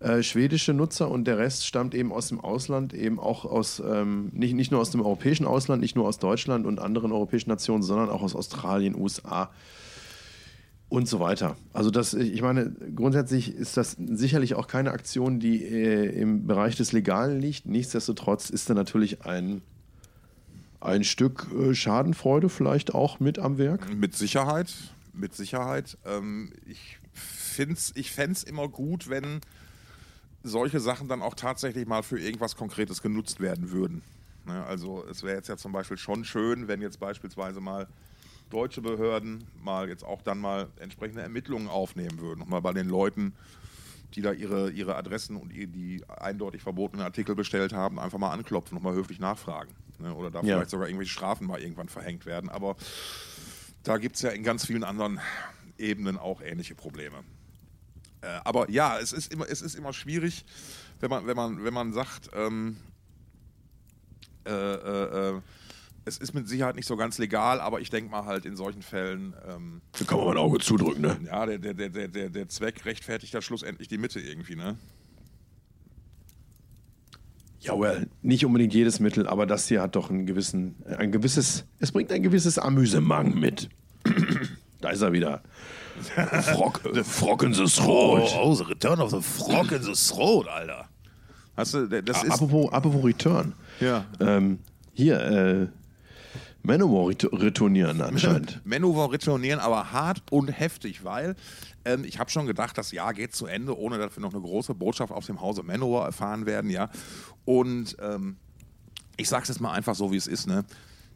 äh, 0.00 0.22
schwedische 0.22 0.74
Nutzer 0.74 1.10
und 1.10 1.24
der 1.24 1.38
Rest 1.38 1.66
stammt 1.66 1.94
eben 1.94 2.12
aus 2.12 2.28
dem 2.28 2.38
Ausland, 2.38 2.92
eben 2.92 3.18
auch 3.18 3.46
aus, 3.46 3.82
ähm, 3.84 4.30
nicht, 4.34 4.54
nicht 4.54 4.70
nur 4.72 4.80
aus 4.80 4.90
dem 4.90 5.00
europäischen 5.00 5.46
Ausland, 5.46 5.80
nicht 5.80 5.96
nur 5.96 6.06
aus 6.06 6.18
Deutschland 6.18 6.66
und 6.66 6.80
anderen 6.80 7.12
europäischen 7.12 7.48
Nationen, 7.48 7.82
sondern 7.82 8.10
auch 8.10 8.22
aus 8.22 8.36
Australien, 8.36 8.94
USA 8.94 9.50
und 10.90 11.08
so 11.08 11.18
weiter. 11.18 11.56
Also 11.72 11.90
das, 11.90 12.12
ich 12.12 12.42
meine, 12.42 12.72
grundsätzlich 12.94 13.54
ist 13.54 13.78
das 13.78 13.96
sicherlich 13.98 14.54
auch 14.54 14.66
keine 14.66 14.90
Aktion, 14.90 15.40
die 15.40 15.64
äh, 15.64 16.20
im 16.20 16.46
Bereich 16.46 16.76
des 16.76 16.92
Legalen 16.92 17.40
liegt. 17.40 17.64
Nichtsdestotrotz 17.64 18.50
ist 18.50 18.68
da 18.68 18.74
natürlich 18.74 19.24
ein, 19.24 19.62
ein 20.80 21.04
Stück 21.04 21.46
äh, 21.52 21.74
Schadenfreude 21.74 22.48
vielleicht 22.48 22.94
auch 22.94 23.20
mit 23.20 23.38
am 23.38 23.58
Werk. 23.58 23.94
Mit 23.94 24.16
Sicherheit, 24.16 24.72
mit 25.12 25.34
Sicherheit. 25.34 25.98
Ähm, 26.04 26.52
ich 26.66 26.98
ich 27.94 28.10
fände 28.12 28.32
es 28.32 28.42
immer 28.42 28.68
gut, 28.68 29.10
wenn 29.10 29.40
solche 30.42 30.80
Sachen 30.80 31.08
dann 31.08 31.20
auch 31.20 31.34
tatsächlich 31.34 31.86
mal 31.86 32.02
für 32.02 32.18
irgendwas 32.18 32.56
Konkretes 32.56 33.02
genutzt 33.02 33.40
werden 33.40 33.70
würden. 33.70 34.02
Ne, 34.46 34.64
also 34.64 35.04
es 35.10 35.22
wäre 35.22 35.36
jetzt 35.36 35.48
ja 35.48 35.56
zum 35.56 35.72
Beispiel 35.72 35.98
schon 35.98 36.24
schön, 36.24 36.68
wenn 36.68 36.80
jetzt 36.80 36.98
beispielsweise 36.98 37.60
mal 37.60 37.86
deutsche 38.48 38.80
Behörden 38.80 39.44
mal 39.62 39.88
jetzt 39.88 40.04
auch 40.04 40.22
dann 40.22 40.38
mal 40.38 40.68
entsprechende 40.78 41.22
Ermittlungen 41.22 41.68
aufnehmen 41.68 42.18
würden. 42.20 42.40
Nochmal 42.40 42.62
bei 42.62 42.72
den 42.72 42.88
Leuten, 42.88 43.34
die 44.14 44.22
da 44.22 44.32
ihre, 44.32 44.70
ihre 44.70 44.96
Adressen 44.96 45.36
und 45.36 45.52
die 45.52 46.02
eindeutig 46.08 46.62
verbotenen 46.62 47.04
Artikel 47.04 47.34
bestellt 47.34 47.72
haben, 47.72 48.00
einfach 48.00 48.18
mal 48.18 48.32
anklopfen, 48.32 48.74
nochmal 48.74 48.94
höflich 48.94 49.20
nachfragen. 49.20 49.70
Ne? 50.00 50.14
Oder 50.14 50.30
da 50.30 50.40
ja. 50.40 50.56
vielleicht 50.56 50.70
sogar 50.70 50.88
irgendwelche 50.88 51.12
Strafen 51.12 51.46
mal 51.46 51.60
irgendwann 51.60 51.88
verhängt 51.88 52.26
werden. 52.26 52.50
Aber 52.50 52.76
da 53.82 53.98
gibt 53.98 54.16
es 54.16 54.22
ja 54.22 54.30
in 54.30 54.42
ganz 54.42 54.66
vielen 54.66 54.84
anderen 54.84 55.20
Ebenen 55.78 56.18
auch 56.18 56.40
ähnliche 56.42 56.74
Probleme. 56.74 57.18
Äh, 58.20 58.26
aber 58.44 58.70
ja, 58.70 58.98
es 58.98 59.12
ist 59.12 59.32
immer, 59.32 59.48
es 59.48 59.62
ist 59.62 59.74
immer 59.74 59.92
schwierig, 59.92 60.44
wenn 61.00 61.10
man, 61.10 61.26
wenn 61.26 61.36
man, 61.36 61.64
wenn 61.64 61.74
man 61.74 61.92
sagt, 61.92 62.30
ähm, 62.34 62.76
äh, 64.46 64.52
äh, 64.52 65.36
äh 65.36 65.40
es 66.06 66.16
ist 66.16 66.32
mit 66.32 66.48
Sicherheit 66.48 66.76
nicht 66.76 66.86
so 66.86 66.96
ganz 66.96 67.18
legal, 67.18 67.60
aber 67.60 67.80
ich 67.80 67.90
denke 67.90 68.10
mal 68.10 68.24
halt 68.24 68.46
in 68.46 68.56
solchen 68.56 68.82
Fällen. 68.82 69.34
Ähm, 69.46 69.82
da 69.92 70.04
kann 70.04 70.16
man 70.16 70.26
mal 70.28 70.32
ein 70.32 70.38
Auge 70.38 70.58
zudrücken, 70.58 71.02
ne? 71.02 71.20
Ja, 71.26 71.44
der, 71.44 71.58
der, 71.58 71.74
der, 71.74 72.08
der, 72.08 72.30
der 72.30 72.48
Zweck 72.48 72.84
rechtfertigt 72.86 73.34
ja 73.34 73.42
schlussendlich 73.42 73.86
die 73.86 73.98
Mitte 73.98 74.18
irgendwie, 74.18 74.56
ne? 74.56 74.78
Ja, 77.60 77.78
well, 77.78 78.08
nicht 78.22 78.44
unbedingt 78.46 78.72
jedes 78.72 79.00
Mittel, 79.00 79.26
aber 79.26 79.46
das 79.46 79.68
hier 79.68 79.82
hat 79.82 79.94
doch 79.94 80.08
ein 80.10 80.24
gewissen, 80.24 80.76
ein 80.98 81.12
gewisses, 81.12 81.66
es 81.78 81.92
bringt 81.92 82.10
ein 82.10 82.22
gewisses 82.22 82.58
Amüsement 82.58 83.34
mit. 83.38 83.68
da 84.80 84.90
ist 84.90 85.02
er 85.02 85.12
wieder. 85.12 85.42
Frog, 86.54 86.80
the 86.94 87.02
Frog 87.02 87.42
in 87.42 87.52
the 87.52 87.64
Throat. 87.64 88.30
Oh, 88.34 88.50
oh, 88.50 88.54
the 88.54 88.64
Return 88.64 89.00
of 89.00 89.10
the 89.10 89.20
Frog 89.20 89.72
in 89.72 89.82
the 89.82 89.92
Throat, 89.92 90.48
Alter. 90.48 90.88
Hast 91.56 91.74
du, 91.74 91.86
das 91.86 92.22
ist 92.22 92.30
apropos, 92.30 92.72
apropos 92.72 93.04
Return. 93.04 93.52
Ja. 93.80 94.06
Ähm, 94.20 94.60
hier, 94.94 95.20
äh, 95.20 95.66
Manowar 96.62 97.08
retournieren 97.08 98.00
anscheinend. 98.02 98.60
Manowar 98.66 99.12
retournieren, 99.12 99.60
aber 99.60 99.92
hart 99.92 100.22
und 100.30 100.48
heftig, 100.48 101.04
weil 101.04 101.34
ähm, 101.84 102.04
ich 102.04 102.18
habe 102.18 102.30
schon 102.30 102.46
gedacht, 102.46 102.76
das 102.76 102.92
Jahr 102.92 103.14
geht 103.14 103.34
zu 103.34 103.46
Ende, 103.46 103.78
ohne 103.78 103.98
dass 103.98 104.16
wir 104.16 104.20
noch 104.20 104.34
eine 104.34 104.42
große 104.42 104.74
Botschaft 104.74 105.12
aus 105.12 105.26
dem 105.26 105.40
Hause 105.40 105.62
Manowar 105.62 106.06
erfahren 106.06 106.46
werden, 106.46 106.70
ja. 106.70 106.90
Und 107.44 107.96
ähm, 108.00 108.36
ich 109.16 109.28
sage 109.28 109.44
es 109.44 109.48
jetzt 109.48 109.60
mal 109.60 109.72
einfach 109.72 109.94
so, 109.94 110.12
wie 110.12 110.16
es 110.16 110.26
ist, 110.26 110.46
ne? 110.46 110.64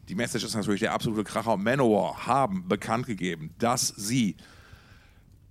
Die 0.09 0.15
Message 0.15 0.43
ist 0.43 0.55
natürlich 0.55 0.81
der 0.81 0.93
absolute 0.93 1.23
Kracher. 1.23 1.57
Manowar 1.57 2.27
haben 2.27 2.67
bekannt 2.67 3.07
gegeben, 3.07 3.51
dass 3.57 3.87
sie 3.87 4.35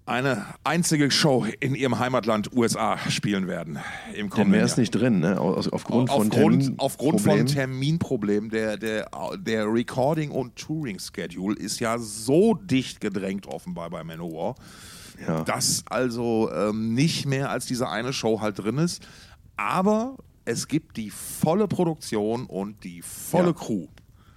eine 0.06 0.44
einzige 0.64 1.10
Show 1.10 1.46
in 1.60 1.74
ihrem 1.74 1.98
Heimatland 1.98 2.52
USA 2.54 2.98
spielen 3.08 3.48
werden 3.48 3.78
im 4.14 4.28
kommenden 4.28 4.52
mehr 4.52 4.64
ist 4.64 4.76
nicht 4.76 4.90
drin, 4.90 5.20
ne? 5.20 5.40
aufgrund, 5.40 6.10
von 6.10 6.30
Termin 6.30 6.74
aufgrund 6.76 7.22
von 7.22 7.46
Terminproblemen. 7.46 8.50
Der, 8.50 8.76
der, 8.76 9.08
der 9.38 9.72
Recording- 9.72 10.30
und 10.30 10.56
Touring-Schedule 10.56 11.56
ist 11.56 11.80
ja 11.80 11.98
so 11.98 12.54
dicht 12.54 13.00
gedrängt 13.00 13.46
offenbar 13.46 13.88
bei 13.88 14.04
Manowar, 14.04 14.56
ja. 15.26 15.42
dass 15.42 15.84
also 15.88 16.50
ähm, 16.54 16.92
nicht 16.92 17.24
mehr 17.24 17.50
als 17.50 17.64
diese 17.64 17.88
eine 17.88 18.12
Show 18.12 18.40
halt 18.40 18.58
drin 18.58 18.78
ist. 18.78 19.06
Aber 19.56 20.16
es 20.44 20.68
gibt 20.68 20.98
die 20.98 21.10
volle 21.10 21.66
Produktion 21.66 22.44
und 22.44 22.84
die 22.84 23.00
volle 23.00 23.48
ja. 23.48 23.52
Crew. 23.54 23.86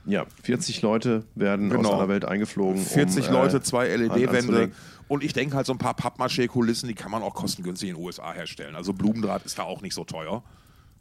Ja, 0.05 0.26
40 0.43 0.82
Leute 0.82 1.26
werden 1.36 1.70
genau. 1.70 1.89
aus 1.89 1.95
aller 1.95 2.07
Welt 2.07 2.24
eingeflogen. 2.24 2.82
40 2.82 3.28
um, 3.28 3.34
Leute, 3.34 3.57
äh, 3.57 3.61
zwei 3.61 3.93
LED-Wände. 3.93 4.72
Und 5.07 5.23
ich 5.23 5.33
denke 5.33 5.55
halt, 5.55 5.65
so 5.65 5.73
ein 5.73 5.77
paar 5.77 5.93
Pappmaché-Kulissen, 5.93 6.87
die 6.87 6.95
kann 6.95 7.11
man 7.11 7.23
auch 7.23 7.33
kostengünstig 7.33 7.89
in 7.89 7.95
den 7.95 8.03
USA 8.03 8.33
herstellen. 8.33 8.75
Also 8.75 8.93
Blumendraht 8.93 9.45
ist 9.45 9.57
da 9.57 9.63
auch 9.63 9.81
nicht 9.81 9.93
so 9.93 10.03
teuer. 10.03 10.43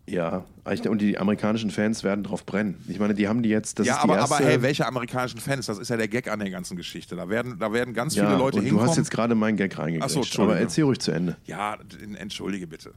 Ja, 0.09 0.45
und 0.65 1.01
die 1.01 1.19
amerikanischen 1.19 1.73
Fans 1.73 2.05
werden 2.05 2.23
drauf 2.23 2.47
brennen. 2.47 2.77
Ich 2.87 3.01
meine, 3.01 3.15
die 3.15 3.27
haben 3.27 3.43
die 3.43 3.49
jetzt. 3.49 3.81
ja, 3.81 3.99
aber, 3.99 4.21
aber 4.21 4.39
hey, 4.39 4.63
welche 4.63 4.87
amerikanischen 4.87 5.41
Fans? 5.41 5.67
Das 5.67 5.79
ist 5.79 5.89
ja 5.89 5.97
der 5.97 6.07
Gag 6.07 6.31
an 6.31 6.39
der 6.39 6.51
ganzen 6.51 6.77
Geschichte. 6.77 7.17
Da 7.17 7.29
werden, 7.29 7.59
da 7.59 7.73
werden 7.73 7.93
ganz 7.93 8.15
ja, 8.15 8.25
viele 8.25 8.39
Leute 8.39 8.59
und 8.59 8.65
hinkommen. 8.65 8.85
Du 8.85 8.91
hast 8.91 8.99
jetzt 8.99 9.11
gerade 9.11 9.35
meinen 9.35 9.57
Gag 9.57 9.77
reingekriegt. 9.77 10.17
Achso, 10.17 10.43
aber 10.43 10.59
erzähl 10.59 10.85
ruhig 10.85 11.01
zu 11.01 11.11
Ende. 11.11 11.37
Ja, 11.47 11.77
entschuldige 12.19 12.69
bitte. 12.69 12.95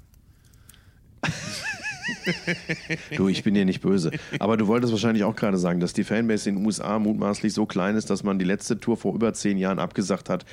du, 3.18 3.28
ich 3.28 3.44
bin 3.44 3.54
dir 3.54 3.66
nicht 3.66 3.82
böse. 3.82 4.12
Aber 4.40 4.58
du 4.58 4.68
wolltest 4.68 4.94
wahrscheinlich 4.94 5.24
auch 5.24 5.36
gerade 5.36 5.58
sagen, 5.58 5.80
dass 5.80 5.94
die 5.94 6.04
Fanbase 6.04 6.50
in 6.50 6.58
den 6.58 6.66
USA 6.66 7.00
mutmaßlich 7.00 7.54
so 7.54 7.66
klein 7.66 7.96
ist, 7.96 8.10
dass 8.10 8.24
man 8.24 8.40
die 8.40 8.46
letzte 8.46 8.80
Tour 8.80 8.98
vor 8.98 9.16
über 9.16 9.34
zehn 9.34 9.58
Jahren 9.58 9.80
abgesagt 9.80 10.30
hat, 10.30 10.46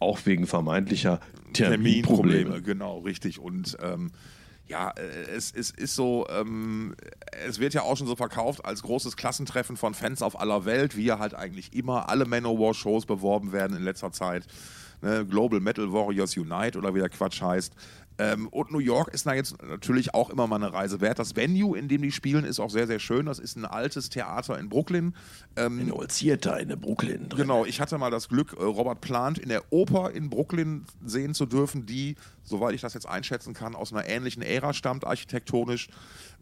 auch 0.00 0.18
wegen 0.24 0.46
vermeintlicher 0.46 1.20
Terminprobleme. 1.52 2.50
Terminprobleme 2.50 2.62
genau, 2.62 2.98
richtig. 2.98 3.38
Und 3.38 3.76
ähm, 3.82 4.10
ja, 4.66 4.90
äh, 4.90 5.30
es, 5.36 5.52
es 5.52 5.70
ist 5.70 5.94
so, 5.94 6.26
ähm, 6.30 6.94
es 7.46 7.58
wird 7.58 7.74
ja 7.74 7.82
auch 7.82 7.96
schon 7.96 8.06
so 8.06 8.16
verkauft 8.16 8.64
als 8.64 8.82
großes 8.82 9.16
Klassentreffen 9.16 9.76
von 9.76 9.94
Fans 9.94 10.22
auf 10.22 10.38
aller 10.38 10.64
Welt, 10.64 10.96
wie 10.96 11.04
ja 11.04 11.18
halt 11.18 11.34
eigentlich 11.34 11.74
immer 11.74 12.08
alle 12.08 12.24
Manowar-Shows 12.24 13.04
beworben 13.06 13.52
werden 13.52 13.76
in 13.76 13.82
letzter 13.82 14.12
Zeit. 14.12 14.46
Ne? 15.02 15.26
Global 15.26 15.60
Metal 15.60 15.92
Warriors 15.92 16.36
Unite 16.36 16.78
oder 16.78 16.94
wie 16.94 17.00
der 17.00 17.08
Quatsch 17.08 17.42
heißt. 17.42 17.74
Ähm, 18.20 18.48
und 18.48 18.70
New 18.70 18.80
York 18.80 19.14
ist 19.14 19.24
da 19.24 19.32
jetzt 19.32 19.62
natürlich 19.62 20.12
auch 20.12 20.28
immer 20.28 20.46
mal 20.46 20.56
eine 20.56 20.74
Reise 20.74 21.00
wert. 21.00 21.18
Das 21.18 21.36
Venue, 21.36 21.78
in 21.78 21.88
dem 21.88 22.02
die 22.02 22.12
spielen, 22.12 22.44
ist 22.44 22.60
auch 22.60 22.68
sehr, 22.68 22.86
sehr 22.86 22.98
schön. 22.98 23.24
Das 23.24 23.38
ist 23.38 23.56
ein 23.56 23.64
altes 23.64 24.10
Theater 24.10 24.58
in 24.58 24.68
Brooklyn. 24.68 25.14
Ähm, 25.56 25.78
in 25.80 25.90
Old 25.90 26.10
Theater 26.10 26.60
in 26.60 26.68
Brooklyn. 26.78 27.30
Drin. 27.30 27.40
Genau, 27.40 27.64
ich 27.64 27.80
hatte 27.80 27.96
mal 27.96 28.10
das 28.10 28.28
Glück, 28.28 28.52
äh, 28.58 28.62
Robert 28.62 29.00
Plant 29.00 29.38
in 29.38 29.48
der 29.48 29.72
Oper 29.72 30.10
in 30.10 30.28
Brooklyn 30.28 30.84
sehen 31.02 31.32
zu 31.32 31.46
dürfen, 31.46 31.86
die, 31.86 32.16
soweit 32.44 32.74
ich 32.74 32.82
das 32.82 32.92
jetzt 32.92 33.08
einschätzen 33.08 33.54
kann, 33.54 33.74
aus 33.74 33.90
einer 33.90 34.06
ähnlichen 34.06 34.42
Ära 34.42 34.74
stammt, 34.74 35.06
architektonisch. 35.06 35.88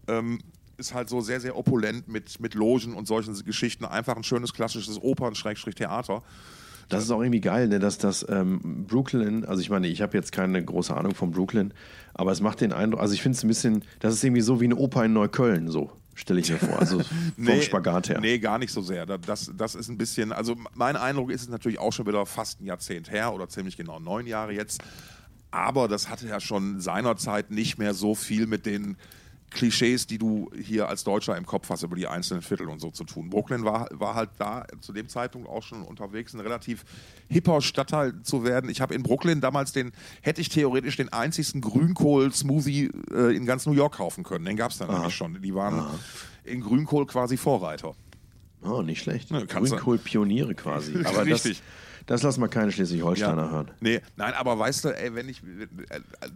Ähm, 0.08 0.40
ist 0.78 0.94
halt 0.94 1.08
so 1.08 1.20
sehr, 1.20 1.40
sehr 1.40 1.56
opulent 1.56 2.08
mit, 2.08 2.40
mit 2.40 2.54
Logen 2.54 2.94
und 2.94 3.06
solchen 3.06 3.34
Geschichten. 3.44 3.84
Einfach 3.84 4.16
ein 4.16 4.24
schönes 4.24 4.52
klassisches 4.52 5.00
Opern-Theater. 5.00 6.22
Das 6.88 7.04
ist 7.04 7.10
auch 7.10 7.20
irgendwie 7.20 7.40
geil, 7.40 7.68
ne, 7.68 7.78
dass 7.78 7.98
das 7.98 8.24
ähm, 8.28 8.86
Brooklyn, 8.88 9.44
also 9.44 9.60
ich 9.60 9.68
meine, 9.68 9.88
ich 9.88 10.00
habe 10.00 10.16
jetzt 10.16 10.32
keine 10.32 10.64
große 10.64 10.96
Ahnung 10.96 11.14
von 11.14 11.32
Brooklyn, 11.32 11.74
aber 12.14 12.32
es 12.32 12.40
macht 12.40 12.60
den 12.60 12.72
Eindruck, 12.72 13.00
also 13.00 13.12
ich 13.12 13.22
finde 13.22 13.36
es 13.36 13.44
ein 13.44 13.48
bisschen, 13.48 13.84
das 14.00 14.14
ist 14.14 14.24
irgendwie 14.24 14.40
so 14.40 14.60
wie 14.60 14.64
eine 14.64 14.76
Oper 14.76 15.04
in 15.04 15.12
Neukölln, 15.12 15.68
so 15.68 15.92
stelle 16.18 16.40
ich 16.40 16.50
mir 16.50 16.58
vor. 16.58 16.78
Also 16.78 17.00
vom 17.36 17.62
Spagat 17.62 18.08
her. 18.08 18.20
Nee, 18.20 18.38
gar 18.38 18.58
nicht 18.58 18.72
so 18.72 18.82
sehr. 18.82 19.06
Das, 19.06 19.52
das 19.56 19.74
ist 19.74 19.88
ein 19.88 19.98
bisschen, 19.98 20.32
also 20.32 20.56
mein 20.74 20.96
Eindruck 20.96 21.30
ist 21.30 21.42
es 21.42 21.48
natürlich 21.48 21.78
auch 21.78 21.92
schon 21.92 22.06
wieder 22.06 22.26
fast 22.26 22.60
ein 22.60 22.66
Jahrzehnt 22.66 23.10
her 23.10 23.32
oder 23.32 23.48
ziemlich 23.48 23.76
genau 23.76 24.00
neun 24.00 24.26
Jahre 24.26 24.52
jetzt. 24.52 24.82
Aber 25.50 25.88
das 25.88 26.10
hatte 26.10 26.26
ja 26.26 26.40
schon 26.40 26.80
seinerzeit 26.80 27.50
nicht 27.50 27.78
mehr 27.78 27.94
so 27.94 28.14
viel 28.14 28.46
mit 28.46 28.66
den 28.66 28.96
Klischees, 29.50 30.06
die 30.06 30.18
du 30.18 30.50
hier 30.60 30.88
als 30.88 31.04
Deutscher 31.04 31.36
im 31.36 31.46
Kopf 31.46 31.70
hast, 31.70 31.82
über 31.82 31.96
die 31.96 32.06
einzelnen 32.06 32.42
Viertel 32.42 32.68
und 32.68 32.80
so 32.80 32.90
zu 32.90 33.04
tun. 33.04 33.30
Brooklyn 33.30 33.64
war, 33.64 33.88
war 33.92 34.14
halt 34.14 34.30
da 34.38 34.66
zu 34.80 34.92
dem 34.92 35.08
Zeitpunkt 35.08 35.48
auch 35.48 35.62
schon 35.62 35.82
unterwegs, 35.82 36.34
ein 36.34 36.40
relativ 36.40 36.84
hipper 37.28 37.60
Stadtteil 37.60 38.22
zu 38.22 38.44
werden. 38.44 38.68
Ich 38.68 38.80
habe 38.80 38.94
in 38.94 39.02
Brooklyn 39.02 39.40
damals 39.40 39.72
den, 39.72 39.92
hätte 40.20 40.40
ich 40.40 40.48
theoretisch 40.48 40.96
den 40.96 41.12
einzigsten 41.12 41.60
Grünkohl-Smoothie 41.60 42.90
äh, 43.12 43.36
in 43.36 43.46
ganz 43.46 43.66
New 43.66 43.72
York 43.72 43.94
kaufen 43.96 44.22
können. 44.22 44.44
Den 44.44 44.56
gab 44.56 44.70
es 44.70 44.78
dann 44.78 44.90
Aha. 44.90 44.98
nämlich 44.98 45.14
schon. 45.14 45.40
Die 45.40 45.54
waren 45.54 45.80
Aha. 45.80 45.98
in 46.44 46.60
Grünkohl 46.60 47.06
quasi 47.06 47.36
Vorreiter. 47.36 47.94
Oh, 48.62 48.82
nicht 48.82 49.02
schlecht. 49.02 49.30
Ne, 49.30 49.46
Grünkohl-Pioniere 49.46 50.54
quasi. 50.54 50.94
Aber 51.04 51.24
Richtig. 51.24 51.58
Das, 51.58 51.87
das 52.08 52.22
lassen 52.22 52.40
wir 52.40 52.48
keine 52.48 52.72
Schleswig-Holsteiner 52.72 53.42
ja. 53.44 53.50
hören. 53.50 53.70
Nee, 53.80 54.00
nein, 54.16 54.32
aber 54.32 54.58
weißt 54.58 54.86
du, 54.86 54.88
ey, 54.98 55.14
wenn 55.14 55.28
ich 55.28 55.42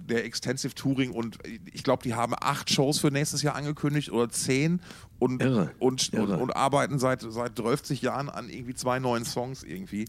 der 0.06 0.26
Extensive 0.26 0.74
Touring 0.74 1.12
und 1.12 1.38
ich 1.72 1.82
glaube, 1.82 2.02
die 2.02 2.14
haben 2.14 2.34
acht 2.38 2.70
Shows 2.70 2.98
für 2.98 3.10
nächstes 3.10 3.40
Jahr 3.40 3.54
angekündigt 3.54 4.12
oder 4.12 4.28
zehn 4.28 4.80
und, 5.18 5.42
Irre. 5.42 5.70
Und, 5.78 6.12
Irre. 6.12 6.34
und, 6.34 6.42
und, 6.42 6.56
arbeiten 6.56 6.98
seit, 6.98 7.22
seit 7.22 7.58
30 7.58 8.02
Jahren 8.02 8.28
an 8.28 8.50
irgendwie 8.50 8.74
zwei 8.74 8.98
neuen 8.98 9.24
Songs 9.24 9.62
irgendwie. 9.62 10.04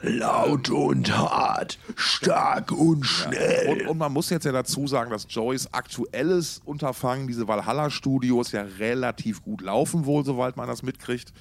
Laut 0.00 0.70
und 0.70 1.10
hart, 1.18 1.80
stark 1.96 2.70
und 2.70 3.04
schnell. 3.04 3.64
Ja. 3.66 3.72
Und, 3.72 3.88
und, 3.88 3.98
man 3.98 4.12
muss 4.12 4.30
jetzt 4.30 4.44
ja 4.44 4.52
dazu 4.52 4.86
sagen, 4.86 5.10
dass 5.10 5.26
Joys 5.28 5.66
aktuelles 5.72 6.62
Unterfangen, 6.64 7.26
diese 7.26 7.48
Valhalla-Studios, 7.48 8.52
ja 8.52 8.62
relativ 8.78 9.42
gut 9.42 9.60
laufen 9.60 10.06
wohl, 10.06 10.24
soweit 10.24 10.56
man 10.56 10.68
das 10.68 10.84
mitkriegt. 10.84 11.32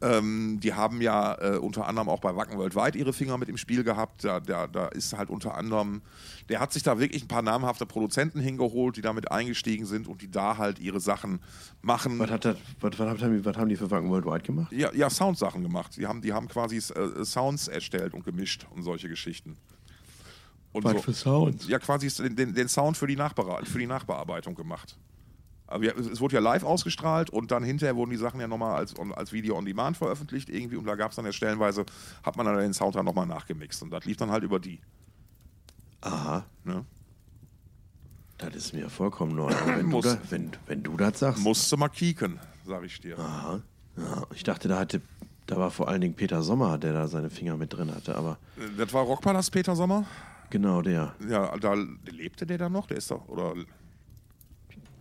Ähm, 0.00 0.60
die 0.60 0.74
haben 0.74 1.00
ja 1.00 1.34
äh, 1.40 1.56
unter 1.58 1.86
anderem 1.86 2.08
auch 2.08 2.20
bei 2.20 2.34
Wacken 2.36 2.58
Worldwide 2.58 2.98
ihre 2.98 3.12
Finger 3.12 3.38
mit 3.38 3.48
im 3.48 3.56
Spiel 3.56 3.84
gehabt. 3.84 4.24
Da, 4.24 4.40
da, 4.40 4.66
da 4.66 4.88
ist 4.88 5.16
halt 5.16 5.30
unter 5.30 5.56
anderem, 5.56 6.02
der 6.48 6.60
hat 6.60 6.72
sich 6.72 6.82
da 6.82 6.98
wirklich 6.98 7.24
ein 7.24 7.28
paar 7.28 7.42
namhafte 7.42 7.86
Produzenten 7.86 8.40
hingeholt, 8.40 8.96
die 8.96 9.00
damit 9.00 9.30
eingestiegen 9.30 9.86
sind 9.86 10.08
und 10.08 10.22
die 10.22 10.30
da 10.30 10.58
halt 10.58 10.78
ihre 10.78 11.00
Sachen 11.00 11.40
machen. 11.82 12.18
Was, 12.18 12.30
hat 12.30 12.44
das, 12.44 12.56
was, 12.80 12.98
was, 12.98 13.22
haben, 13.22 13.34
die, 13.34 13.44
was 13.44 13.56
haben 13.56 13.68
die 13.68 13.76
für 13.76 13.90
Wacken 13.90 14.10
Worldwide 14.10 14.42
gemacht? 14.42 14.72
Ja, 14.72 14.92
ja 14.92 15.08
Soundsachen 15.10 15.62
gemacht. 15.62 15.96
Die 15.96 16.06
haben, 16.06 16.20
die 16.20 16.32
haben 16.32 16.48
quasi 16.48 16.76
äh, 16.76 17.24
Sounds 17.24 17.68
erstellt 17.68 18.14
und 18.14 18.24
gemischt 18.24 18.66
und 18.74 18.82
solche 18.82 19.08
Geschichten. 19.08 19.56
Und 20.72 20.84
was 20.84 20.92
so. 20.92 20.98
für 21.02 21.14
Sounds? 21.14 21.68
Ja, 21.68 21.78
quasi 21.78 22.08
den, 22.28 22.54
den 22.54 22.68
Sound 22.68 22.96
für 22.96 23.06
die, 23.06 23.16
für 23.16 23.78
die 23.78 23.86
Nachbearbeitung 23.86 24.54
gemacht. 24.54 24.96
Aber 25.68 25.84
es 25.84 26.20
wurde 26.20 26.36
ja 26.36 26.40
live 26.40 26.64
ausgestrahlt 26.64 27.28
und 27.28 27.50
dann 27.50 27.62
hinterher 27.62 27.94
wurden 27.94 28.10
die 28.10 28.16
Sachen 28.16 28.40
ja 28.40 28.48
nochmal 28.48 28.76
als, 28.76 28.94
als 29.14 29.32
Video 29.32 29.56
on 29.56 29.66
Demand 29.66 29.98
veröffentlicht 29.98 30.48
irgendwie 30.48 30.76
und 30.76 30.86
da 30.86 30.94
gab 30.94 31.10
es 31.10 31.16
dann 31.16 31.26
ja 31.26 31.32
stellenweise, 31.32 31.84
hat 32.22 32.36
man 32.36 32.46
dann 32.46 32.56
den 32.56 32.72
Sound 32.72 32.96
dann 32.96 33.04
nochmal 33.04 33.26
nachgemixt 33.26 33.82
und 33.82 33.90
das 33.90 34.06
lief 34.06 34.16
dann 34.16 34.30
halt 34.30 34.44
über 34.44 34.58
die. 34.58 34.80
Aha. 36.00 36.44
Ne? 36.64 36.84
Das 38.38 38.54
ist 38.54 38.72
mir 38.72 38.88
vollkommen 38.88 39.36
neu. 39.36 39.52
Wenn, 39.66 39.90
du, 39.90 40.00
da, 40.00 40.16
wenn, 40.30 40.50
wenn 40.66 40.82
du 40.82 40.96
das 40.96 41.18
sagst. 41.18 41.42
Musste 41.42 41.76
mal 41.76 41.88
kieken, 41.88 42.38
sag 42.66 42.84
ich 42.84 43.00
dir. 43.00 43.18
Aha. 43.18 43.60
Ja, 43.96 44.22
ich 44.32 44.44
dachte, 44.44 44.68
da 44.68 44.78
hatte, 44.78 45.02
da 45.46 45.56
war 45.56 45.70
vor 45.70 45.88
allen 45.88 46.00
Dingen 46.00 46.14
Peter 46.14 46.42
Sommer, 46.42 46.78
der 46.78 46.92
da 46.92 47.08
seine 47.08 47.30
Finger 47.30 47.56
mit 47.56 47.72
drin 47.72 47.92
hatte, 47.94 48.14
aber. 48.14 48.38
Das 48.76 48.92
war 48.94 49.02
Rockpalast 49.02 49.50
Peter 49.52 49.74
Sommer? 49.74 50.04
Genau, 50.50 50.80
der. 50.82 51.14
Ja, 51.28 51.56
da 51.58 51.74
lebte 52.06 52.46
der 52.46 52.58
da 52.58 52.68
noch? 52.68 52.86
Der 52.86 52.96
ist 52.96 53.10
doch, 53.10 53.28
oder 53.28 53.54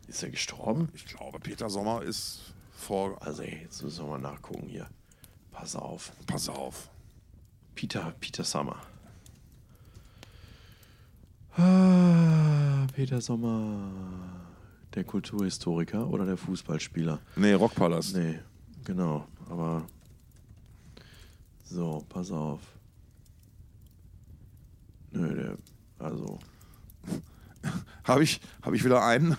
ist 0.08 0.24
er 0.24 0.30
gestorben? 0.30 0.90
Ich 0.94 1.06
glaube, 1.06 1.40
Peter 1.40 1.70
Sommer 1.70 2.02
ist 2.02 2.54
vor. 2.72 3.22
Also, 3.22 3.44
ey, 3.44 3.62
jetzt 3.64 3.84
müssen 3.84 4.06
wir 4.06 4.12
mal 4.12 4.20
nachgucken 4.20 4.68
hier. 4.68 4.88
Pass 5.52 5.76
auf. 5.76 6.12
Pass 6.26 6.50
auf. 6.50 6.90
Peter, 7.76 8.14
Peter 8.20 8.44
Sommer. 8.44 8.82
Ah, 11.56 12.88
Peter 12.94 13.20
Sommer. 13.22 13.92
Der 14.94 15.04
Kulturhistoriker 15.04 16.08
oder 16.08 16.26
der 16.26 16.38
Fußballspieler? 16.38 17.20
Nee, 17.36 17.54
Rockpalast. 17.54 18.16
Nee, 18.16 18.40
genau. 18.86 19.28
Aber. 19.50 19.86
So, 21.66 22.06
pass 22.08 22.32
auf. 22.32 22.62
Nö, 25.12 25.36
der. 25.36 25.58
Also. 26.00 26.40
Habe 28.04 28.24
ich, 28.24 28.40
hab 28.62 28.74
ich 28.74 28.86
wieder 28.86 29.04
einen? 29.04 29.36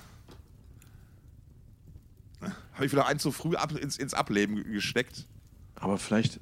Habe 2.79 2.87
ich 2.87 2.93
wieder 2.93 3.07
einen 3.09 3.19
zu 3.19 3.33
früh 3.33 3.57
ab, 3.57 3.73
ins, 3.73 3.97
ins 3.97 4.15
Ableben 4.15 4.63
gesteckt. 4.63 5.25
Aber 5.75 5.99
vielleicht. 5.99 6.39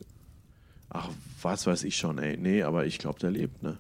Ach, 0.91 1.09
was 1.41 1.67
weiß 1.67 1.83
ich 1.85 1.97
schon, 1.97 2.19
ey. 2.19 2.37
Nee, 2.37 2.63
aber 2.63 2.85
ich 2.85 2.99
glaube, 2.99 3.19
der 3.19 3.31
lebt, 3.31 3.63
ne? 3.63 3.79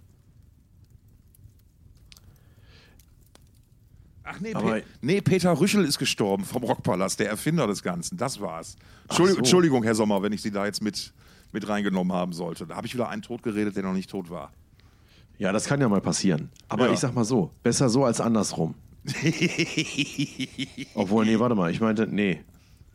Ach 4.24 4.40
nee, 4.40 4.54
Pe 4.54 4.84
nee, 5.02 5.20
Peter 5.20 5.61
Rüschel 5.61 5.84
ist 5.84 5.98
gestorben 5.98 6.46
vom 6.46 6.64
Rockpalast, 6.64 7.20
der 7.20 7.28
Erfinder 7.28 7.66
des 7.66 7.82
Ganzen. 7.82 8.16
Das 8.16 8.40
war's. 8.40 8.76
Entschuldigung, 9.02 9.34
so. 9.34 9.38
Entschuldigung, 9.40 9.82
Herr 9.82 9.94
Sommer, 9.94 10.22
wenn 10.22 10.32
ich 10.32 10.40
Sie 10.40 10.50
da 10.50 10.64
jetzt 10.64 10.82
mit, 10.82 11.12
mit 11.52 11.68
reingenommen 11.68 12.16
haben 12.16 12.32
sollte. 12.32 12.66
Da 12.66 12.76
habe 12.76 12.86
ich 12.86 12.94
wieder 12.94 13.11
einen 13.11 13.20
tot 13.20 13.42
geredet, 13.42 13.76
der 13.76 13.82
noch 13.82 13.92
nicht 13.92 14.09
tot 14.09 14.30
war. 14.30 14.50
Ja, 15.36 15.52
das 15.52 15.66
kann 15.66 15.78
ja 15.78 15.90
mal 15.90 16.00
passieren. 16.00 16.48
Aber 16.70 16.86
ja. 16.86 16.94
ich 16.94 17.00
sag 17.00 17.14
mal 17.14 17.24
so, 17.24 17.50
besser 17.62 17.90
so 17.90 18.07
als 18.07 18.18
andersrum. 18.18 18.74
Obwohl, 20.94 21.24
nee, 21.24 21.38
warte 21.38 21.54
mal, 21.54 21.70
ich 21.70 21.80
meinte, 21.80 22.07
nee. 22.07 22.40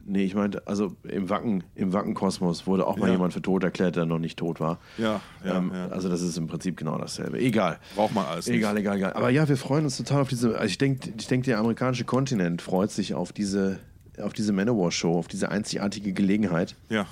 Nee, 0.04 0.24
ich 0.24 0.34
meinte, 0.34 0.66
also 0.66 0.96
im 1.04 1.30
Wacken, 1.30 1.64
im 1.76 1.94
Wackenkosmos 1.94 2.66
wurde 2.66 2.88
auch 2.88 2.98
mal 2.98 3.08
ja. 3.08 3.14
jemand 3.14 3.34
für 3.34 3.42
tot 3.42 3.64
erklärt, 3.64 3.96
der 3.96 4.06
noch 4.06 4.18
nicht 4.18 4.38
tot 4.38 4.60
war. 4.60 4.80
Ja, 4.98 5.22
ja, 5.46 5.58
ähm, 5.58 5.72
ja, 5.74 5.90
Also 5.90 6.10
das 6.10 6.22
ist 6.22 6.38
im 6.38 6.48
Prinzip 6.48 6.76
genau 6.76 6.98
dasselbe. 6.98 7.40
Egal. 7.40 7.80
Braucht 7.96 8.16
man 8.16 8.26
alles. 8.26 8.48
Egal, 8.48 8.74
nicht. 8.74 8.82
egal, 8.82 8.98
egal. 8.98 9.14
Aber 9.14 9.30
ja, 9.30 9.48
wir 9.48 9.58
freuen 9.58 9.86
uns 9.86 9.98
total 9.98 10.22
auf 10.22 10.30
diese. 10.30 10.58
Also 10.58 10.66
ich 10.66 10.80
denke, 10.80 11.14
ich 11.18 11.28
denk, 11.28 11.44
der 11.44 11.60
amerikanische 11.60 12.04
Kontinent 12.04 12.64
freut 12.64 12.92
sich 12.92 13.14
auf 13.14 13.32
diese, 13.32 13.80
auf 14.18 14.34
diese 14.34 14.54
Manowar-Show, 14.54 15.20
auf 15.20 15.28
diese 15.28 15.50
einzigartige 15.50 16.14
Gelegenheit. 16.14 16.76
Ja. 16.90 17.06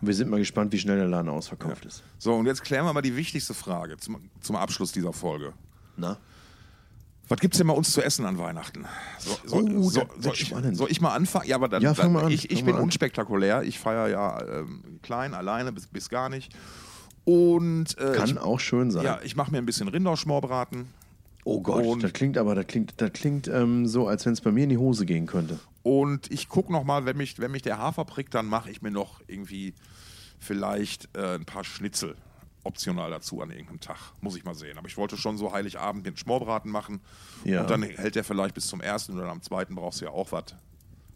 Und 0.00 0.08
wir 0.08 0.14
sind 0.14 0.28
mal 0.28 0.38
gespannt, 0.38 0.72
wie 0.72 0.78
schnell 0.78 0.96
der 0.96 1.08
Laden 1.08 1.28
ausverkauft 1.28 1.86
ist. 1.86 2.02
So, 2.18 2.34
und 2.34 2.46
jetzt 2.46 2.64
klären 2.64 2.84
wir 2.84 2.92
mal 2.92 3.00
die 3.00 3.16
wichtigste 3.16 3.54
Frage 3.54 3.96
zum, 3.96 4.18
zum 4.40 4.56
Abschluss 4.56 4.90
dieser 4.90 5.12
Folge. 5.12 5.52
Na? 5.96 6.18
Was 7.28 7.40
gibt 7.40 7.54
es 7.54 7.58
denn 7.58 7.66
bei 7.66 7.74
uns 7.74 7.92
zu 7.92 8.02
essen 8.02 8.26
an 8.26 8.38
Weihnachten? 8.38 8.84
So, 9.18 9.36
so, 9.44 9.56
oh, 9.56 9.82
so, 9.82 10.02
soll, 10.18 10.34
ich, 10.34 10.54
soll, 10.72 10.90
ich, 10.90 11.00
mal 11.00 11.14
anfangen? 11.14 11.48
Ja, 11.48 11.56
aber 11.56 11.68
dann, 11.68 11.82
ja, 11.82 11.94
dann 11.94 12.14
an, 12.16 12.30
ich, 12.30 12.50
ich 12.50 12.64
bin 12.64 12.76
unspektakulär. 12.76 13.62
Ich 13.62 13.78
feiere 13.78 14.08
ja 14.08 14.60
ähm, 14.60 15.00
klein, 15.02 15.32
alleine, 15.32 15.72
bis, 15.72 15.86
bis 15.86 16.10
gar 16.10 16.28
nicht. 16.28 16.54
Und, 17.24 17.96
äh, 17.98 18.12
Kann 18.12 18.28
ich, 18.28 18.38
auch 18.38 18.60
schön 18.60 18.90
sein. 18.90 19.04
Ja, 19.04 19.20
ich 19.24 19.36
mache 19.36 19.50
mir 19.50 19.58
ein 19.58 19.66
bisschen 19.66 19.88
Rinderschmorbraten. 19.88 20.86
Oh 21.44 21.60
Gott, 21.60 21.84
und, 21.84 22.02
das 22.02 22.12
klingt 22.12 22.36
aber, 22.36 22.54
das 22.54 22.66
klingt, 22.66 22.94
das 22.98 23.12
klingt 23.12 23.48
ähm, 23.48 23.86
so, 23.86 24.06
als 24.06 24.26
wenn 24.26 24.34
es 24.34 24.40
bei 24.40 24.50
mir 24.50 24.64
in 24.64 24.70
die 24.70 24.78
Hose 24.78 25.06
gehen 25.06 25.26
könnte. 25.26 25.58
Und 25.82 26.30
ich 26.30 26.48
gucke 26.48 26.72
nochmal, 26.72 27.06
wenn 27.06 27.16
mich, 27.16 27.38
wenn 27.38 27.50
mich 27.50 27.62
der 27.62 27.78
Hafer 27.78 28.04
prickt, 28.04 28.34
dann 28.34 28.46
mache 28.46 28.70
ich 28.70 28.82
mir 28.82 28.90
noch 28.90 29.20
irgendwie 29.26 29.74
vielleicht 30.38 31.08
äh, 31.16 31.34
ein 31.34 31.44
paar 31.44 31.64
Schnitzel 31.64 32.16
optional 32.64 33.10
dazu 33.10 33.40
an 33.40 33.50
irgendeinem 33.50 33.80
Tag. 33.80 33.98
Muss 34.20 34.36
ich 34.36 34.44
mal 34.44 34.54
sehen. 34.54 34.78
Aber 34.78 34.88
ich 34.88 34.96
wollte 34.96 35.16
schon 35.16 35.36
so 35.36 35.52
Heiligabend 35.52 36.06
den 36.06 36.16
Schmorbraten 36.16 36.70
machen. 36.70 37.00
Ja. 37.44 37.62
Und 37.62 37.70
dann 37.70 37.82
hält 37.82 38.16
der 38.16 38.24
vielleicht 38.24 38.54
bis 38.54 38.66
zum 38.66 38.80
ersten 38.80 39.18
oder 39.18 39.28
am 39.30 39.42
zweiten 39.42 39.74
brauchst 39.74 40.00
du 40.00 40.06
ja 40.06 40.10
auch 40.10 40.32
was. 40.32 40.54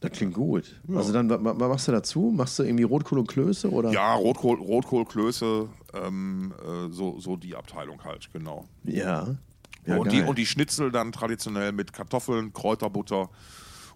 Das 0.00 0.12
klingt 0.12 0.34
gut. 0.34 0.80
Ja. 0.86 0.98
Also 0.98 1.12
dann, 1.12 1.28
was 1.28 1.56
machst 1.56 1.88
du 1.88 1.92
dazu? 1.92 2.32
Machst 2.34 2.58
du 2.58 2.62
irgendwie 2.62 2.84
Rotkohl 2.84 3.18
und 3.18 3.26
Klöße? 3.26 3.70
Oder? 3.70 3.90
Ja, 3.90 4.14
Rotkohl, 4.14 4.58
Rotkohl 4.58 5.04
Klöße, 5.04 5.68
ähm, 5.94 6.54
äh, 6.62 6.92
so, 6.92 7.18
so 7.18 7.36
die 7.36 7.56
Abteilung 7.56 8.04
halt, 8.04 8.32
genau. 8.32 8.66
Ja. 8.84 9.34
ja 9.86 9.96
und, 9.96 10.12
die, 10.12 10.22
und 10.22 10.38
die 10.38 10.46
Schnitzel 10.46 10.92
dann 10.92 11.10
traditionell 11.10 11.72
mit 11.72 11.92
Kartoffeln, 11.92 12.52
Kräuterbutter 12.52 13.28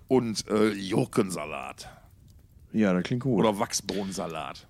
und 0.08 0.48
äh, 0.48 0.72
Jurkensalat. 0.72 1.88
Ja, 2.72 2.92
das 2.92 3.04
klingt 3.04 3.22
gut. 3.22 3.38
Oder 3.38 3.58
Wachsbohnensalat. 3.58 4.66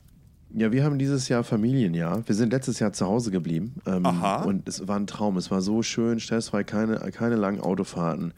Ja, 0.55 0.71
wir 0.71 0.85
haben 0.85 0.99
dieses 0.99 1.29
Jahr 1.29 1.45
Familienjahr. 1.45 2.23
Wir 2.27 2.35
sind 2.35 2.53
letztes 2.53 2.79
Jahr 2.79 2.93
zu 2.93 3.07
Hause 3.07 3.31
geblieben. 3.31 3.75
Ähm, 3.87 4.05
Aha. 4.05 4.43
Und 4.43 4.69
es 4.69 4.87
war 4.87 4.99
ein 4.99 5.07
Traum. 5.07 5.37
Es 5.37 5.51
war 5.51 5.63
so 5.63 5.83
schön, 5.83 6.21
stressfrei, 6.21 6.63
keine, 6.63 6.99
keine 7.11 7.37
langen 7.37 7.61
Autofahrten. 7.61 8.35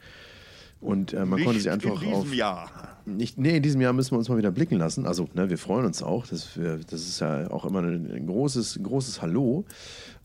Und 0.79 1.13
äh, 1.13 1.25
man 1.25 1.37
nicht 1.39 1.45
konnte 1.45 1.59
sich 1.59 1.71
einfach 1.71 2.01
in 2.01 2.09
diesem 2.09 2.13
auf. 2.13 2.33
Jahr. 2.33 2.69
Nicht, 3.05 3.37
nee, 3.37 3.57
in 3.57 3.63
diesem 3.63 3.81
Jahr 3.81 3.93
müssen 3.93 4.11
wir 4.11 4.17
uns 4.17 4.29
mal 4.29 4.37
wieder 4.37 4.51
blicken 4.51 4.77
lassen. 4.77 5.05
Also, 5.05 5.27
ne, 5.33 5.49
wir 5.49 5.57
freuen 5.57 5.85
uns 5.85 6.03
auch. 6.03 6.25
Das, 6.27 6.57
wir, 6.57 6.77
das 6.77 7.01
ist 7.01 7.19
ja 7.19 7.49
auch 7.51 7.65
immer 7.65 7.81
ein, 7.81 8.11
ein 8.11 8.27
großes, 8.27 8.79
großes 8.81 9.21
Hallo. 9.21 9.65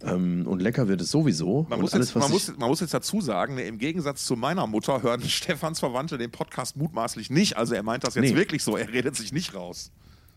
Ähm, 0.03 0.47
und 0.47 0.62
lecker 0.62 0.86
wird 0.86 1.01
es 1.01 1.11
sowieso. 1.11 1.66
Man, 1.68 1.80
muss, 1.80 1.93
alles, 1.93 2.09
jetzt, 2.09 2.20
man, 2.20 2.30
muss, 2.30 2.57
man 2.57 2.68
muss, 2.68 2.80
jetzt, 2.80 2.95
dazu 2.95 3.20
sagen, 3.20 3.55
ne, 3.57 3.62
im 3.62 3.78
Gegensatz 3.78 4.24
zu 4.24 4.36
meiner 4.36 4.66
Mutter 4.66 5.03
hören 5.03 5.22
Stefans 5.28 5.80
Verwandte 5.80 6.18
den 6.18 6.30
Podcast 6.30 6.76
mutmaßlich 6.76 7.30
nicht. 7.30 7.57
Also, 7.57 7.74
er 7.74 7.82
meint 7.82 8.05
das 8.05 8.14
jetzt 8.14 8.30
nee. 8.30 8.36
wirklich 8.36 8.62
so. 8.62 8.76
Er 8.76 8.93
redet 8.93 9.16
sich 9.16 9.32
nicht 9.32 9.55
raus. 9.55 9.91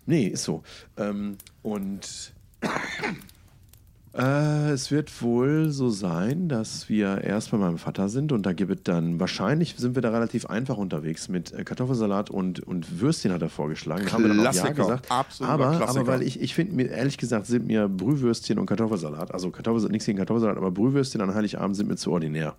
Nee, 0.06 0.28
ist 0.28 0.44
so. 0.44 0.64
Ähm, 0.98 1.38
und 1.62 2.34
Äh, 4.16 4.70
es 4.70 4.92
wird 4.92 5.24
wohl 5.24 5.72
so 5.72 5.90
sein, 5.90 6.48
dass 6.48 6.88
wir 6.88 7.22
erst 7.24 7.50
bei 7.50 7.58
meinem 7.58 7.80
Vater 7.80 8.10
sind 8.10 8.32
und 8.32 8.46
da 8.46 8.54
gibt 8.54 8.72
es 8.72 8.84
dann, 8.84 9.20
wahrscheinlich 9.20 9.74
sind 9.76 9.96
wir 9.96 10.04
da 10.04 10.12
relativ 10.12 10.46
einfach 10.46 10.78
unterwegs 10.78 11.30
mit 11.30 11.52
äh, 11.52 11.64
Kartoffelsalat 11.64 12.30
und, 12.30 12.60
und 12.60 13.02
Würstchen 13.02 13.32
hat 13.32 13.42
er 13.42 13.50
vorgeschlagen. 13.50 14.06
Da 14.06 14.12
haben 14.12 14.22
wir 14.24 14.28
dann 14.30 14.40
auch 14.42 14.44
ja 14.44 14.52
Klassiker, 14.52 14.74
gesagt. 14.84 15.10
absoluter 15.12 15.54
aber, 15.54 15.78
Klassiker. 15.78 16.00
aber 16.02 16.08
weil 16.08 16.22
ich, 16.22 16.40
ich 16.42 16.54
finde, 16.54 16.76
mir 16.76 16.90
ehrlich 16.92 17.18
gesagt, 17.18 17.48
sind 17.48 17.66
mir 17.66 17.88
Brühwürstchen 17.90 18.60
und 18.60 18.68
Kartoffelsalat, 18.68 19.34
also 19.34 19.50
Kartoffelsalat, 19.50 19.92
nichts 19.94 20.06
gegen 20.06 20.20
Kartoffelsalat, 20.20 20.58
aber 20.58 20.70
Brühwürstchen 20.70 21.20
an 21.22 21.34
Heiligabend 21.34 21.76
sind 21.76 21.88
mir 21.90 21.96
zu 21.96 22.12
ordinär. 22.12 22.56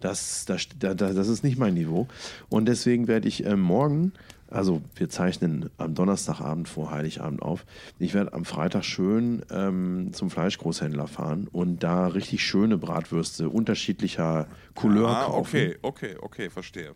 Das, 0.00 0.44
das, 0.44 0.68
da- 0.78 0.92
da- 0.92 1.14
das 1.14 1.28
ist 1.28 1.42
nicht 1.44 1.58
mein 1.58 1.72
Niveau. 1.74 2.08
Und 2.50 2.66
deswegen 2.66 3.08
werde 3.08 3.26
ich 3.26 3.46
äh, 3.46 3.56
morgen, 3.56 4.12
also 4.50 4.82
wir 4.94 5.08
zeichnen 5.08 5.70
am 5.78 5.94
Donnerstagabend 5.94 6.68
vor 6.68 6.90
Heiligabend 6.90 7.42
auf, 7.42 7.64
ich 7.98 8.14
werde 8.14 8.32
am 8.32 8.44
Freitag 8.44 8.84
schön 8.84 9.44
ähm, 9.50 10.10
zum 10.12 10.30
Fleischgroßhändler 10.30 11.06
fahren 11.06 11.48
und 11.50 11.82
da 11.82 12.06
richtig 12.08 12.42
schöne 12.44 12.78
Bratwürste 12.78 13.48
unterschiedlicher 13.48 14.46
Couleur 14.74 15.08
Ah, 15.08 15.24
kaufen. 15.24 15.38
okay, 15.40 15.76
okay, 15.82 16.16
okay, 16.20 16.50
verstehe. 16.50 16.94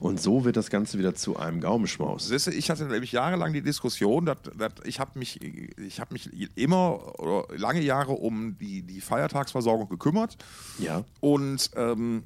Und 0.00 0.20
so 0.20 0.44
wird 0.44 0.56
das 0.56 0.70
Ganze 0.70 0.98
wieder 0.98 1.14
zu 1.14 1.36
einem 1.36 1.60
Gaumenschmaus. 1.60 2.26
Siehste, 2.28 2.52
ich 2.52 2.68
hatte 2.68 2.84
nämlich 2.86 3.12
jahrelang 3.12 3.52
die 3.52 3.62
Diskussion, 3.62 4.26
dass, 4.26 4.38
dass 4.56 4.72
ich 4.84 4.98
habe 4.98 5.16
mich, 5.18 5.40
ich 5.40 6.00
habe 6.00 6.12
mich 6.14 6.30
immer 6.56 7.18
oder 7.20 7.46
lange 7.56 7.80
Jahre 7.80 8.12
um 8.12 8.58
die, 8.58 8.82
die 8.82 9.00
Feiertagsversorgung 9.00 9.88
gekümmert. 9.88 10.36
Ja. 10.80 11.04
Und 11.20 11.70
ähm, 11.76 12.24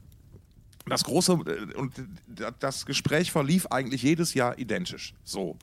das 0.87 1.05
große 1.05 1.33
äh, 1.33 1.75
und 1.75 1.93
das 2.59 2.87
Gespräch 2.87 3.33
verlief 3.33 3.67
eigentlich 3.67 4.03
jedes 4.03 4.35
Jahr 4.35 4.59
identisch. 4.59 5.15
So, 5.25 5.57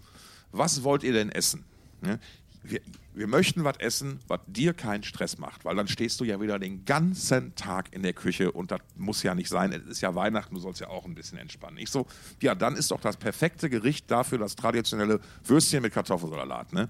was 0.51 0.83
wollt 0.83 1.03
ihr 1.03 1.13
denn 1.13 1.29
essen? 1.29 1.65
Ne? 2.01 2.19
Wir, 2.63 2.81
wir 3.13 3.27
möchten 3.27 3.63
was 3.63 3.77
essen, 3.77 4.19
was 4.27 4.41
dir 4.47 4.73
keinen 4.73 5.03
Stress 5.03 5.37
macht, 5.37 5.65
weil 5.65 5.75
dann 5.75 5.87
stehst 5.87 6.19
du 6.19 6.25
ja 6.25 6.39
wieder 6.41 6.59
den 6.59 6.85
ganzen 6.85 7.55
Tag 7.55 7.93
in 7.93 8.03
der 8.03 8.13
Küche 8.13 8.51
und 8.51 8.71
das 8.71 8.79
muss 8.97 9.23
ja 9.23 9.33
nicht 9.33 9.49
sein. 9.49 9.71
Es 9.71 9.85
ist 9.85 10.01
ja 10.01 10.13
Weihnachten, 10.15 10.55
du 10.55 10.61
sollst 10.61 10.81
ja 10.81 10.87
auch 10.87 11.05
ein 11.05 11.15
bisschen 11.15 11.37
entspannen. 11.37 11.77
Ich 11.77 11.89
so, 11.89 12.05
ja, 12.41 12.55
dann 12.55 12.75
ist 12.75 12.91
doch 12.91 13.01
das 13.01 13.17
perfekte 13.17 13.69
Gericht 13.69 14.09
dafür 14.11 14.37
das 14.37 14.55
traditionelle 14.55 15.19
Würstchen 15.43 15.81
mit 15.81 15.93
Kartoffelsalat. 15.93 16.73
Ne? 16.73 16.89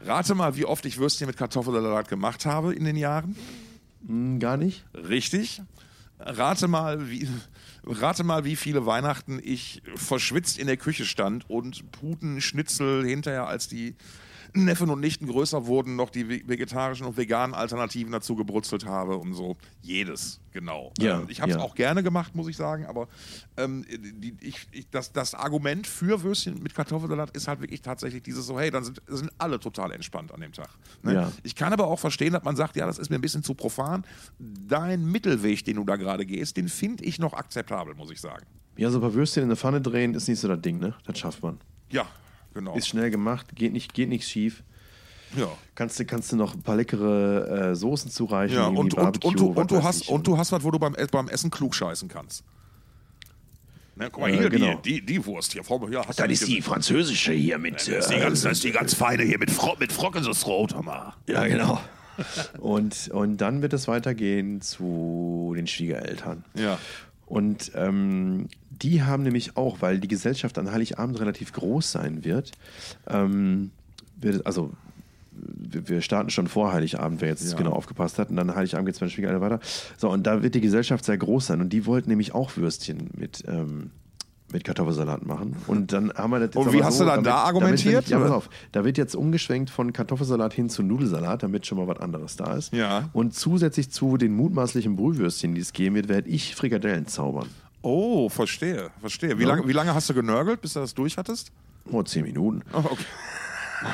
Rate 0.00 0.34
mal, 0.34 0.56
wie 0.56 0.64
oft 0.64 0.84
ich 0.84 0.98
Würstchen 0.98 1.26
mit 1.26 1.36
Kartoffelsalat 1.36 2.08
gemacht 2.08 2.44
habe 2.44 2.74
in 2.74 2.84
den 2.84 2.96
Jahren. 2.96 3.36
Hm, 4.06 4.38
gar 4.40 4.56
nicht? 4.56 4.84
Richtig. 4.94 5.62
Rate 6.24 6.68
mal, 6.68 7.10
wie, 7.10 7.28
rate 7.84 8.24
mal, 8.24 8.44
wie 8.44 8.56
viele 8.56 8.86
Weihnachten 8.86 9.40
ich 9.42 9.82
verschwitzt 9.96 10.58
in 10.58 10.66
der 10.66 10.76
Küche 10.76 11.04
stand 11.04 11.48
und 11.50 11.90
Putenschnitzel 11.92 13.04
hinterher, 13.04 13.46
als 13.48 13.68
die 13.68 13.94
Neffen 14.54 14.90
und 14.90 15.00
Nichten 15.00 15.26
größer 15.26 15.66
wurden, 15.66 15.96
noch 15.96 16.10
die 16.10 16.28
ve- 16.28 16.42
vegetarischen 16.46 17.06
und 17.06 17.16
veganen 17.16 17.54
Alternativen 17.54 18.12
dazu 18.12 18.36
gebrutzelt 18.36 18.84
habe 18.84 19.16
und 19.16 19.32
so. 19.32 19.56
Jedes, 19.80 20.40
genau. 20.50 20.92
Ja, 20.98 21.20
Ähm, 21.20 21.26
ich 21.30 21.40
habe 21.40 21.50
es 21.52 21.56
ja. 21.56 21.62
auch 21.62 21.74
gerne 21.74 22.02
gemacht, 22.02 22.34
muss 22.34 22.48
ich 22.48 22.56
sagen, 22.56 22.84
aber 22.84 23.08
ähm, 23.56 23.86
die, 23.88 24.36
ich, 24.40 24.66
ich, 24.72 24.90
das, 24.90 25.12
das 25.12 25.34
Argument 25.34 25.86
für 25.86 26.22
Würstchen 26.22 26.62
mit 26.62 26.74
Kartoffelsalat 26.74 27.30
ist 27.34 27.48
halt 27.48 27.60
wirklich 27.62 27.80
tatsächlich 27.80 28.22
dieses 28.22 28.44
so, 28.46 28.60
hey, 28.60 28.70
dann 28.70 28.84
sind, 28.84 29.00
sind 29.06 29.30
alle 29.38 29.58
total 29.58 29.90
entspannt 29.92 30.32
an 30.32 30.40
dem 30.42 30.52
Tag. 30.52 30.68
Ne? 31.02 31.14
Ja. 31.14 31.32
Ich 31.44 31.54
kann 31.54 31.72
aber 31.72 31.86
auch 31.86 31.98
verstehen, 31.98 32.34
dass 32.34 32.42
man 32.44 32.54
sagt, 32.56 32.76
ja, 32.76 32.84
das 32.84 32.98
ist 32.98 33.08
mir 33.08 33.16
ein 33.16 33.22
bisschen 33.22 33.42
zu 33.42 33.54
profan. 33.54 34.04
Dein 34.38 35.06
Mittelweg, 35.06 35.64
den 35.64 35.76
du 35.76 35.84
da 35.84 35.96
gerade 35.96 36.26
gehst, 36.26 36.56
den 36.58 36.68
finde 36.68 37.04
ich 37.04 37.18
noch 37.18 37.32
akzeptabel, 37.32 37.94
muss 37.94 38.10
ich 38.10 38.20
sagen. 38.20 38.44
Ja, 38.76 38.90
so 38.90 38.98
ein 38.98 39.00
paar 39.02 39.14
Würstchen 39.14 39.42
in 39.44 39.48
eine 39.48 39.56
Pfanne 39.56 39.80
drehen 39.80 40.14
ist 40.14 40.28
nicht 40.28 40.40
so 40.40 40.48
das 40.48 40.60
Ding, 40.60 40.78
ne? 40.78 40.94
Das 41.04 41.18
schafft 41.18 41.42
man. 41.42 41.58
Ja, 41.90 42.06
genau. 42.54 42.74
Ist 42.76 42.88
schnell 42.88 43.10
gemacht, 43.10 43.46
geht 43.54 43.72
nicht, 43.72 43.94
geht 43.94 44.08
nichts 44.08 44.28
schief. 44.28 44.62
ja. 45.36 45.48
Kannst 45.74 45.98
du, 45.98 46.04
kannst 46.04 46.30
du 46.32 46.36
noch 46.36 46.54
ein 46.54 46.62
paar 46.62 46.76
leckere 46.76 47.70
äh, 47.70 47.74
Soßen 47.74 48.10
zureichen? 48.10 48.56
Ja, 48.56 48.66
und, 48.66 48.76
und, 48.78 48.96
Barbecue, 48.96 49.28
und, 49.28 49.40
du, 49.40 49.56
was 49.56 49.62
und, 49.62 49.70
du 49.70 49.82
hast, 49.82 50.02
ich. 50.02 50.08
und 50.10 50.26
du 50.26 50.36
hast 50.38 50.52
was, 50.52 50.62
wo 50.62 50.70
du 50.70 50.78
beim, 50.78 50.94
beim 51.10 51.28
Essen 51.28 51.50
klug 51.50 51.74
scheißen 51.74 52.08
kannst. 52.08 52.44
Ne, 53.94 54.08
guck 54.10 54.22
mal, 54.22 54.30
Äh, 54.30 54.38
hier, 54.38 54.48
genau. 54.50 54.74
die, 54.84 55.00
die, 55.00 55.06
die 55.06 55.26
Wurst 55.26 55.52
hier. 55.52 55.62
Vor, 55.64 55.90
ja, 55.90 56.06
hast 56.06 56.18
Das 56.18 56.26
nicht 56.28 56.40
ist 56.40 56.48
die 56.48 56.56
gesehen. 56.56 56.62
französische 56.62 57.32
hier 57.32 57.58
mit. 57.58 57.74
Das 57.76 57.88
ist 57.88 58.08
die 58.10 58.18
ganz, 58.18 58.42
das 58.42 58.52
ist 58.52 58.64
die 58.64 58.70
ganz 58.72 58.94
feine 58.94 59.22
hier 59.22 59.38
mit, 59.38 59.50
Fro 59.50 59.76
mit 59.78 59.92
Frockensausrot, 59.92 60.74
Hammer. 60.74 61.14
ja, 61.28 61.46
genau. 61.46 61.80
und, 62.58 63.08
und 63.12 63.38
dann 63.38 63.62
wird 63.62 63.72
es 63.72 63.88
weitergehen 63.88 64.60
zu 64.60 65.54
den 65.56 65.66
Schwiegereltern. 65.66 66.44
Ja. 66.54 66.78
Und 67.32 67.72
ähm, 67.74 68.48
die 68.68 69.02
haben 69.04 69.22
nämlich 69.22 69.56
auch, 69.56 69.78
weil 69.80 69.98
die 70.00 70.08
Gesellschaft 70.08 70.58
an 70.58 70.70
Heiligabend 70.70 71.18
relativ 71.18 71.54
groß 71.54 71.90
sein 71.90 72.24
wird, 72.26 72.52
ähm, 73.08 73.70
wird 74.20 74.34
es- 74.34 74.44
also 74.44 74.70
wir 75.30 76.02
starten 76.02 76.28
schon 76.28 76.46
vor 76.46 76.74
Heiligabend, 76.74 77.22
wer 77.22 77.30
jetzt 77.30 77.50
Ja. 77.50 77.56
genau 77.56 77.72
aufgepasst 77.72 78.18
hat, 78.18 78.28
und 78.28 78.36
dann 78.36 78.54
Heiligabend 78.54 78.84
geht 78.86 78.96
es 78.96 79.00
bei 79.00 79.06
den 79.06 79.12
Schwiegereltern 79.12 79.40
weiter. 79.40 79.60
So, 79.96 80.10
und 80.10 80.26
da 80.26 80.42
wird 80.42 80.54
die 80.54 80.60
Gesellschaft 80.60 81.06
sehr 81.06 81.16
groß 81.16 81.46
sein 81.46 81.62
und 81.62 81.70
die 81.72 81.86
wollten 81.86 82.10
nämlich 82.10 82.34
auch 82.34 82.54
Würstchen 82.58 83.08
mit, 83.16 83.42
ähm, 83.48 83.92
mit 84.52 84.64
Kartoffelsalat 84.64 85.24
machen. 85.26 85.56
Und 85.66 85.92
dann 85.92 86.12
haben 86.14 86.30
wir 86.30 86.38
das 86.40 86.46
jetzt 86.54 86.56
Und 86.56 86.72
wie 86.72 86.82
hast 86.82 87.00
du 87.00 87.04
dann 87.04 87.24
da 87.24 87.36
argumentiert, 87.44 87.94
Damit, 87.94 88.08
ja, 88.08 88.18
pass 88.20 88.30
auf, 88.30 88.50
da 88.72 88.84
wird 88.84 88.98
jetzt 88.98 89.14
umgeschwenkt 89.16 89.70
von 89.70 89.92
Kartoffelsalat 89.92 90.52
hin 90.52 90.68
zu 90.68 90.82
Nudelsalat, 90.82 91.42
damit 91.42 91.66
schon 91.66 91.78
mal 91.78 91.86
was 91.88 91.98
anderes 92.00 92.36
da 92.36 92.54
ist. 92.54 92.72
Ja. 92.72 93.08
Und 93.12 93.34
zusätzlich 93.34 93.90
zu 93.90 94.16
den 94.16 94.34
mutmaßlichen 94.36 94.96
Brühwürstchen, 94.96 95.54
die 95.54 95.60
es 95.60 95.72
geben 95.72 95.96
wird, 95.96 96.08
werde 96.08 96.28
ich 96.28 96.54
Frikadellen 96.54 97.06
zaubern. 97.06 97.48
Oh, 97.82 98.28
verstehe, 98.28 98.90
verstehe. 99.00 99.38
Wie, 99.38 99.42
Ja. 99.42 99.48
lange, 99.48 99.66
wie 99.66 99.72
lange 99.72 99.94
hast 99.94 100.08
du 100.08 100.14
genörgelt, 100.14 100.60
bis 100.60 100.74
du 100.74 100.80
das 100.80 100.94
durch 100.94 101.16
hattest? 101.18 101.50
Oh, 101.90 102.02
zehn 102.02 102.22
Minuten. 102.24 102.62
Oh, 102.72 102.78
okay. 102.78 103.04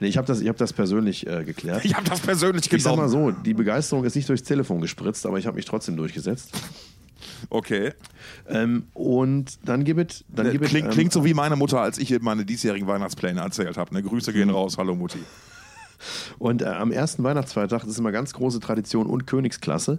Nee, 0.00 0.06
ich 0.08 0.16
habe 0.16 0.26
das, 0.28 0.40
ich 0.40 0.48
hab 0.48 0.56
das 0.56 0.72
persönlich 0.72 1.26
äh, 1.26 1.42
geklärt. 1.44 1.84
Ich 1.84 1.94
habe 1.96 2.08
das 2.08 2.20
persönlich 2.20 2.72
Ich 2.72 2.82
sag 2.84 2.94
mal 2.96 3.08
genommen. 3.08 3.34
so, 3.34 3.40
die 3.42 3.54
Begeisterung 3.54 4.04
ist 4.04 4.14
nicht 4.14 4.28
durchs 4.28 4.44
Telefon 4.44 4.80
gespritzt, 4.80 5.26
aber 5.26 5.38
ich 5.38 5.46
habe 5.46 5.56
mich 5.56 5.64
trotzdem 5.64 5.96
durchgesetzt. 5.96 6.52
Okay. 7.50 7.92
Ähm, 8.48 8.86
und 8.94 9.58
dann 9.64 9.84
gibt 9.84 10.12
es. 10.12 10.24
Dann 10.28 10.50
gibt 10.50 10.64
es, 10.64 10.70
Klingt, 10.70 10.86
ähm, 10.86 10.92
klingt 10.92 11.12
so 11.12 11.24
wie 11.24 11.34
meine 11.34 11.56
Mutter, 11.56 11.80
als 11.80 11.98
ich 11.98 12.18
meine 12.20 12.44
diesjährigen 12.44 12.86
Weihnachtspläne 12.86 13.40
erzählt 13.40 13.76
habe. 13.76 13.94
Ne? 13.94 14.02
Grüße 14.02 14.32
gehen 14.32 14.50
raus, 14.50 14.76
hallo 14.78 14.94
Mutti. 14.94 15.18
Und 16.38 16.62
äh, 16.62 16.66
am 16.66 16.92
ersten 16.92 17.24
Weihnachtsfeiertag, 17.24 17.82
das 17.82 17.90
ist 17.90 17.98
immer 17.98 18.12
ganz 18.12 18.32
große 18.32 18.60
Tradition 18.60 19.06
und 19.06 19.26
Königsklasse, 19.26 19.98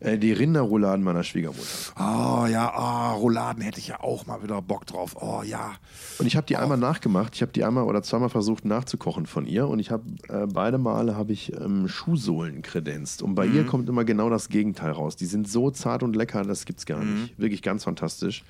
äh, 0.00 0.18
die 0.18 0.32
Rinderrouladen 0.32 1.04
meiner 1.04 1.22
Schwiegermutter. 1.22 1.66
Oh 1.96 2.46
ja, 2.46 2.72
oh, 2.76 3.18
Rouladen 3.18 3.62
hätte 3.62 3.78
ich 3.78 3.88
ja 3.88 4.00
auch 4.00 4.26
mal 4.26 4.42
wieder 4.42 4.60
Bock 4.62 4.86
drauf. 4.86 5.16
Oh 5.20 5.42
ja. 5.44 5.72
Und 6.18 6.26
ich 6.26 6.36
habe 6.36 6.46
die 6.46 6.56
einmal 6.56 6.78
nachgemacht. 6.78 7.34
Ich 7.34 7.42
habe 7.42 7.52
die 7.52 7.64
einmal 7.64 7.84
oder 7.84 8.02
zweimal 8.02 8.28
versucht 8.28 8.64
nachzukochen 8.64 9.26
von 9.26 9.46
ihr. 9.46 9.68
Und 9.68 9.78
ich 9.78 9.90
habe 9.90 10.04
äh, 10.28 10.46
beide 10.46 10.78
Male 10.78 11.16
habe 11.16 11.32
ich 11.32 11.52
ähm, 11.54 11.88
Schuhsohlen 11.88 12.62
kredenzt. 12.62 13.22
Und 13.22 13.34
bei 13.34 13.46
ihr 13.46 13.64
kommt 13.64 13.88
immer 13.88 14.04
genau 14.04 14.30
das 14.30 14.48
Gegenteil 14.48 14.92
raus. 14.92 15.16
Die 15.16 15.26
sind 15.26 15.48
so 15.48 15.70
zart 15.70 16.02
und 16.02 16.16
lecker, 16.16 16.42
das 16.42 16.64
gibt's 16.64 16.86
gar 16.86 17.02
nicht. 17.02 17.38
Wirklich 17.38 17.62
ganz 17.62 17.84
fantastisch. 17.84 18.44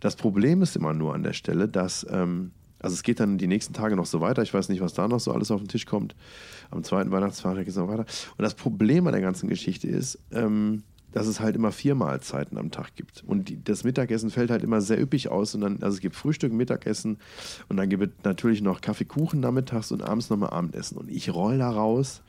Das 0.00 0.16
Problem 0.16 0.62
ist 0.62 0.76
immer 0.76 0.94
nur 0.94 1.14
an 1.14 1.22
der 1.22 1.32
Stelle, 1.32 1.68
dass 1.68 2.06
ähm, 2.10 2.52
also 2.80 2.94
es 2.94 3.02
geht 3.02 3.20
dann 3.20 3.38
die 3.38 3.46
nächsten 3.46 3.72
Tage 3.72 3.96
noch 3.96 4.06
so 4.06 4.20
weiter. 4.20 4.42
Ich 4.42 4.52
weiß 4.52 4.68
nicht, 4.68 4.80
was 4.80 4.94
da 4.94 5.06
noch 5.06 5.20
so 5.20 5.32
alles 5.32 5.50
auf 5.50 5.60
den 5.60 5.68
Tisch 5.68 5.86
kommt. 5.86 6.14
Am 6.70 6.82
zweiten 6.82 7.10
Weihnachtsfeiertag 7.10 7.64
geht 7.64 7.72
es 7.72 7.76
noch 7.76 7.88
weiter. 7.88 8.06
Und 8.36 8.42
das 8.42 8.54
Problem 8.54 9.06
an 9.06 9.12
der 9.12 9.22
ganzen 9.22 9.48
Geschichte 9.48 9.86
ist, 9.86 10.18
ähm, 10.32 10.82
dass 11.12 11.26
es 11.26 11.40
halt 11.40 11.56
immer 11.56 11.72
vier 11.72 11.94
Mahlzeiten 11.94 12.56
am 12.56 12.70
Tag 12.70 12.94
gibt. 12.94 13.24
Und 13.26 13.48
die, 13.48 13.62
das 13.62 13.84
Mittagessen 13.84 14.30
fällt 14.30 14.50
halt 14.50 14.62
immer 14.62 14.80
sehr 14.80 15.00
üppig 15.00 15.28
aus. 15.28 15.54
Und 15.54 15.62
dann, 15.62 15.82
also 15.82 15.94
es 15.94 16.00
gibt 16.00 16.16
Frühstück, 16.16 16.52
Mittagessen 16.52 17.18
und 17.68 17.76
dann 17.76 17.88
gibt 17.88 18.02
es 18.02 18.24
natürlich 18.24 18.62
noch 18.62 18.80
Kaffeekuchen 18.80 19.40
nachmittags 19.40 19.92
und 19.92 20.02
abends 20.02 20.30
nochmal 20.30 20.50
Abendessen. 20.50 20.96
Und 20.96 21.10
ich 21.10 21.34
roll 21.34 21.58
da 21.58 21.70
raus. 21.70 22.22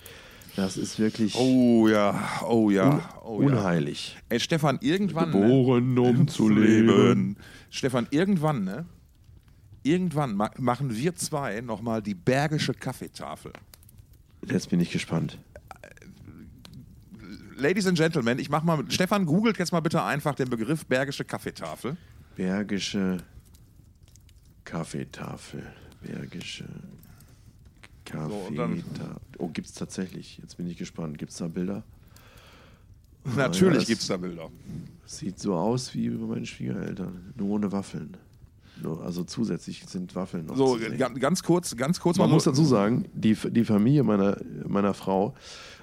Das 0.55 0.75
ist 0.75 0.99
wirklich 0.99 1.35
Oh 1.35 1.87
ja, 1.87 2.29
oh 2.45 2.69
ja, 2.71 2.89
un 2.89 3.01
oh 3.23 3.41
ja. 3.41 3.47
unheilig. 3.47 4.17
Ey, 4.27 4.39
Stefan, 4.39 4.79
irgendwann. 4.81 5.31
Geboren, 5.31 5.93
ne? 5.93 6.01
um 6.01 6.27
zu 6.27 6.49
leben. 6.49 7.37
Stefan, 7.69 8.07
irgendwann, 8.11 8.65
ne? 8.65 8.85
Irgendwann 9.83 10.35
ma 10.35 10.51
machen 10.57 10.95
wir 10.95 11.15
zwei 11.15 11.61
nochmal 11.61 12.01
die 12.01 12.13
Bergische 12.13 12.73
Kaffeetafel. 12.73 13.51
Jetzt 14.47 14.69
bin 14.69 14.79
ich 14.79 14.91
gespannt. 14.91 15.37
Ladies 17.55 17.85
and 17.87 17.97
Gentlemen, 17.97 18.39
ich 18.39 18.49
mach 18.49 18.63
mal. 18.63 18.83
Stefan, 18.89 19.25
googelt 19.25 19.57
jetzt 19.59 19.71
mal 19.71 19.79
bitte 19.81 20.03
einfach 20.03 20.35
den 20.35 20.49
Begriff 20.49 20.85
Bergische 20.85 21.23
Kaffeetafel. 21.25 21.97
Bergische 22.35 23.17
Kaffeetafel. 24.63 25.63
Bergische 26.01 26.65
Kaffeetafel. 28.05 28.83
Oh, 29.37 29.47
gibt 29.47 29.67
es 29.67 29.73
tatsächlich. 29.73 30.37
Jetzt 30.39 30.57
bin 30.57 30.67
ich 30.67 30.77
gespannt. 30.77 31.17
Gibt 31.17 31.31
es 31.31 31.37
da 31.37 31.47
Bilder? 31.47 31.83
Natürlich 33.35 33.79
das- 33.79 33.87
gibt 33.87 34.01
es 34.01 34.07
da 34.07 34.17
Bilder. 34.17 34.49
Sieht 35.05 35.39
so 35.39 35.55
aus 35.55 35.93
wie 35.93 36.09
bei 36.09 36.25
meinen 36.25 36.45
Schwiegereltern. 36.45 37.33
Nur 37.35 37.49
ohne 37.49 37.71
Waffeln. 37.71 38.17
Nur, 38.81 39.03
also 39.03 39.23
zusätzlich 39.23 39.83
sind 39.87 40.15
Waffeln 40.15 40.45
noch 40.45 40.55
So, 40.57 40.75
zu 40.75 40.79
sehen. 40.83 40.97
ga- 40.97 41.09
ganz 41.09 41.43
kurz, 41.43 41.75
ganz 41.77 41.99
kurz 41.99 42.17
Man 42.17 42.29
muss 42.29 42.43
dazu 42.45 42.63
sagen, 42.65 43.05
die, 43.13 43.35
die 43.35 43.63
Familie 43.65 44.03
meiner, 44.03 44.37
meiner 44.67 44.93
Frau 44.93 45.33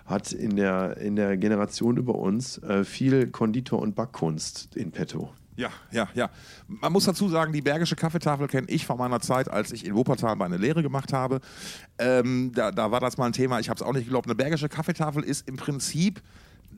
hat 0.07 0.33
in 0.33 0.57
der, 0.57 0.97
in 0.99 1.17
der 1.17 1.37
Generation 1.37 1.97
über 1.97 2.15
uns 2.15 2.59
äh, 2.59 2.85
viel 2.85 3.29
Konditor- 3.29 3.81
und 3.81 3.95
Backkunst 3.95 4.75
in 4.77 4.91
petto. 4.91 5.31
Ja, 5.57 5.71
ja, 5.91 6.09
ja. 6.15 6.31
Man 6.69 6.93
muss 6.93 7.05
dazu 7.05 7.29
sagen, 7.29 7.53
die 7.53 7.61
Bergische 7.63 7.97
Kaffeetafel 7.97 8.47
kenne 8.47 8.69
ich 8.71 8.87
von 8.87 8.97
meiner 8.97 9.21
Zeit, 9.21 9.51
als 9.51 9.73
ich 9.73 9.85
in 9.85 9.95
Wuppertal 9.97 10.37
meine 10.37 10.57
Lehre 10.57 10.83
gemacht 10.85 11.13
habe. 11.13 11.41
Ähm, 11.99 12.53
da, 12.55 12.71
da 12.71 12.91
war 12.93 13.01
das 13.01 13.19
mal 13.19 13.27
ein 13.27 13.33
Thema, 13.33 13.59
ich 13.59 13.69
habe 13.69 13.77
es 13.77 13.83
auch 13.83 13.93
nicht 13.93 14.05
geglaubt. 14.05 14.27
Eine 14.27 14.37
Bergische 14.37 14.69
Kaffeetafel 14.69 15.25
ist 15.25 15.49
im 15.49 15.57
Prinzip 15.57 16.23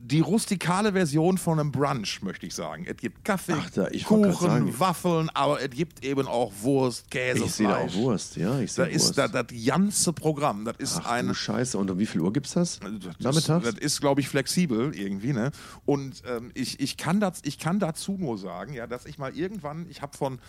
die 0.03 0.19
rustikale 0.19 0.93
Version 0.93 1.37
von 1.37 1.59
einem 1.59 1.71
Brunch, 1.71 2.21
möchte 2.23 2.45
ich 2.45 2.55
sagen. 2.55 2.85
Es 2.87 2.97
gibt 2.97 3.23
Kaffee, 3.23 3.53
Ach, 3.55 3.69
da- 3.69 3.87
Kuchen, 4.03 4.33
sagen. 4.33 4.79
Waffeln, 4.79 5.29
aber 5.29 5.61
es 5.61 5.69
gibt 5.69 6.03
eben 6.03 6.27
auch 6.27 6.51
Wurst, 6.61 7.09
Käse, 7.11 7.43
Ich 7.45 7.51
sehe 7.53 7.67
da 7.67 7.77
auch. 7.77 7.93
Wurst, 7.93 8.35
ja, 8.35 8.59
ich 8.59 8.73
Da 8.73 8.85
sehe 8.85 8.93
ist 8.93 9.17
Wurst. 9.17 9.17
da, 9.17 9.27
das 9.27 9.45
ganze 9.65 10.11
Programm. 10.13 10.65
Das 10.65 10.75
ist 10.79 10.99
Ach 11.03 11.11
ein 11.11 11.27
du 11.27 11.33
Scheiße. 11.35 11.77
Und 11.77 11.89
um 11.91 11.99
wie 11.99 12.05
viel 12.05 12.19
Uhr 12.21 12.33
gibt's 12.33 12.53
das? 12.53 12.79
das, 12.79 13.19
Nachmittags? 13.19 13.65
das 13.65 13.75
ist, 13.75 14.01
glaube 14.01 14.21
ich, 14.21 14.27
flexibel 14.27 14.95
irgendwie, 14.95 15.33
ne? 15.33 15.51
Und 15.85 16.23
ähm, 16.27 16.51
ich, 16.55 16.79
ich, 16.79 16.97
kann 16.97 17.19
das, 17.19 17.39
ich 17.43 17.59
kann 17.59 17.79
dazu 17.79 18.17
nur 18.19 18.37
sagen, 18.37 18.73
ja, 18.73 18.87
dass 18.87 19.05
ich 19.05 19.17
mal 19.17 19.35
irgendwann, 19.37 19.85
ich 19.89 20.01
habe 20.01 20.17
von 20.17 20.39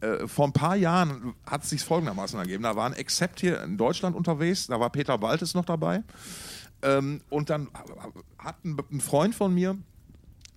äh, 0.00 0.26
vor 0.26 0.46
ein 0.46 0.52
paar 0.52 0.76
Jahren 0.76 1.34
hat 1.46 1.64
es 1.64 1.70
sich 1.70 1.82
folgendermaßen 1.84 2.38
ergeben. 2.38 2.62
Da 2.62 2.76
war 2.76 2.86
ein 2.86 2.94
Accept 2.94 3.40
hier 3.40 3.62
in 3.62 3.76
Deutschland 3.76 4.16
unterwegs, 4.16 4.66
da 4.68 4.80
war 4.80 4.90
Peter 4.90 5.20
Waltes 5.22 5.54
noch 5.54 5.64
dabei. 5.66 6.02
Ähm, 6.82 7.20
und 7.30 7.50
dann 7.50 7.68
hat 8.38 8.64
ein, 8.64 8.76
ein 8.90 9.00
Freund 9.00 9.34
von 9.34 9.54
mir, 9.54 9.76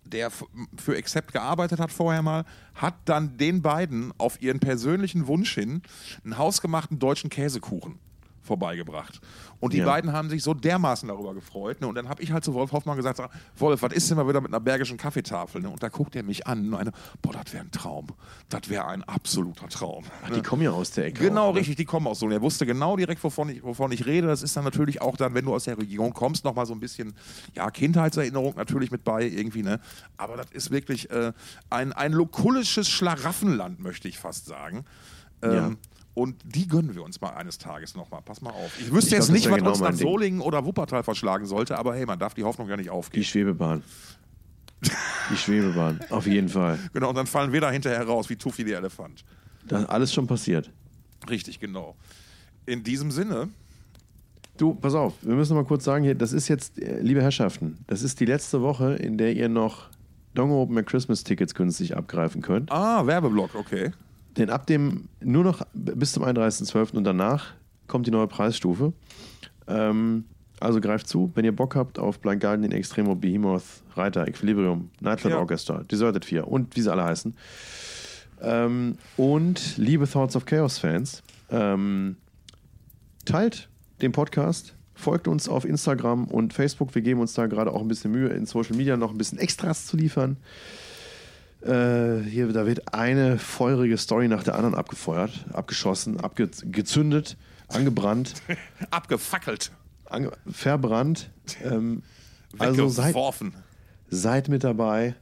der 0.04 0.32
für 0.32 0.96
Accept 0.96 1.34
gearbeitet 1.34 1.80
hat 1.80 1.92
vorher 1.92 2.22
mal, 2.22 2.46
hat 2.76 2.96
dann 3.06 3.38
den 3.38 3.62
beiden 3.62 4.14
auf 4.18 4.42
ihren 4.42 4.60
persönlichen 4.60 5.28
Wunsch 5.28 5.54
hin 5.56 5.82
einen 6.24 6.38
hausgemachten 6.38 7.00
deutschen 7.00 7.30
Käsekuchen 7.30 8.00
vorbeigebracht. 8.46 9.20
Und 9.60 9.74
die 9.74 9.80
Ja. 9.80 9.86
beiden 9.86 10.14
haben 10.14 10.30
sich 10.30 10.44
so 10.44 10.54
dermaßen 10.54 11.10
darüber 11.10 11.34
gefreut. 11.34 11.82
Ne? 11.82 11.88
Und 11.88 11.96
dann 11.96 12.08
habe 12.08 12.22
ich 12.24 12.32
halt 12.32 12.44
zu 12.44 12.54
Wolf 12.54 12.72
Hoffmann 12.72 12.96
gesagt, 12.96 13.18
sag, 13.18 13.30
Wolf, 13.58 13.82
was 13.82 13.92
ist 13.94 14.10
denn 14.10 14.18
mal 14.18 14.28
wieder 14.28 14.40
mit 14.42 14.52
einer 14.52 14.60
bergischen 14.60 14.98
Kaffeetafel? 14.98 15.62
Ne? 15.62 15.70
Und 15.70 15.82
da 15.84 15.90
guckt 15.90 16.16
er 16.16 16.24
mich 16.24 16.48
an 16.48 16.68
und 16.68 16.76
eine, 16.76 16.92
boah, 17.22 17.34
das 17.34 17.52
wäre 17.54 17.64
ein 17.66 17.72
Traum. 17.72 18.08
Das 18.50 18.70
wäre 18.70 18.88
ein 18.88 19.04
absoluter 19.04 19.68
Traum. 19.68 20.06
Ach, 20.24 20.30
die 20.30 20.42
kommen 20.42 20.62
ja 20.62 20.72
aus 20.72 20.92
der 20.92 21.08
Ecke. 21.08 21.24
Genau, 21.28 21.50
auch, 21.50 21.54
ne? 21.54 21.60
richtig, 21.60 21.76
die 21.76 21.86
kommen 21.86 22.08
aus 22.08 22.20
so. 22.20 22.26
Und 22.28 22.32
er 22.32 22.42
wusste 22.42 22.66
genau 22.66 22.96
direkt, 22.96 23.24
wovon 23.24 23.50
ich, 23.50 23.64
wovon 23.64 23.92
ich 23.92 24.06
rede. 24.06 24.28
Das 24.28 24.44
ist 24.44 24.56
dann 24.56 24.64
natürlich 24.64 25.02
auch 25.02 25.18
dann, 25.18 25.34
wenn 25.34 25.46
du 25.46 25.54
aus 25.54 25.64
der 25.66 25.78
Region 25.78 26.14
kommst, 26.14 26.46
nochmal 26.46 26.66
so 26.66 26.74
ein 26.74 26.80
bisschen, 26.80 27.14
ja, 27.56 27.72
Kindheitserinnerung 27.72 28.56
natürlich 28.56 28.92
mit 28.92 29.04
bei 29.04 29.24
irgendwie, 29.24 29.64
ne? 29.64 29.80
Aber 30.18 30.38
das 30.38 30.52
ist 30.52 30.72
wirklich 30.72 31.10
äh, 31.10 31.34
ein, 31.70 31.92
ein 31.94 32.12
lokulisches 32.14 32.88
Schlaraffenland, 32.90 33.80
möchte 33.80 34.08
ich 34.08 34.20
fast 34.20 34.46
sagen. 34.46 34.86
Ähm, 35.42 35.52
Ja. 35.54 35.72
Und 36.16 36.36
die 36.46 36.68
gönnen 36.68 36.96
wir 36.96 37.04
uns 37.04 37.20
mal 37.22 37.32
eines 37.32 37.58
Tages 37.58 37.94
nochmal. 37.96 38.22
Pass 38.24 38.42
mal 38.42 38.50
auf. 38.52 38.80
Ich 38.80 38.92
wüsste 38.92 39.10
Ich 39.10 39.12
jetzt 39.20 39.26
glaub, 39.28 39.36
nicht, 39.36 39.50
was 39.52 39.58
genau 39.58 39.70
uns 39.72 39.80
nach 39.82 39.90
Ding. 39.90 39.98
Solingen 39.98 40.42
oder 40.42 40.66
Wuppertal 40.66 41.04
verschlagen 41.04 41.46
sollte, 41.46 41.78
aber 41.78 41.94
hey, 41.94 42.06
man 42.06 42.18
darf 42.18 42.34
die 42.34 42.44
Hoffnung 42.44 42.70
ja 42.70 42.78
nicht 42.78 42.86
Die 42.88 42.90
aufgeben. 42.92 43.24
Schwebebahn. 43.26 43.84
Die 45.32 45.38
Schwebebahn, 45.38 46.00
auf 46.10 46.26
jeden 46.26 46.50
Fall. 46.50 46.80
Genau, 46.94 47.10
und 47.10 47.16
dann 47.16 47.28
fallen 47.28 47.52
wir 47.52 47.62
da 47.62 47.70
hinterher 47.70 48.08
raus, 48.08 48.30
wie 48.30 48.36
Tufi 48.38 48.64
der 48.64 48.78
Elefant. 48.78 49.24
Ist 49.66 49.74
alles 49.90 50.14
schon 50.14 50.26
passiert. 50.26 50.72
Richtig, 51.30 51.60
genau. 51.60 51.96
In 52.66 52.84
diesem 52.84 53.12
Sinne, 53.12 53.50
Du, 54.58 54.74
pass 54.74 54.94
auf, 54.96 55.16
wir 55.22 55.36
müssen 55.36 55.54
mal 55.54 55.66
kurz 55.66 55.84
sagen 55.84 56.06
hier, 56.06 56.16
das 56.16 56.32
ist 56.32 56.48
jetzt, 56.48 56.80
äh, 56.80 57.02
liebe 57.02 57.22
Herrschaften, 57.22 57.78
das 57.88 58.04
ist 58.04 58.22
die 58.22 58.26
letzte 58.26 58.62
Woche, 58.62 58.94
in 58.96 59.18
der 59.18 59.34
ihr 59.36 59.50
noch 59.50 59.90
Dongo 60.34 60.62
Open 60.62 60.78
Air 60.78 60.84
Christmas 60.84 61.26
Tickets 61.26 61.54
günstig 61.56 61.98
abgreifen 61.98 62.42
könnt. 62.42 62.72
ah, 62.72 63.06
Werbeblock, 63.06 63.54
okay. 63.56 63.92
Denn 64.38 64.50
ab 64.50 64.68
dem, 64.68 65.08
nur 65.22 65.44
noch 65.44 65.62
bis 65.74 66.12
zum 66.12 66.24
31.12. 66.24 66.96
und 66.96 67.04
danach 67.04 67.54
kommt 67.88 68.08
die 68.08 68.12
neue 68.12 68.28
Preisstufe. 68.28 68.94
Ähm, 69.68 70.26
also 70.60 70.80
greift 70.82 71.08
zu, 71.08 71.32
wenn 71.36 71.46
ihr 71.46 71.56
Bock 71.56 71.76
habt 71.76 72.00
auf 72.00 72.20
Blind 72.20 72.42
Guardian, 72.42 72.72
Extremo, 72.72 73.16
Behemoth, 73.16 73.64
Reiter, 73.96 74.28
Equilibrium, 74.28 74.90
Nightlight 75.00 75.34
Ja. 75.34 75.40
Orchestra, 75.40 75.84
Deserted 75.84 76.26
4 76.26 76.48
und 76.48 76.76
wie 76.76 76.82
sie 76.82 76.92
alle 76.92 77.04
heißen. 77.04 77.36
Ähm, 78.42 78.98
und 79.18 79.78
liebe 79.78 80.08
Thoughts 80.08 80.36
of 80.36 80.46
Chaos 80.46 80.78
Fans, 80.78 81.24
ähm, 81.50 82.18
teilt 83.26 83.70
den 84.02 84.12
Podcast, 84.12 84.76
folgt 84.94 85.28
uns 85.28 85.48
auf 85.48 85.66
Instagram 85.66 86.26
und 86.26 86.54
Facebook. 86.54 86.94
Wir 86.96 87.02
geben 87.02 87.20
uns 87.22 87.34
da 87.34 87.48
gerade 87.48 87.72
auch 87.72 87.82
ein 87.82 87.88
bisschen 87.88 88.12
Mühe, 88.12 88.30
in 88.30 88.46
Social 88.46 88.76
Media 88.76 88.98
noch 88.98 89.12
ein 89.12 89.18
bisschen 89.18 89.38
Extras 89.38 89.86
zu 89.88 89.98
liefern. 89.98 90.38
Äh, 91.66 92.22
hier, 92.30 92.48
da 92.54 92.66
wird 92.66 92.94
eine 92.94 93.38
feurige 93.40 93.98
Story 93.98 94.28
nach 94.28 94.44
der 94.44 94.56
anderen 94.56 94.76
abgefeuert, 94.76 95.46
abgeschossen, 95.54 96.20
abgezündet, 96.20 97.38
angebrannt, 97.70 98.34
Abgefackelt. 98.92 99.72
ange 100.10 100.32
verbrannt. 100.52 101.30
Ähm, 101.64 102.04
also 102.60 102.88
seid, 102.90 103.16
seid 104.10 104.48
mit 104.50 104.64
dabei, 104.64 105.16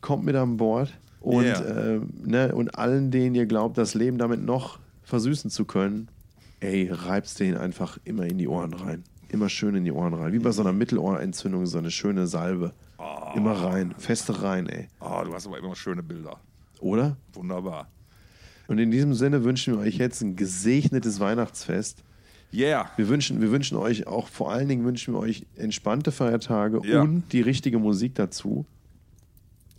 kommt 0.00 0.24
mit 0.24 0.36
an 0.36 0.56
Bord 0.56 0.92
und, 1.20 1.44
Yeah. 1.44 1.60
äh, 1.96 2.00
ne, 2.24 2.54
und 2.54 2.78
allen, 2.78 3.10
denen 3.10 3.34
ihr 3.34 3.46
glaubt, 3.46 3.76
das 3.76 3.94
Leben 3.94 4.18
damit 4.18 4.42
noch 4.42 4.78
versüßen 5.02 5.50
zu 5.50 5.64
können, 5.64 6.08
ey, 6.60 6.88
reibt's 6.92 7.34
denen 7.34 7.56
einfach 7.56 7.98
immer 8.04 8.24
in 8.26 8.38
die 8.38 8.46
Ohren 8.48 8.72
rein. 8.74 9.02
Immer 9.30 9.48
schön 9.48 9.74
in 9.74 9.84
die 9.84 9.92
Ohren 9.92 10.14
rein. 10.14 10.32
Wie 10.32 10.38
bei 10.38 10.52
so 10.52 10.62
einer 10.62 10.72
Mittelohrentzündung, 10.72 11.66
so 11.66 11.78
eine 11.78 11.90
schöne 11.90 12.26
Salbe. 12.26 12.72
Immer 13.36 13.52
rein, 13.52 13.94
feste 13.98 14.42
rein, 14.42 14.68
ey. 14.68 14.88
Oh, 15.00 15.22
du 15.24 15.32
hast 15.32 15.46
aber 15.46 15.58
immer 15.58 15.76
schöne 15.76 16.02
Bilder. 16.02 16.38
Oder? 16.80 17.16
Wunderbar. 17.32 17.88
Und 18.66 18.78
in 18.78 18.90
diesem 18.90 19.14
Sinne 19.14 19.44
wünschen 19.44 19.74
wir 19.74 19.80
euch 19.80 19.96
jetzt 19.96 20.20
ein 20.20 20.36
gesegnetes 20.36 21.20
Weihnachtsfest. 21.20 22.02
Yeah. 22.52 22.90
Wir 22.96 23.08
wünschen, 23.08 23.40
wir 23.40 23.50
wünschen 23.50 23.76
euch 23.76 24.06
auch, 24.06 24.26
vor 24.28 24.50
allen 24.50 24.68
Dingen 24.68 24.84
wünschen 24.84 25.14
wir 25.14 25.20
euch 25.20 25.46
entspannte 25.56 26.12
Feiertage 26.12 26.80
Ja. 26.84 27.02
und 27.02 27.24
die 27.32 27.40
richtige 27.42 27.78
Musik 27.78 28.14
dazu. 28.14 28.64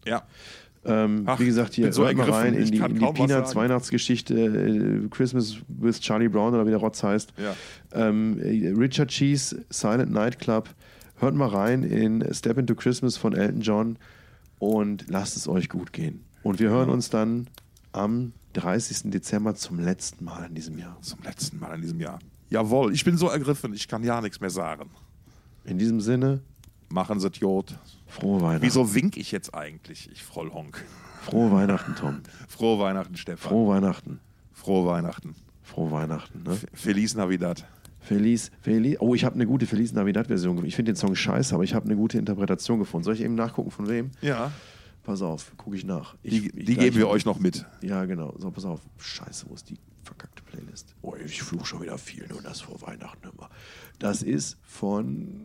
Ja. 0.05 0.24
Ähm, 0.86 1.24
Ach, 1.26 1.39
wie 1.39 1.45
gesagt, 1.45 1.74
hier 1.74 1.91
so 1.91 2.03
mal 2.03 2.13
rein 2.30 2.53
in 2.53 2.72
die, 2.72 2.78
in 2.78 2.95
die 2.99 3.05
Peanuts. 3.05 3.55
Weihnachtsgeschichte, 3.55 4.34
äh, 4.34 5.07
Christmas 5.09 5.57
with 5.67 5.99
Charlie 5.99 6.30
Brown 6.30 6.53
oder 6.53 6.65
wie 6.65 6.70
der 6.70 6.80
Rotz 6.80 7.03
heißt. 7.03 7.34
Ja. 7.38 7.55
Ähm, 7.91 8.39
äh, 8.39 8.70
Richard 8.70 9.09
Cheese, 9.09 9.65
Silent 9.70 10.11
Night 10.11 10.39
Club. 10.39 10.70
Hört 11.20 11.36
mal 11.36 11.49
rein 11.49 11.84
in 11.84 12.26
Step 12.34 12.57
into 12.57 12.76
Christmas 12.76 13.17
von 13.17 13.34
Elton 13.34 13.61
John 13.61 13.97
und 14.57 15.05
lasst 15.09 15.36
es 15.36 15.47
euch 15.47 15.67
gut 15.70 15.91
gehen. 15.93 16.24
Und 16.43 16.59
wir 16.59 16.70
hören 16.70 16.89
uns 16.89 17.09
dann 17.09 17.47
am 17.91 18.32
30. 18.53 19.11
Dezember 19.11 19.55
zum 19.55 19.80
letzten 19.80 20.24
Mal 20.26 20.45
in 20.45 20.55
diesem 20.55 20.78
Jahr. 20.78 20.97
Zum 21.01 21.22
letzten 21.24 21.59
Mal 21.59 21.76
in 21.76 21.82
diesem 21.82 21.99
Jahr. 21.99 22.20
Jawohl, 22.49 22.93
ich 22.93 23.03
bin 23.03 23.17
so 23.17 23.28
ergriffen, 23.28 23.74
ich 23.74 23.88
kann 23.88 24.03
ja 24.03 24.22
nichts 24.22 24.39
mehr 24.39 24.49
sagen. 24.49 24.89
In 25.65 25.78
diesem 25.78 26.01
Sinne, 26.01 26.41
Machen 26.91 27.20
Sie 27.20 27.28
Jod. 27.28 27.78
frohe 28.07 28.41
Weihnachten. 28.41 28.63
Wieso 28.65 28.95
wink 28.95 29.15
ich 29.17 29.32
jetzt 29.32 29.53
eigentlich, 29.53 30.09
ich 30.11 30.24
Frollhonk? 30.24 30.84
Frohe 31.22 31.51
Weihnachten, 31.51 31.95
Tom. 31.95 32.22
Frohe 32.47 32.80
Weihnachten, 32.80 33.15
Stefan. 33.15 33.49
Frohe 33.49 33.76
Weihnachten. 33.76 34.20
Frohe 34.53 34.88
Weihnachten. 34.88 35.36
Frohe 35.61 35.91
Weihnachten. 35.91 36.43
Ne? 36.43 36.57
Feliz 36.74 37.13
Navidad. 37.13 37.67
Feliz, 38.00 38.52
Feliz. 38.62 38.97
Oh, 39.00 39.14
ich 39.16 39.26
habe 39.26 39.36
eine 39.36 39.45
gute 39.45 39.66
Feliz 39.66 39.91
Navidad-Version. 39.93 40.56
gefunden. 40.56 40.68
Ich 40.70 40.76
finde 40.76 40.93
den 40.93 40.95
Song 40.95 41.16
scheiße, 41.16 41.54
aber 41.54 41.64
ich 41.64 41.74
habe 41.74 41.86
eine 41.86 41.95
gute 41.95 42.18
Interpretation 42.18 42.80
gefunden. 42.80 43.04
Soll 43.04 43.14
ich 43.16 43.22
eben 43.22 43.36
nachgucken, 43.36 43.72
von 43.72 43.88
wem? 43.89 44.12
Ja. 44.22 44.52
Pass 45.04 45.22
auf, 45.22 45.54
gucke 45.58 45.76
ich 45.76 45.86
nach. 45.86 46.16
Ich, 46.24 46.32
Die, 46.32 46.38
ich 46.47 46.52
die 46.54 46.74
gleich- 46.74 46.78
geben 46.86 46.97
wir 46.97 47.08
euch 47.10 47.26
noch 47.26 47.39
mit. 47.39 47.66
Ja, 47.82 48.06
genau. 48.06 48.36
So, 48.38 48.52
pass 48.52 48.66
auf. 48.66 48.82
Scheiße, 48.97 49.45
wo 49.50 49.56
ist 49.56 49.70
die 49.70 49.78
verkackte 50.04 50.43
Playlist? 50.43 50.95
Oh, 51.02 51.16
ich 51.24 51.41
fluch 51.41 51.66
schon 51.66 51.82
wieder 51.82 51.97
viel, 51.97 52.26
nur 52.30 52.41
das 52.41 52.62
vor 52.62 52.82
Weihnachten 52.82 53.28
immer. 53.34 53.50
Das 54.00 54.24
ist 54.24 54.58
von 54.64 55.41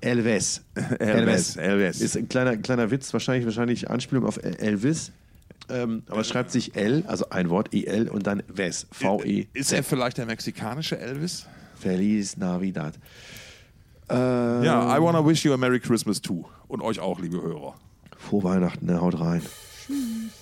äh, 0.00 0.06
Elvis. 0.10 0.64
Elvis, 0.98 1.56
Elvis. 1.56 2.00
Ist 2.00 2.16
ein 2.16 2.28
kleiner, 2.28 2.56
kleiner 2.56 2.90
Witz, 2.90 3.12
wahrscheinlich, 3.12 3.44
wahrscheinlich 3.46 3.90
Anspielung 3.90 4.24
auf 4.26 4.36
El- 4.42 4.56
Elvis. 4.56 5.12
Ähm, 5.72 6.02
aber 6.08 6.20
es 6.20 6.28
schreibt 6.28 6.50
sich 6.50 6.76
L, 6.76 7.04
also 7.06 7.30
ein 7.30 7.48
Wort, 7.50 7.72
EL 7.74 8.08
und 8.08 8.26
dann 8.26 8.42
Ves, 8.48 8.86
V-E. 8.92 9.46
Ist 9.54 9.72
er 9.72 9.82
vielleicht 9.82 10.18
der 10.18 10.26
mexikanische 10.26 10.98
Elvis? 10.98 11.46
Feliz 11.78 12.36
Navidad. 12.36 12.94
Äh, 14.10 14.14
Ja, 14.14 14.96
I 14.96 15.00
wanna 15.00 15.24
wish 15.26 15.44
you 15.44 15.52
a 15.52 15.56
Merry 15.56 15.80
Christmas 15.80 16.20
too. 16.20 16.44
Und 16.68 16.82
euch 16.82 17.00
auch, 17.00 17.20
liebe 17.20 17.40
Hörer. 17.40 17.74
Frohe 18.18 18.44
Weihnachten, 18.44 18.86
ne? 18.86 19.00
haut 19.00 19.18
rein. 19.18 19.42
Schatz, 19.42 20.41